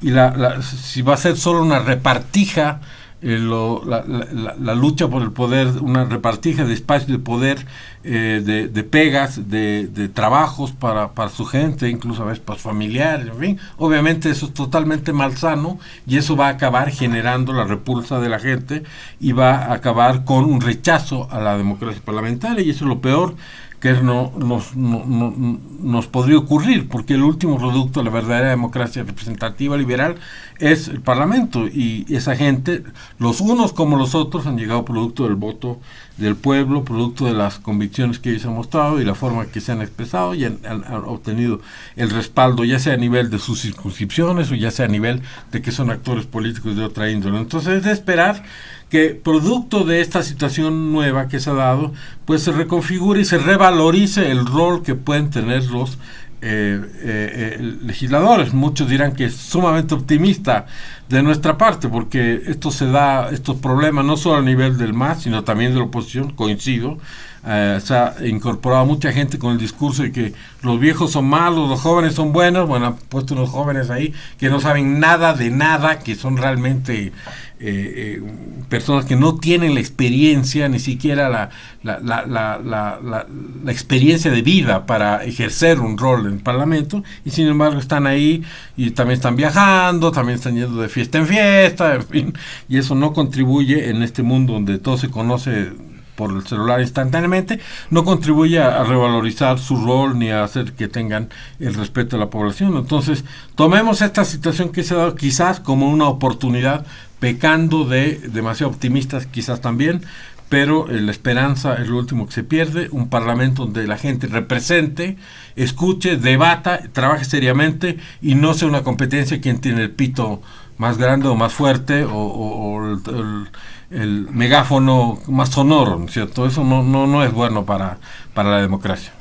[0.00, 2.80] Y la, la, si va a ser solo una repartija
[3.20, 7.66] eh, lo, la, la, la, lucha por el poder, una repartija de espacios de poder,
[8.04, 12.58] eh, de, de, pegas, de, de trabajos para, para, su gente, incluso a veces para
[12.58, 13.58] sus familiares, en fin.
[13.76, 18.38] Obviamente eso es totalmente malsano y eso va a acabar generando la repulsa de la
[18.38, 18.84] gente
[19.18, 23.00] y va a acabar con un rechazo a la democracia parlamentaria y eso es lo
[23.00, 23.34] peor
[23.80, 28.50] que no, nos, no, no, nos podría ocurrir, porque el último producto de la verdadera
[28.50, 30.16] democracia representativa liberal
[30.58, 32.82] es el Parlamento y esa gente,
[33.18, 35.78] los unos como los otros, han llegado producto del voto
[36.16, 39.70] del pueblo, producto de las convicciones que ellos han mostrado y la forma que se
[39.70, 41.60] han expresado y han, han, han, obtenido
[41.94, 45.22] el respaldo, ya sea a nivel de sus circunscripciones o ya sea a nivel
[45.52, 47.38] de que son actores políticos de otra índole.
[47.38, 48.42] Entonces es de esperar
[48.90, 51.92] que producto de esta situación nueva que se ha dado,
[52.24, 55.98] pues se reconfigure y se revalorice el rol que pueden tener los
[56.40, 58.54] eh, eh, legisladores.
[58.54, 60.66] Muchos dirán que es sumamente optimista
[61.08, 65.22] de nuestra parte, porque esto se da, estos problemas no solo a nivel del MAS,
[65.22, 66.98] sino también de la oposición, coincido.
[67.46, 71.68] Eh, se ha incorporado mucha gente con el discurso de que los viejos son malos,
[71.68, 72.68] los jóvenes son buenos.
[72.68, 77.12] Bueno, han puesto unos jóvenes ahí que no saben nada de nada, que son realmente
[77.60, 78.22] eh, eh,
[78.68, 81.50] personas que no tienen la experiencia, ni siquiera la,
[81.82, 83.26] la, la, la,
[83.72, 88.44] experiencia de vida para ejercer un rol en el Parlamento, y sin embargo están ahí
[88.76, 92.34] y también están viajando, también están yendo de fiesta en fiesta, en fin,
[92.68, 95.72] y eso no contribuye en este mundo donde todo se conoce
[96.14, 97.60] por el celular instantáneamente,
[97.90, 101.28] no contribuye a, a, revalorizar su rol ni a hacer que tengan
[101.60, 102.76] el respeto a la población.
[102.76, 103.24] Entonces,
[103.54, 106.84] tomemos esta situación que se ha dado quizás como una oportunidad
[107.20, 110.02] pecando de demasiado optimistas quizás también,
[110.48, 114.26] pero eh, la esperanza es lo último que se pierde, un parlamento donde la gente
[114.26, 115.16] represente,
[115.56, 120.40] escuche, debata, trabaje seriamente y no sea una competencia quien tiene el pito
[120.78, 123.48] más grande o más fuerte o, o, o el, el,
[123.90, 126.46] el, megáfono más sonoro, ¿no es cierto?
[126.46, 127.98] Eso no, no, no es bueno para,
[128.32, 129.12] para la democracia.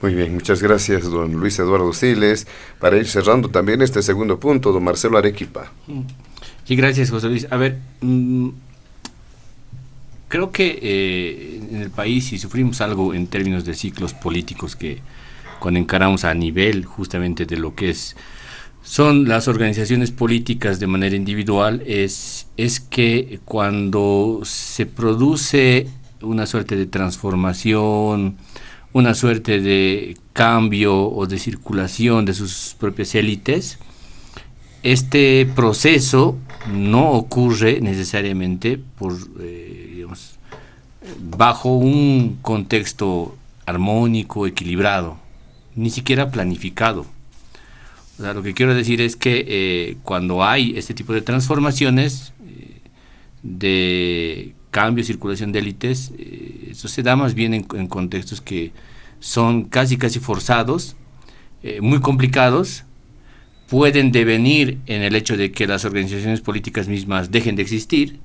[0.00, 2.46] Muy bien, muchas gracias, don Luis Eduardo Siles.
[2.78, 5.72] Para ir cerrando también este segundo punto, don Marcelo Arequipa.
[6.66, 7.46] Sí, gracias, José Luis.
[7.50, 8.48] A ver, mmm,
[10.26, 14.98] creo que eh, en el país, si sufrimos algo en términos de ciclos políticos que
[15.60, 18.16] cuando encaramos a nivel justamente de lo que es
[18.82, 25.88] son las organizaciones políticas de manera individual, es, es que cuando se produce
[26.20, 28.36] una suerte de transformación,
[28.92, 33.78] una suerte de cambio o de circulación de sus propias élites,
[34.84, 36.38] este proceso
[36.72, 40.38] no ocurre necesariamente por, eh, digamos,
[41.20, 43.36] bajo un contexto
[43.66, 45.18] armónico, equilibrado,
[45.74, 47.06] ni siquiera planificado.
[48.18, 52.80] Lo que quiero decir es que eh, cuando hay este tipo de transformaciones, eh,
[53.42, 58.72] de cambio, circulación de élites, eh, eso se da más bien en, en, contextos que
[59.20, 60.96] son casi casi forzados,
[61.80, 62.84] muy complicados,
[63.68, 68.18] pueden devenir en el hecho de que las organizaciones políticas mismas dejen de existir,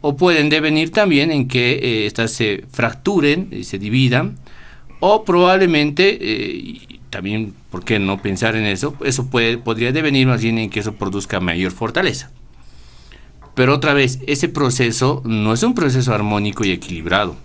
[0.00, 4.36] o pueden devenir también en que eh, estas se fracturen, y se dividan,
[5.00, 8.96] o probablemente, eh, también, ¿por qué no pensar en eso?
[9.04, 12.30] Eso puede, podría devenir más bien en que eso produzca mayor fortaleza.
[13.54, 17.36] Pero otra vez, ese proceso no es un proceso armónico y equilibrado,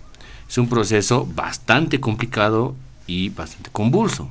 [0.48, 2.74] es un proceso bastante complicado
[3.06, 4.28] y bastante convulso.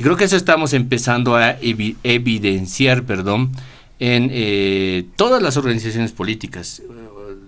[0.00, 3.52] Y creo que eso estamos empezando a evi evidenciar, perdón,
[3.98, 6.82] en eh, todas las organizaciones políticas.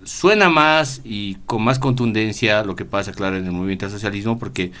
[0.03, 4.37] Suena más y con más contundencia lo que pasa, claro, en el movimiento al socialismo,
[4.37, 4.71] porque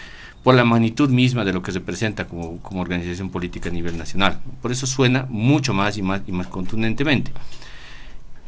[0.43, 3.97] por la magnitud misma de lo que se presenta como, como organización política a nivel
[3.97, 4.39] nacional.
[4.61, 7.31] Por eso suena mucho más y más, y más contundentemente.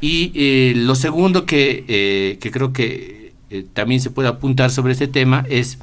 [0.01, 3.33] Y eh, lo segundo que, eh, que creo que
[3.73, 5.79] también se puede apuntar sobre este tema es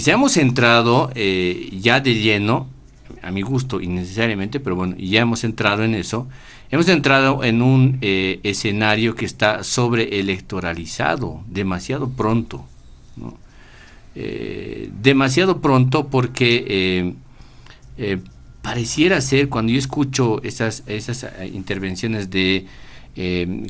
[0.00, 2.68] se hemos entrado eh, ya de lleno
[3.22, 6.28] a mi gusto innecesariamente, pero bueno, ya hemos entrado en eso,
[6.70, 12.64] hemos entrado en un eh, escenario que está sobreelectoralizado demasiado pronto,
[14.14, 17.14] eh, demasiado pronto porque
[18.62, 22.66] pareciera ser, cuando yo escucho esas, esas intervenciones de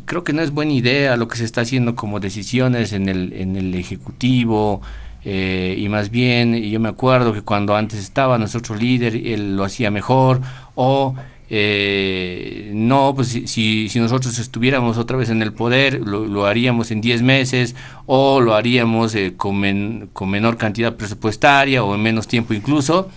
[0.04, 3.32] creo que no es buena idea lo que se está haciendo como decisiones en el,
[3.32, 4.82] en el Ejecutivo,
[5.24, 9.64] eh, y más bien yo me acuerdo que cuando antes estaba nuestro líder, él lo
[9.64, 10.40] hacía mejor,
[10.74, 11.14] o
[11.50, 17.00] eh, no, pues si, si, nosotros estuviéramos otra vez en el poder, lo, haríamos en
[17.00, 17.74] 10 meses,
[18.06, 23.10] o lo haríamos eh, con, con, menor cantidad presupuestaria o en menos tiempo incluso.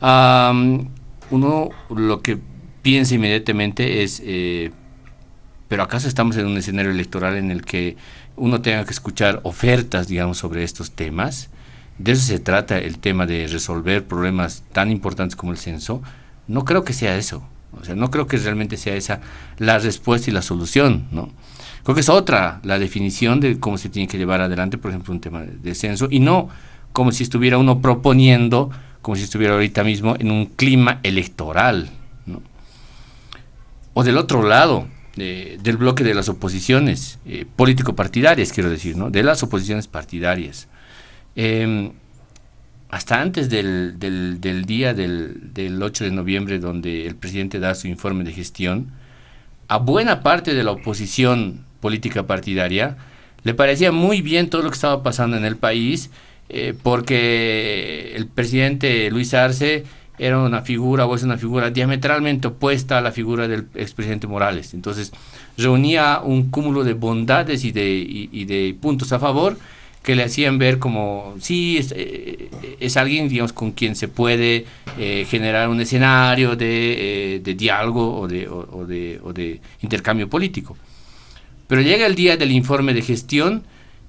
[0.00, 2.38] uno lo que
[2.82, 4.22] piensa inmediatamente es,
[5.68, 7.96] pero acaso estamos en un escenario electoral en el que
[8.36, 11.50] uno tenga que escuchar ofertas, digamos, sobre estos temas.
[11.98, 16.02] De eso se trata el tema de resolver problemas tan importantes como el censo.
[16.46, 17.42] No creo que sea eso.
[17.80, 19.20] O sea, no creo que realmente sea esa
[19.58, 21.30] la respuesta y la solución, ¿no?
[21.82, 25.12] Creo que es otra la definición de cómo se tiene que llevar adelante, por ejemplo,
[25.12, 26.48] un tema de, censo, y no
[26.92, 28.70] como si estuviera uno proponiendo,
[29.02, 31.90] como si estuviera ahorita mismo en un clima electoral,
[32.24, 32.42] ¿no?
[33.94, 39.10] O del otro lado, del bloque de las oposiciones eh, político-partidarias, quiero decir, ¿no?
[39.10, 40.68] de las oposiciones partidarias.
[41.34, 41.92] Em,
[42.90, 47.88] hasta antes del, del, día del, del, 8 de noviembre, donde el presidente da su
[47.88, 48.92] informe de gestión,
[49.68, 52.96] a buena parte de la oposición política partidaria
[53.42, 56.10] le parecía muy bien todo lo que estaba pasando en el país,
[56.48, 59.84] eh, porque el presidente Luis Arce
[60.18, 64.74] era una figura o es una figura diametralmente opuesta a la figura del expresidente Morales.
[64.74, 65.12] Entonces
[65.56, 69.58] reunía un cúmulo de bondades y de, puntos a favor
[70.02, 72.48] que le hacían ver como, sí, es, eh,
[72.78, 74.64] es alguien, digamos, con quien se puede
[74.98, 80.76] eh, generar un escenario de, eh, diálogo o de intercambio político.
[81.66, 83.64] Pero llega el día del informe de gestión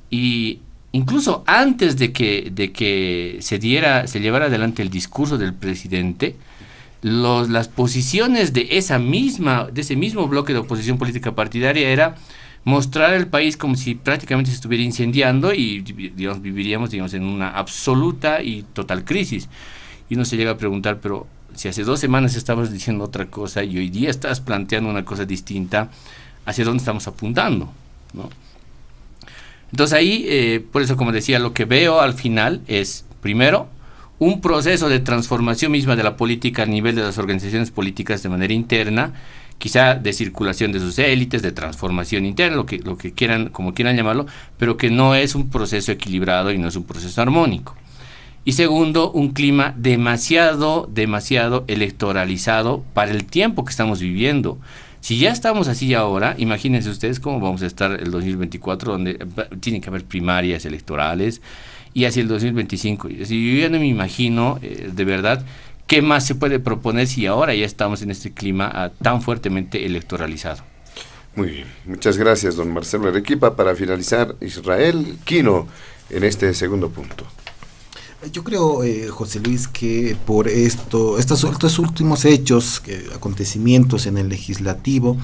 [0.09, 0.59] y
[0.91, 6.35] incluso antes de que, de que se, diera, se llevara adelante el discurso del presidente,
[7.01, 12.15] los, las posiciones de, esa misma, de ese mismo bloque de oposición política partidaria era
[12.63, 17.51] mostrar el país como si prácticamente se estuviera incendiando y digamos, viviríamos digamos, en una
[17.51, 19.47] absoluta y total crisis.
[20.09, 23.63] Y uno se llega a preguntar, pero si hace dos semanas estabas diciendo otra cosa
[23.63, 25.89] y hoy día estás planteando una cosa distinta,
[26.45, 27.71] ¿hacia dónde estamos apuntando?
[28.13, 28.29] ¿no?
[29.71, 33.69] Entonces ahí, eh, por eso como decía, lo que veo al final es, primero,
[34.19, 38.29] un proceso de transformación misma de la política a nivel de las organizaciones políticas de
[38.29, 39.13] manera interna,
[39.57, 43.73] quizá de circulación de sus élites, de transformación interna, lo que, lo que quieran, como
[43.73, 44.25] quieran llamarlo,
[44.57, 47.75] pero que no es un proceso equilibrado y no es un proceso armónico.
[48.47, 54.57] Y segundo, un clima demasiado, demasiado electoralizado para el tiempo que estamos viviendo.
[55.07, 59.13] Si ya estamos así ahora, imagínense ustedes cómo vamos a estar el 2024, donde
[59.61, 61.41] tienen que haber primarias electorales,
[61.93, 63.07] y hacia el 2025.
[63.23, 65.45] Si yo ya no me imagino, eh, de verdad,
[65.87, 69.85] qué más se puede proponer si ahora ya estamos en este clima ah, tan fuertemente
[69.85, 70.61] electoralizado.
[71.37, 73.55] Muy bien, muchas gracias, don Marcelo Arequipa.
[73.55, 75.69] Para finalizar, Israel Quino,
[76.09, 77.25] en este segundo punto.
[78.31, 81.43] Yo creo, eh, José Luis, que por esto, estos,
[81.77, 82.81] últimos hechos,
[83.15, 85.17] acontecimientos en el legislativo,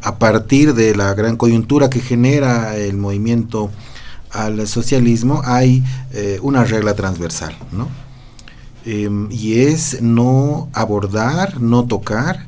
[0.00, 3.70] a partir de la gran coyuntura que genera el movimiento
[4.30, 7.88] al socialismo, hay eh, una regla transversal, ¿no?
[8.86, 12.46] Em, y es no abordar, no tocar,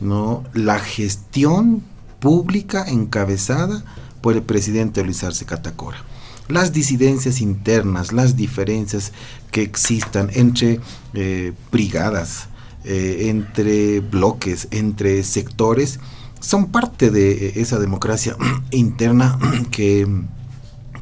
[0.00, 0.42] ¿no?
[0.54, 1.84] la gestión
[2.18, 3.84] pública encabezada
[4.22, 6.09] por el presidente Luis Arce Catacora
[6.50, 9.12] las disidencias internas, las diferencias
[9.50, 10.80] que existan entre
[11.14, 12.48] eh, brigadas,
[12.84, 16.00] eh, entre bloques, entre sectores,
[16.40, 18.36] son parte de eh, esa democracia
[18.70, 19.38] interna
[19.70, 20.06] que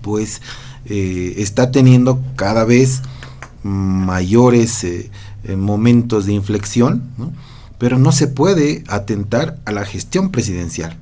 [0.03, 0.41] pues
[0.87, 3.03] está teniendo cada vez
[3.63, 4.87] mayores
[5.55, 7.03] momentos de inflexión,
[7.77, 10.97] pero no se puede atentar a la gestión presidencial,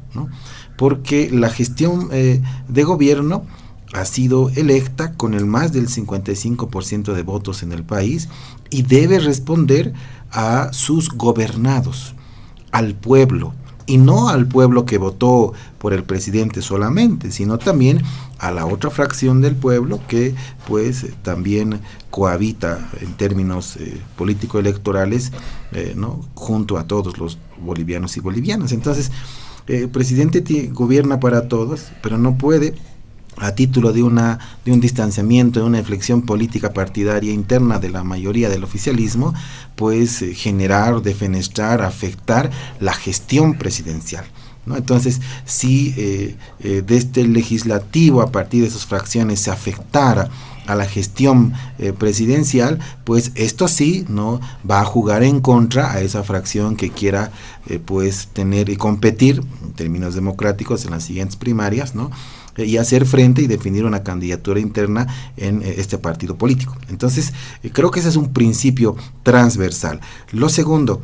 [0.77, 3.45] porque la gestión de gobierno
[3.97, 8.29] ha sido electa con el más del 55% de votos en el país
[8.69, 9.95] y debe responder
[10.31, 12.15] a sus gobernados,
[12.73, 13.55] al pueblo,
[13.87, 18.03] y no al pueblo que votó por el presidente solamente, sino también
[18.39, 20.35] a la otra fracción del pueblo que
[20.67, 25.33] pues también cohabita en términos eh, político-electorales
[25.73, 26.21] eh, ¿no?
[26.35, 28.73] junto a todos los bolivianos y bolivianas.
[28.73, 29.11] Entonces,
[29.69, 30.43] el presidente
[30.73, 32.75] gobierna para todos, pero no puede
[33.39, 38.03] a título de, una, de un distanciamiento, de una inflexión política partidaria interna de la
[38.03, 39.35] mayoría del oficialismo,
[39.75, 42.51] pues eh, generar, defenestrar, afectar
[42.81, 44.25] la gestión presidencial.
[44.65, 44.77] ¿no?
[44.77, 50.29] Entonces, si eh, eh, desde el legislativo, a partir de esas fracciones, se afectara
[50.67, 51.53] a la gestión
[51.97, 54.41] presidencial, pues esto sí, ¿no?
[54.69, 57.31] Va a jugar en contra a esa fracción que quiera,
[57.85, 62.11] pues, tener y competir, en términos democráticos, en las siguientes primarias, ¿no?
[62.57, 65.07] Y hacer frente y definir una candidatura interna
[65.37, 66.77] en eh, este partido político.
[66.89, 70.01] Entonces, eh, creo que ese es un principio transversal.
[70.33, 71.03] Lo segundo,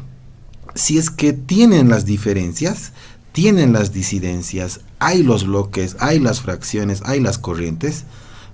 [0.75, 2.93] si es que tienen las diferencias,
[3.33, 8.05] tienen las disidencias, hay los bloques, hay las fracciones, hay las corrientes,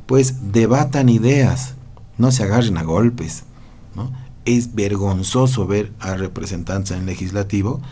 [0.06, 1.74] pues debatan ideas,
[2.16, 3.44] no se agarren a golpes.
[3.94, 4.12] ¿no?
[4.44, 7.82] Es vergonzoso ver a representantes en el legislativo,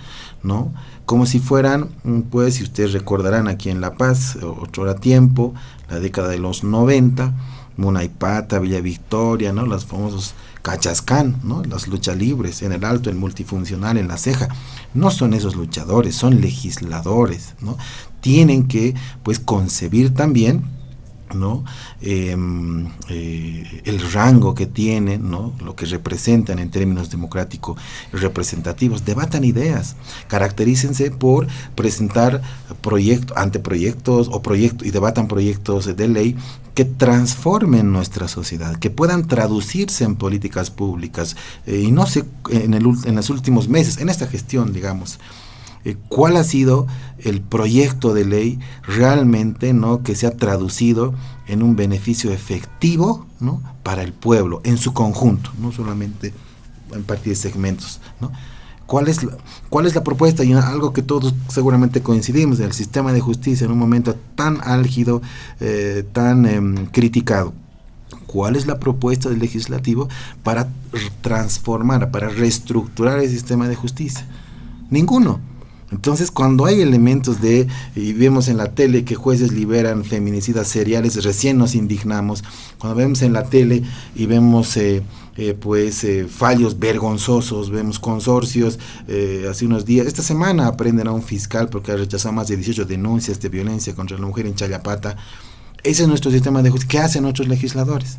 [0.42, 0.72] ¿no?
[1.06, 5.54] Como si fueran, mm, pues si ustedes recordarán aquí en La Paz, otro hora tiempo,
[5.88, 7.32] la década de los 90,
[7.76, 9.66] Munaipata, Villa Victoria, ¿no?
[9.66, 11.62] Los famosos Cachascán, ¿no?
[11.62, 14.48] Las luchas libres, en el alto, el multifuncional, en la ceja.
[14.94, 17.78] No son esos luchadores, son legisladores, ¿no?
[18.20, 20.64] Tienen que, pues, concebir también
[21.34, 21.64] ¿no?
[22.00, 25.52] Em, eh, el rango que tienen, ¿no?
[25.64, 27.78] lo que representan en términos democráticos
[28.12, 29.96] representativos, debatan ideas,
[30.28, 32.42] caracterícense por presentar
[32.80, 36.36] proyectos, anteproyectos o proyectos y debatan proyectos de ley
[36.74, 41.34] que transformen nuestra sociedad, que puedan traducirse en políticas públicas
[41.66, 45.18] eh, y no sé en, el, en los últimos meses, en esta gestión, digamos,
[45.86, 46.88] eh, cuál ha sido
[47.20, 50.02] el proyecto de ley realmente ¿no?
[50.02, 51.14] que se ha traducido
[51.46, 53.62] en un beneficio efectivo ¿no?
[53.84, 56.34] para el pueblo en su conjunto, no solamente
[56.92, 58.00] en partir de segmentos.
[58.20, 58.32] ¿no?
[58.86, 59.36] ¿Cuál es, la,
[59.68, 60.42] ¿Cuál es la propuesta?
[60.42, 65.22] Y algo que todos seguramente coincidimos, del sistema de justicia en un momento tan álgido,
[65.60, 67.52] eh, tan em, criticado.
[68.26, 70.08] ¿Cuál es la propuesta del legislativo
[70.42, 70.66] para
[71.20, 74.26] transformar, para reestructurar el sistema de justicia?
[74.90, 75.38] Ninguno.
[75.96, 81.24] Entonces, cuando hay elementos de, y vemos en la tele que jueces liberan feminicidas seriales,
[81.24, 82.44] recién nos indignamos.
[82.78, 83.82] Cuando vemos en la tele
[84.14, 85.02] y vemos eh,
[85.38, 88.78] eh, pues eh, fallos vergonzosos, vemos consorcios,
[89.50, 92.84] hace unos días, esta semana aprenden a un fiscal porque ha rechazado más de 18
[92.84, 95.16] denuncias de violencia contra la mujer en Chayapata.
[95.82, 96.90] Ese es nuestro sistema de justicia.
[96.90, 98.18] ¿Qué hacen nuestros legisladores?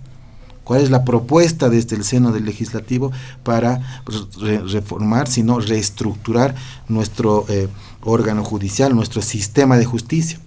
[0.68, 3.14] Cuál es la propuesta desde el seno del legislativo
[3.44, 4.28] para pues,
[4.70, 6.56] reformar, sino reestructurar
[6.90, 7.70] nuestro eh,
[8.02, 10.42] órgano judicial, nuestro sistema de justicia.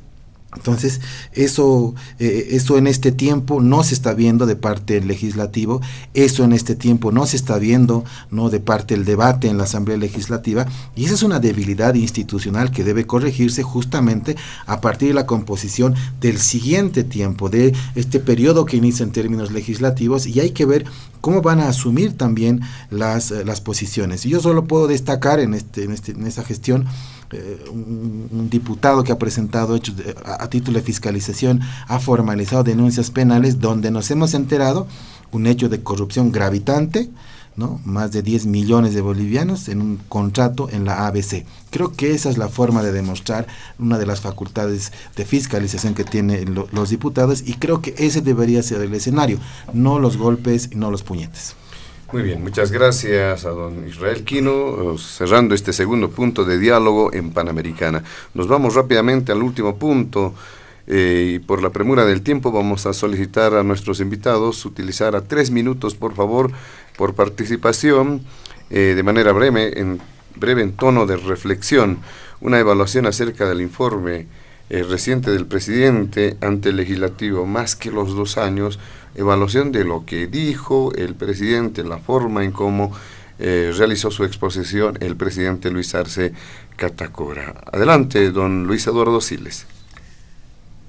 [0.56, 1.00] Entonces,
[1.32, 5.80] eso, eh, eso en este tiempo no se está viendo de parte del legislativo,
[6.12, 9.64] eso en este tiempo no se está viendo no de parte del debate en la
[9.64, 10.66] Asamblea Legislativa,
[10.96, 14.36] y esa es una debilidad institucional que debe corregirse justamente
[14.66, 19.52] a partir de la composición del siguiente tiempo, de este periodo que inicia en términos
[19.52, 20.84] legislativos, y hay que ver
[21.20, 22.60] cómo van a asumir también
[22.90, 24.26] las, eh, las posiciones.
[24.26, 26.86] Y yo solo puedo destacar en, este, en, este, en esta gestión
[27.32, 29.94] eh, un, diputado que ha presentado hechos
[30.24, 34.88] a, título de fiscalización, ha formalizado denuncias penales donde nos hemos enterado
[35.30, 37.08] un hecho de corrupción gravitante,
[37.54, 37.80] ¿no?
[37.84, 41.44] más de 10 millones de bolivianos en un contrato en la ABC.
[41.70, 43.46] Creo que esa es la forma de demostrar
[43.78, 48.62] una de las facultades de fiscalización que tienen los diputados y creo que ese debería
[48.62, 49.38] ser el escenario,
[49.72, 51.54] no los golpes y no los puñetes.
[52.12, 57.30] Muy bien, muchas gracias a don Israel Quino, cerrando este segundo punto de diálogo en
[57.30, 58.02] Panamericana.
[58.34, 60.34] Nos vamos rápidamente al último punto
[60.88, 65.20] eh, y por la premura del tiempo vamos a solicitar a nuestros invitados utilizar a
[65.20, 66.50] tres minutos, por favor,
[66.96, 68.22] por participación,
[68.70, 70.00] eh, de manera breve en,
[70.34, 72.00] breve en tono de reflexión,
[72.40, 74.26] una evaluación acerca del informe
[74.68, 78.80] eh, reciente del presidente ante el legislativo, más que los dos años,
[79.14, 82.92] evaluación de lo que dijo el presidente, la forma en cómo
[83.38, 86.32] eh, realizó su exposición el presidente Luis Arce
[86.76, 87.54] Catacora.
[87.72, 89.66] Adelante, don Luis Eduardo Siles.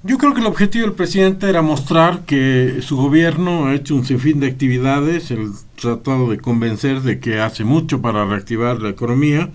[0.04, 4.04] Yo creo que el objetivo del presidente era mostrar que su gobierno ha hecho un
[4.04, 9.50] sinfín de actividades, el tratado de convencer de que hace mucho para reactivar la economía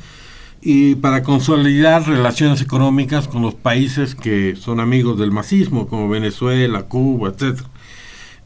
[0.62, 6.84] y para consolidar relaciones económicas con los países que son amigos del masismo, como Venezuela,
[6.84, 7.68] Cuba, etcétera.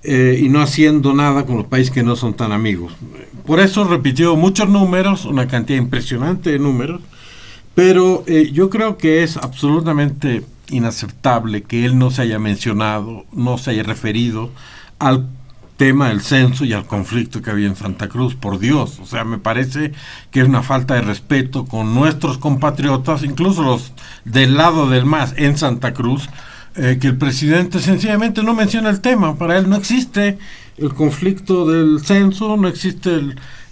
[0.04, 2.94] Eh, y no haciendo nada con los países que no son tan amigos.
[3.46, 7.02] Por eso repitió muchos números, una cantidad impresionante de números,
[7.76, 13.60] pero eh, yo creo que es absolutamente inaceptable que él no se haya mencionado, no
[13.60, 14.50] se haya referido
[14.98, 15.28] al
[15.78, 19.00] tema del censo y al conflicto que había en Santa Cruz, por Dios.
[19.00, 19.94] O sea, me parece
[20.30, 23.92] que es una falta de respeto con nuestros compatriotas, incluso los
[24.24, 26.30] del lado del MAS en Santa Cruz,
[26.76, 29.36] eh, que el presidente sencillamente no menciona el tema.
[29.36, 30.38] Para él no existe
[30.78, 33.22] el conflicto del censo, no existe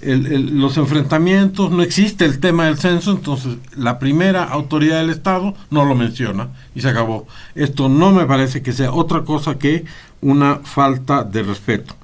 [0.01, 5.85] los enfrentamientos, no existe el tema del censo, entonces la primera autoridad del Estado no
[5.85, 7.27] lo menciona y se acabó.
[7.55, 9.85] Esto no me parece que sea otra cosa que
[10.21, 11.95] una falta de respeto.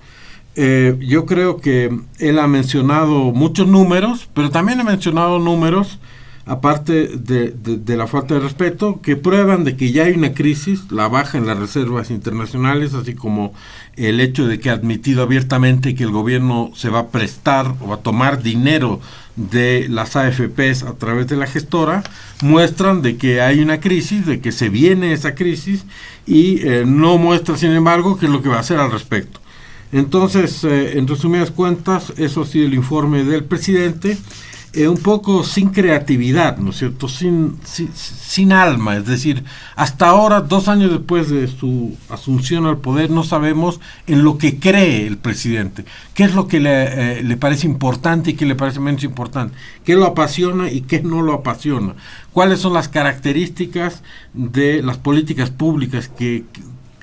[0.55, 5.99] Eh, yo creo que él ha mencionado muchos números, pero también ha mencionado números
[6.45, 11.07] aparte de, la falta de respeto, que prueban de que ya hay una crisis, la
[11.07, 13.53] baja en las reservas internacionales, así como
[13.95, 17.93] el hecho de que ha admitido abiertamente que el gobierno se va a prestar o
[17.93, 18.99] a tomar dinero
[19.35, 22.03] de las AFPs a través de la gestora,
[22.43, 25.85] muestran de que hay una crisis, de que se viene esa crisis
[26.27, 29.39] y eh, no muestra, sin embargo, qué es lo que va a hacer al respecto.
[29.91, 34.17] Entonces, eh, en resumidas cuentas, eso ha sido el informe del presidente
[34.75, 37.07] eh, un poco sin creatividad, ¿no es cierto?
[37.07, 39.43] Sin, sin, alma, es decir,
[39.75, 44.59] hasta ahora, dos años después de su asunción al poder, no sabemos en lo que
[44.59, 48.55] cree el presidente, qué es lo que le, eh, le parece importante y qué le
[48.55, 51.95] parece menos importante, qué lo apasiona y qué no lo apasiona,
[52.33, 54.03] cuáles son las características
[54.33, 56.43] de las políticas públicas que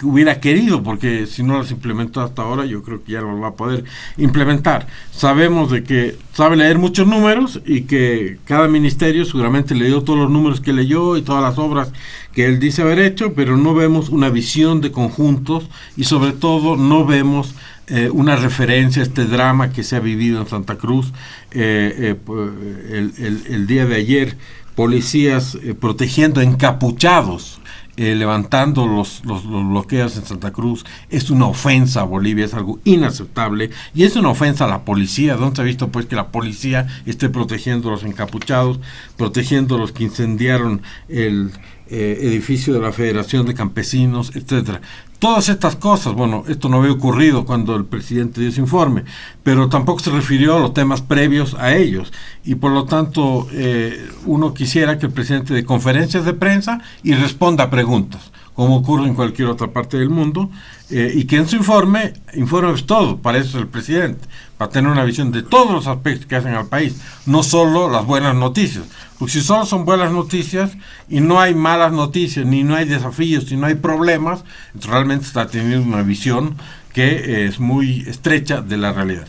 [0.03, 3.49] hubiera querido, porque si no las implementó hasta ahora, yo creo que ya lo va
[3.49, 3.85] a poder
[4.17, 4.87] implementar.
[5.11, 10.31] Sabemos de que sabe leer muchos números y que cada ministerio seguramente leyó todos los
[10.31, 11.93] números que leyó y todas las obras
[12.33, 16.77] que él dice haber hecho, pero no vemos una visión de conjuntos y sobre todo
[16.77, 17.55] no vemos
[17.89, 21.13] eh, una referencia a este drama que se ha vivido en Santa Cruz
[21.51, 24.37] eh, eh, el, el, día de ayer,
[24.75, 27.61] policías protegiendo encapuchados
[27.99, 32.81] eh, levantando los, los, bloqueos en Santa Cruz es una ofensa a Bolivia, es algo
[32.85, 35.37] inaceptable y es una ofensa a la policía.
[35.37, 38.81] ¿Dónde se ha visto pues que la policía esté protegiendo a los encapuchados,
[39.19, 41.51] protegiendo a los que incendiaron el
[41.89, 44.81] eh, edificio de la Federación de Campesinos, etcétera?
[45.23, 49.05] Todas estas cosas, bueno, esto no había ocurrido cuando el presidente dio ese informe,
[49.45, 52.13] pero tampoco se refirió a los temas previos a ellos.
[52.43, 57.15] Y por lo tanto, eh, uno quisiera que el presidente dé conferencias de prensa y
[57.15, 60.51] responda a preguntas, como ocurre en cualquier otra parte del mundo,
[60.91, 64.27] eh, y que en su informe, informe es todo, para eso es el presidente,
[64.63, 66.95] para tener una visión de todos los aspectos que hacen al país,
[67.27, 68.85] no solo las buenas noticias.
[69.19, 70.71] Porque si solo son buenas noticias
[71.09, 74.45] y no hay malas noticias, ni no hay desafíos, ni no hay problemas,
[74.75, 76.57] realmente está teniendo una visión
[76.93, 79.27] que es muy estrecha de la realidad.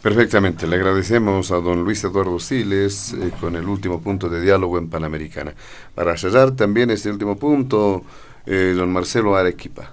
[0.00, 4.78] Perfectamente, le agradecemos a don Luis Eduardo Siles eh, con el último punto de diálogo
[4.78, 5.52] en Panamericana.
[5.94, 8.04] Para cerrar también este último punto,
[8.46, 9.92] eh, don Marcelo Arequipa.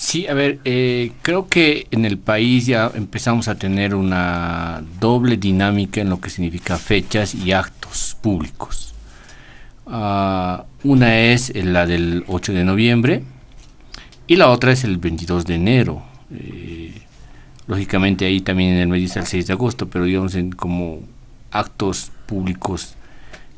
[0.00, 5.36] Sí, a ver, eh, creo que en el país ya empezamos a tener una doble
[5.36, 8.94] dinámica en lo que significa fechas y actos públicos.
[9.88, 13.24] Ah, una es la del 8 de noviembre
[14.28, 16.02] y la otra es el 22 de enero.
[16.32, 16.94] Eh,
[17.66, 21.00] lógicamente ahí también en el mes está el 6 de agosto, pero digamos en como
[21.50, 22.94] actos públicos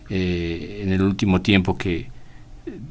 [0.09, 2.09] eh, en el último tiempo que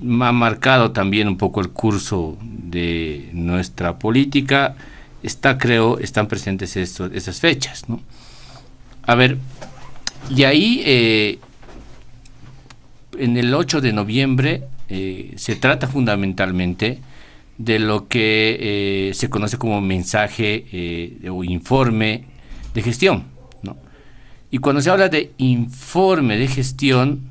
[0.02, 4.76] ha marcado también un poco el curso de nuestra política,
[5.24, 7.88] está, creo, están presentes esas fechas.
[7.90, 8.02] ¿no?
[9.04, 9.38] A ver,
[10.30, 11.40] y ahí, eh,
[13.18, 17.00] en el 8 de noviembre, eh, se trata fundamentalmente
[17.58, 18.58] de lo que
[19.10, 22.26] eh, se conoce como mensaje o informe
[22.74, 23.40] de gestión.
[24.52, 27.29] Y cuando se habla de informe de gestión,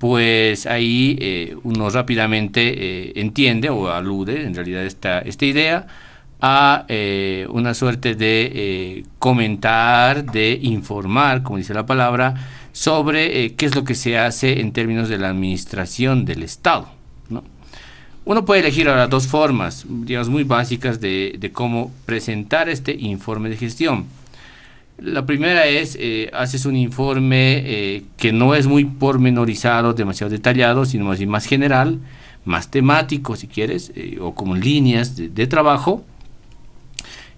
[0.00, 5.86] pues ahí eh, uno rápidamente eh, entiende o alude en realidad esta, esta idea
[6.40, 12.34] a eh, una suerte de comentar, de informar, como dice la palabra,
[12.72, 16.88] sobre qué es lo que se hace en términos de la administración del Estado.
[17.28, 17.44] ¿no?
[18.24, 23.58] Uno puede elegir ahora dos formas, digamos, muy básicas de cómo presentar este informe de
[23.58, 24.06] gestión
[25.00, 30.84] la primera es, eh, haces un informe eh, que no es muy pormenorizado, demasiado detallado,
[30.84, 32.00] sino más más general,
[32.44, 36.04] más temático, si quieres, eh, o como líneas de, trabajo.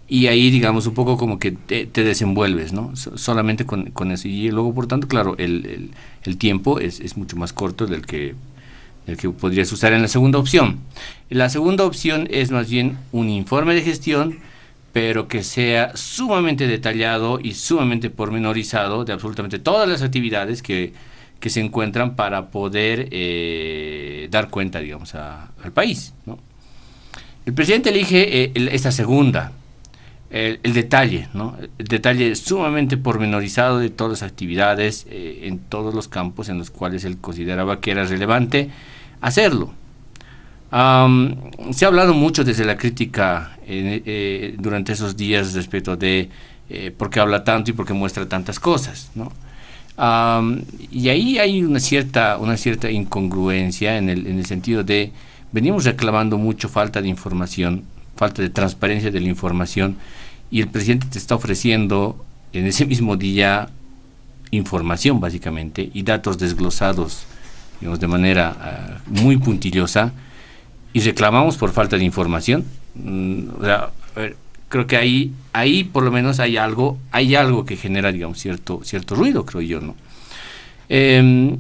[0.09, 2.95] Y ahí, digamos, un poco como que te, desenvuelves, ¿no?
[2.97, 4.29] solamente con, eso.
[4.29, 5.91] Y luego, por tanto, claro, el,
[6.39, 8.35] tiempo es, es, mucho más corto del que,
[9.07, 10.81] del que podrías usar en la segunda opción.
[11.31, 14.39] La segunda opción es más bien un informe de gestión
[14.93, 20.93] pero que sea sumamente detallado y sumamente pormenorizado de absolutamente todas las actividades que,
[21.45, 26.15] se encuentran para poder eh, dar cuenta, digamos, al país.
[27.45, 29.51] El presidente elige eh, esta segunda,
[30.31, 31.57] el, detalle, ¿no?
[31.79, 36.71] el detalle sumamente pormenorizado de todas las actividades eh, en todos los campos en los
[36.71, 38.71] cuales él consideraba que era relevante
[39.21, 39.75] hacerlo.
[40.73, 46.31] Se ha hablado mucho desde la crítica eh, durante esos días respecto de
[46.97, 49.31] por qué habla tanto y por qué muestra tantas cosas, ¿no?
[50.91, 55.13] y ahí hay una cierta, una cierta incongruencia en el, en el sentido de,
[55.53, 57.85] venimos reclamando mucho falta de información,
[58.17, 59.99] falta de transparencia de la información,
[60.51, 63.69] y el presidente te está ofreciendo en ese mismo día
[64.51, 67.25] información básicamente y datos desglosados
[67.81, 70.13] digamos, de manera ah, muy puntillosa
[70.93, 72.65] y reclamamos por falta de información.
[72.95, 73.49] Mm,
[74.69, 78.81] creo que ahí, ahí por lo menos hay algo, hay algo que genera, digamos, cierto,
[78.85, 79.95] cierto ruido, creo yo, ¿no?
[80.89, 81.59] Em,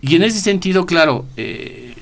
[0.00, 1.94] y en ese sentido, claro, eh,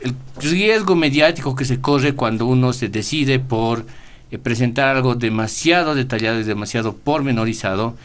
[0.00, 3.86] el riesgo mediático que se corre cuando uno se decide por
[4.30, 7.96] eh, presentar algo demasiado detallado y demasiado pormenorizado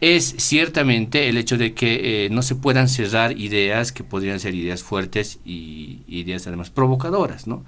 [0.00, 4.54] es ciertamente el hecho de que eh, no se puedan cerrar ideas que podrían ser
[4.54, 7.64] ideas fuertes y ideas además provocadoras, ¿no?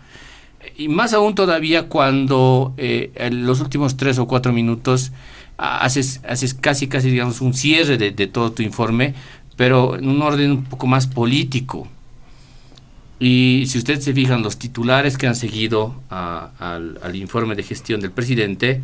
[0.76, 5.12] Y más aún todavía cuando eh, en los últimos tres o cuatro minutos
[5.56, 9.14] haces, haces casi, casi, digamos, un cierre de, de todo tu informe,
[9.56, 11.88] pero en un orden un poco más político,
[13.24, 18.10] y si ustedes se fijan, los titulares que han seguido al, informe de gestión del
[18.10, 18.82] presidente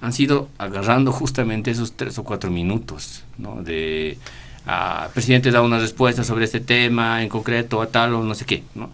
[0.00, 3.62] han sido agarrando justamente esos tres o cuatro minutos, ¿no?
[3.62, 4.18] De,
[4.66, 8.34] ah, el presidente da una respuesta sobre este tema en concreto, a tal o no
[8.34, 8.90] sé qué, ¿no?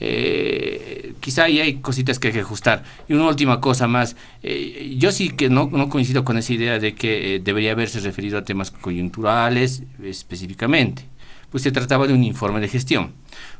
[0.00, 2.82] Eh, quizá ahí hay cositas que hay que ajustar.
[3.08, 6.78] Y una última cosa más, eh, yo sí que no, no, coincido con esa idea
[6.78, 11.04] de que eh, debería haberse referido a temas coyunturales específicamente,
[11.50, 13.12] pues se trataba de un informe de gestión.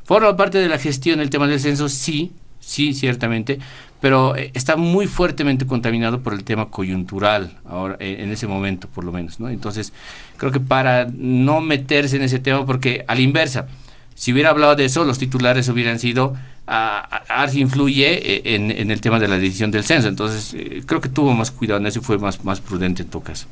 [0.03, 2.33] Forma parte de la gestión el tema del censo, sí,
[2.65, 3.59] sí, ciertamente,
[4.01, 8.87] pero eh, está muy fuertemente contaminado por el tema coyuntural, ahora, eh, en ese momento
[8.87, 9.49] por lo menos, ¿no?
[9.49, 9.93] Entonces,
[10.37, 13.67] creo que para no meterse en ese tema, porque a la inversa,
[14.13, 16.35] si hubiera hablado de eso, los titulares hubieran sido,
[16.67, 20.55] a, a, influye eh, en, en, el tema de la decisión del censo, entonces
[20.87, 23.47] creo que tuvo más cuidado en eso y fue más, más prudente en todo caso.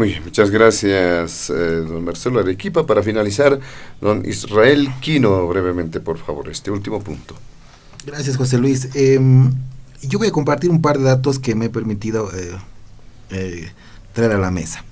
[0.00, 2.86] Muy bien, muchas gracias, eh, don Marcelo Arequipa.
[2.86, 3.60] Para finalizar,
[4.00, 7.34] don Israel Quino, brevemente, por favor, este último punto.
[8.06, 8.88] Gracias, José Luis.
[8.94, 9.52] Em,
[10.02, 12.56] yo voy a compartir un par de datos que me he permitido eh,
[13.30, 13.70] eh,
[14.12, 14.84] traer a la mesa.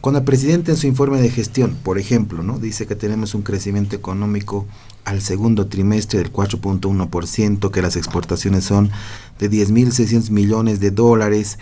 [0.00, 2.58] Cuando el presidente en su informe de gestión, por ejemplo, ¿no?
[2.58, 4.66] dice que tenemos un crecimiento económico
[5.04, 8.90] al segundo trimestre del 4.1%, que las exportaciones son
[9.38, 11.58] de 10.600 millones de dólares,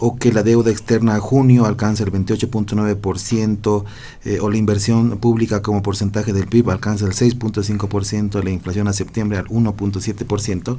[0.00, 3.84] o que la deuda externa a junio alcanza el 28.9%,
[4.24, 8.94] eh, o la inversión pública como porcentaje del PIB alcanza el 6.5%, la inflación a
[8.94, 10.78] septiembre al 1.7%.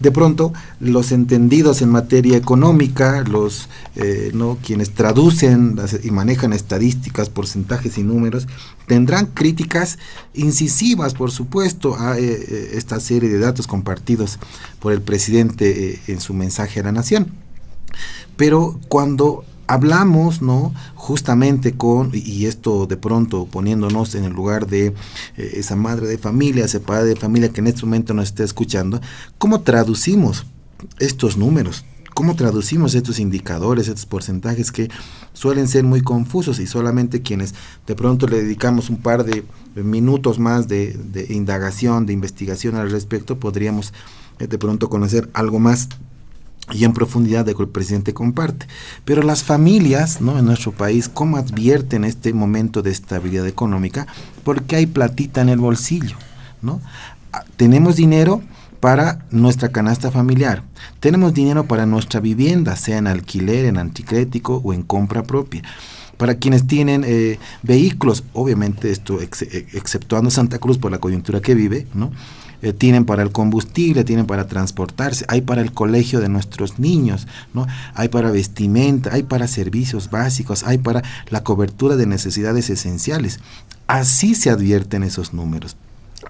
[0.00, 7.30] De pronto, los entendidos en materia económica, los eh, no quienes traducen y manejan estadísticas,
[7.30, 8.48] porcentajes y números,
[8.86, 9.98] tendrán críticas
[10.34, 14.38] incisivas, por supuesto, a eh, esta serie de datos compartidos
[14.80, 17.32] por el presidente en su mensaje a la nación.
[18.36, 20.74] Pero cuando hablamos, ¿no?
[20.94, 24.94] Justamente con, y esto de pronto poniéndonos en el lugar de eh,
[25.54, 29.00] esa madre de familia, ese padre de familia que en este momento nos está escuchando,
[29.38, 30.46] ¿cómo traducimos
[30.98, 31.84] estos números?
[32.14, 34.90] ¿Cómo traducimos estos indicadores, estos porcentajes que
[35.32, 37.54] suelen ser muy confusos y solamente quienes
[37.86, 39.44] de pronto le dedicamos un par de
[39.74, 43.94] minutos más de, indagación, de investigación al respecto, podríamos
[44.38, 45.88] eh, de pronto conocer algo más
[46.72, 48.66] y en profundidad de que el presidente comparte.
[49.04, 50.38] Pero las familias ¿no?
[50.38, 54.06] en nuestro país, ¿cómo advierten este momento de estabilidad económica?
[54.44, 56.16] Porque hay platita en el bolsillo.
[56.62, 56.80] ¿no?
[57.32, 58.42] Ah, tenemos dinero
[58.80, 60.64] para nuestra canasta familiar.
[60.98, 65.62] Tenemos dinero para nuestra vivienda, sea en alquiler, en anticrético o en compra propia.
[66.16, 71.86] Para quienes tienen eh, vehículos, obviamente esto exceptuando Santa Cruz por la coyuntura que vive,
[71.94, 72.10] ¿no?
[72.62, 77.26] Eh, tienen para el combustible, tienen para transportarse, hay para el colegio de nuestros niños,
[77.52, 77.66] ¿no?
[77.94, 83.40] Hay para vestimenta, hay para servicios básicos, hay para la cobertura de necesidades esenciales.
[83.88, 85.76] Así se advierten esos números.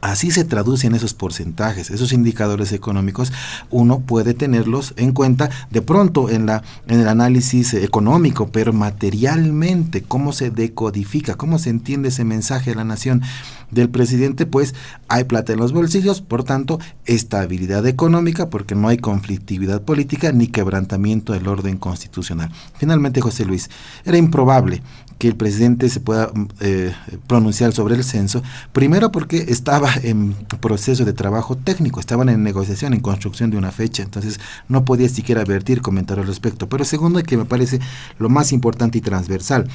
[0.00, 3.32] Así se traducen esos porcentajes, esos indicadores económicos,
[3.70, 10.02] uno puede tenerlos en cuenta de pronto en, la, en el análisis económico, pero materialmente,
[10.02, 13.22] cómo se decodifica, cómo se entiende ese mensaje a la nación
[13.70, 14.74] del presidente, pues
[15.08, 20.46] hay plata en los bolsillos, por tanto, estabilidad económica, porque no hay conflictividad política ni
[20.48, 22.50] quebrantamiento del orden constitucional.
[22.76, 23.70] Finalmente, José Luis,
[24.04, 24.82] era improbable
[25.18, 26.30] que el presidente se pueda
[26.60, 26.92] eh,
[27.26, 32.94] pronunciar sobre el censo, primero porque estaba en proceso de trabajo técnico, estaban en negociación,
[32.94, 36.68] en construcción de una fecha, entonces no podía siquiera advertir, comentar al respecto.
[36.68, 37.80] Pero segundo, que me parece
[38.18, 39.68] lo más importante y transversal,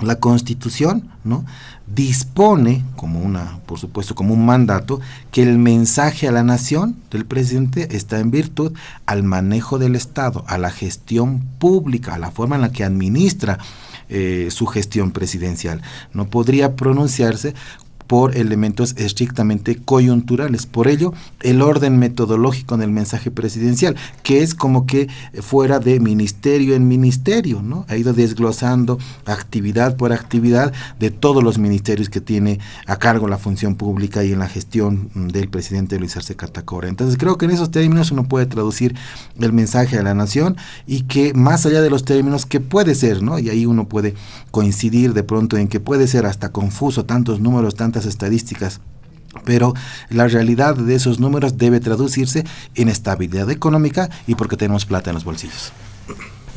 [0.00, 1.44] la Constitución, ¿no?
[1.86, 7.26] dispone como una, por supuesto, como un mandato que el mensaje a la nación del
[7.26, 8.72] presidente está en virtud
[9.06, 13.58] al manejo del Estado, a la gestión pública, a la forma en la que administra
[14.08, 15.82] eh, su gestión presidencial.
[16.12, 17.54] No podría pronunciarse
[18.06, 20.66] por elementos estrictamente coyunturales.
[20.66, 25.08] Por ello, el orden metodológico en el mensaje presidencial, que es como que
[25.40, 27.86] fuera de ministerio en ministerio, ¿no?
[27.88, 33.38] Ha ido desglosando actividad por actividad de todos los ministerios que tiene a cargo la
[33.38, 36.88] función pública y en la gestión mm, del presidente Luis Arce Catacora.
[36.88, 38.94] Entonces, creo que en esos términos uno puede traducir
[39.40, 40.56] el mensaje a la nación
[40.86, 43.38] y que más allá de los términos que puede ser, ¿no?
[43.38, 44.14] Y ahí uno puede
[44.50, 48.80] coincidir de pronto en que puede ser hasta confuso tantos números, tantos estadísticas
[49.44, 49.74] pero
[50.10, 52.44] la realidad de esos números debe traducirse
[52.74, 55.72] en estabilidad económica y porque tenemos plata en los bolsillos.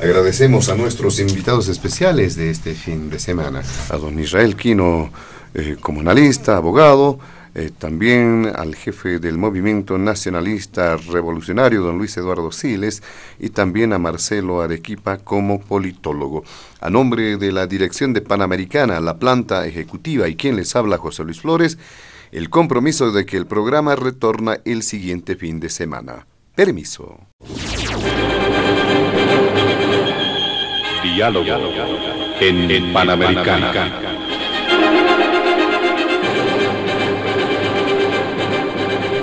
[0.00, 5.10] Agradecemos a nuestros invitados especiales de este fin de semana, a don Israel Quino,
[5.54, 5.76] eh,
[6.46, 7.18] abogado,
[7.54, 13.02] eh, también al jefe del movimiento nacionalista revolucionario, don Luis Eduardo Siles,
[13.38, 16.44] y también a Marcelo Arequipa como politólogo.
[16.80, 21.24] A nombre de la dirección de Panamericana, la planta ejecutiva y quien les habla, José
[21.24, 21.78] Luis Flores,
[22.32, 26.26] el compromiso de que el programa retorna el siguiente fin de semana.
[26.54, 27.18] Permiso.
[31.02, 31.44] Diálogo
[32.40, 34.07] en, Panamericana.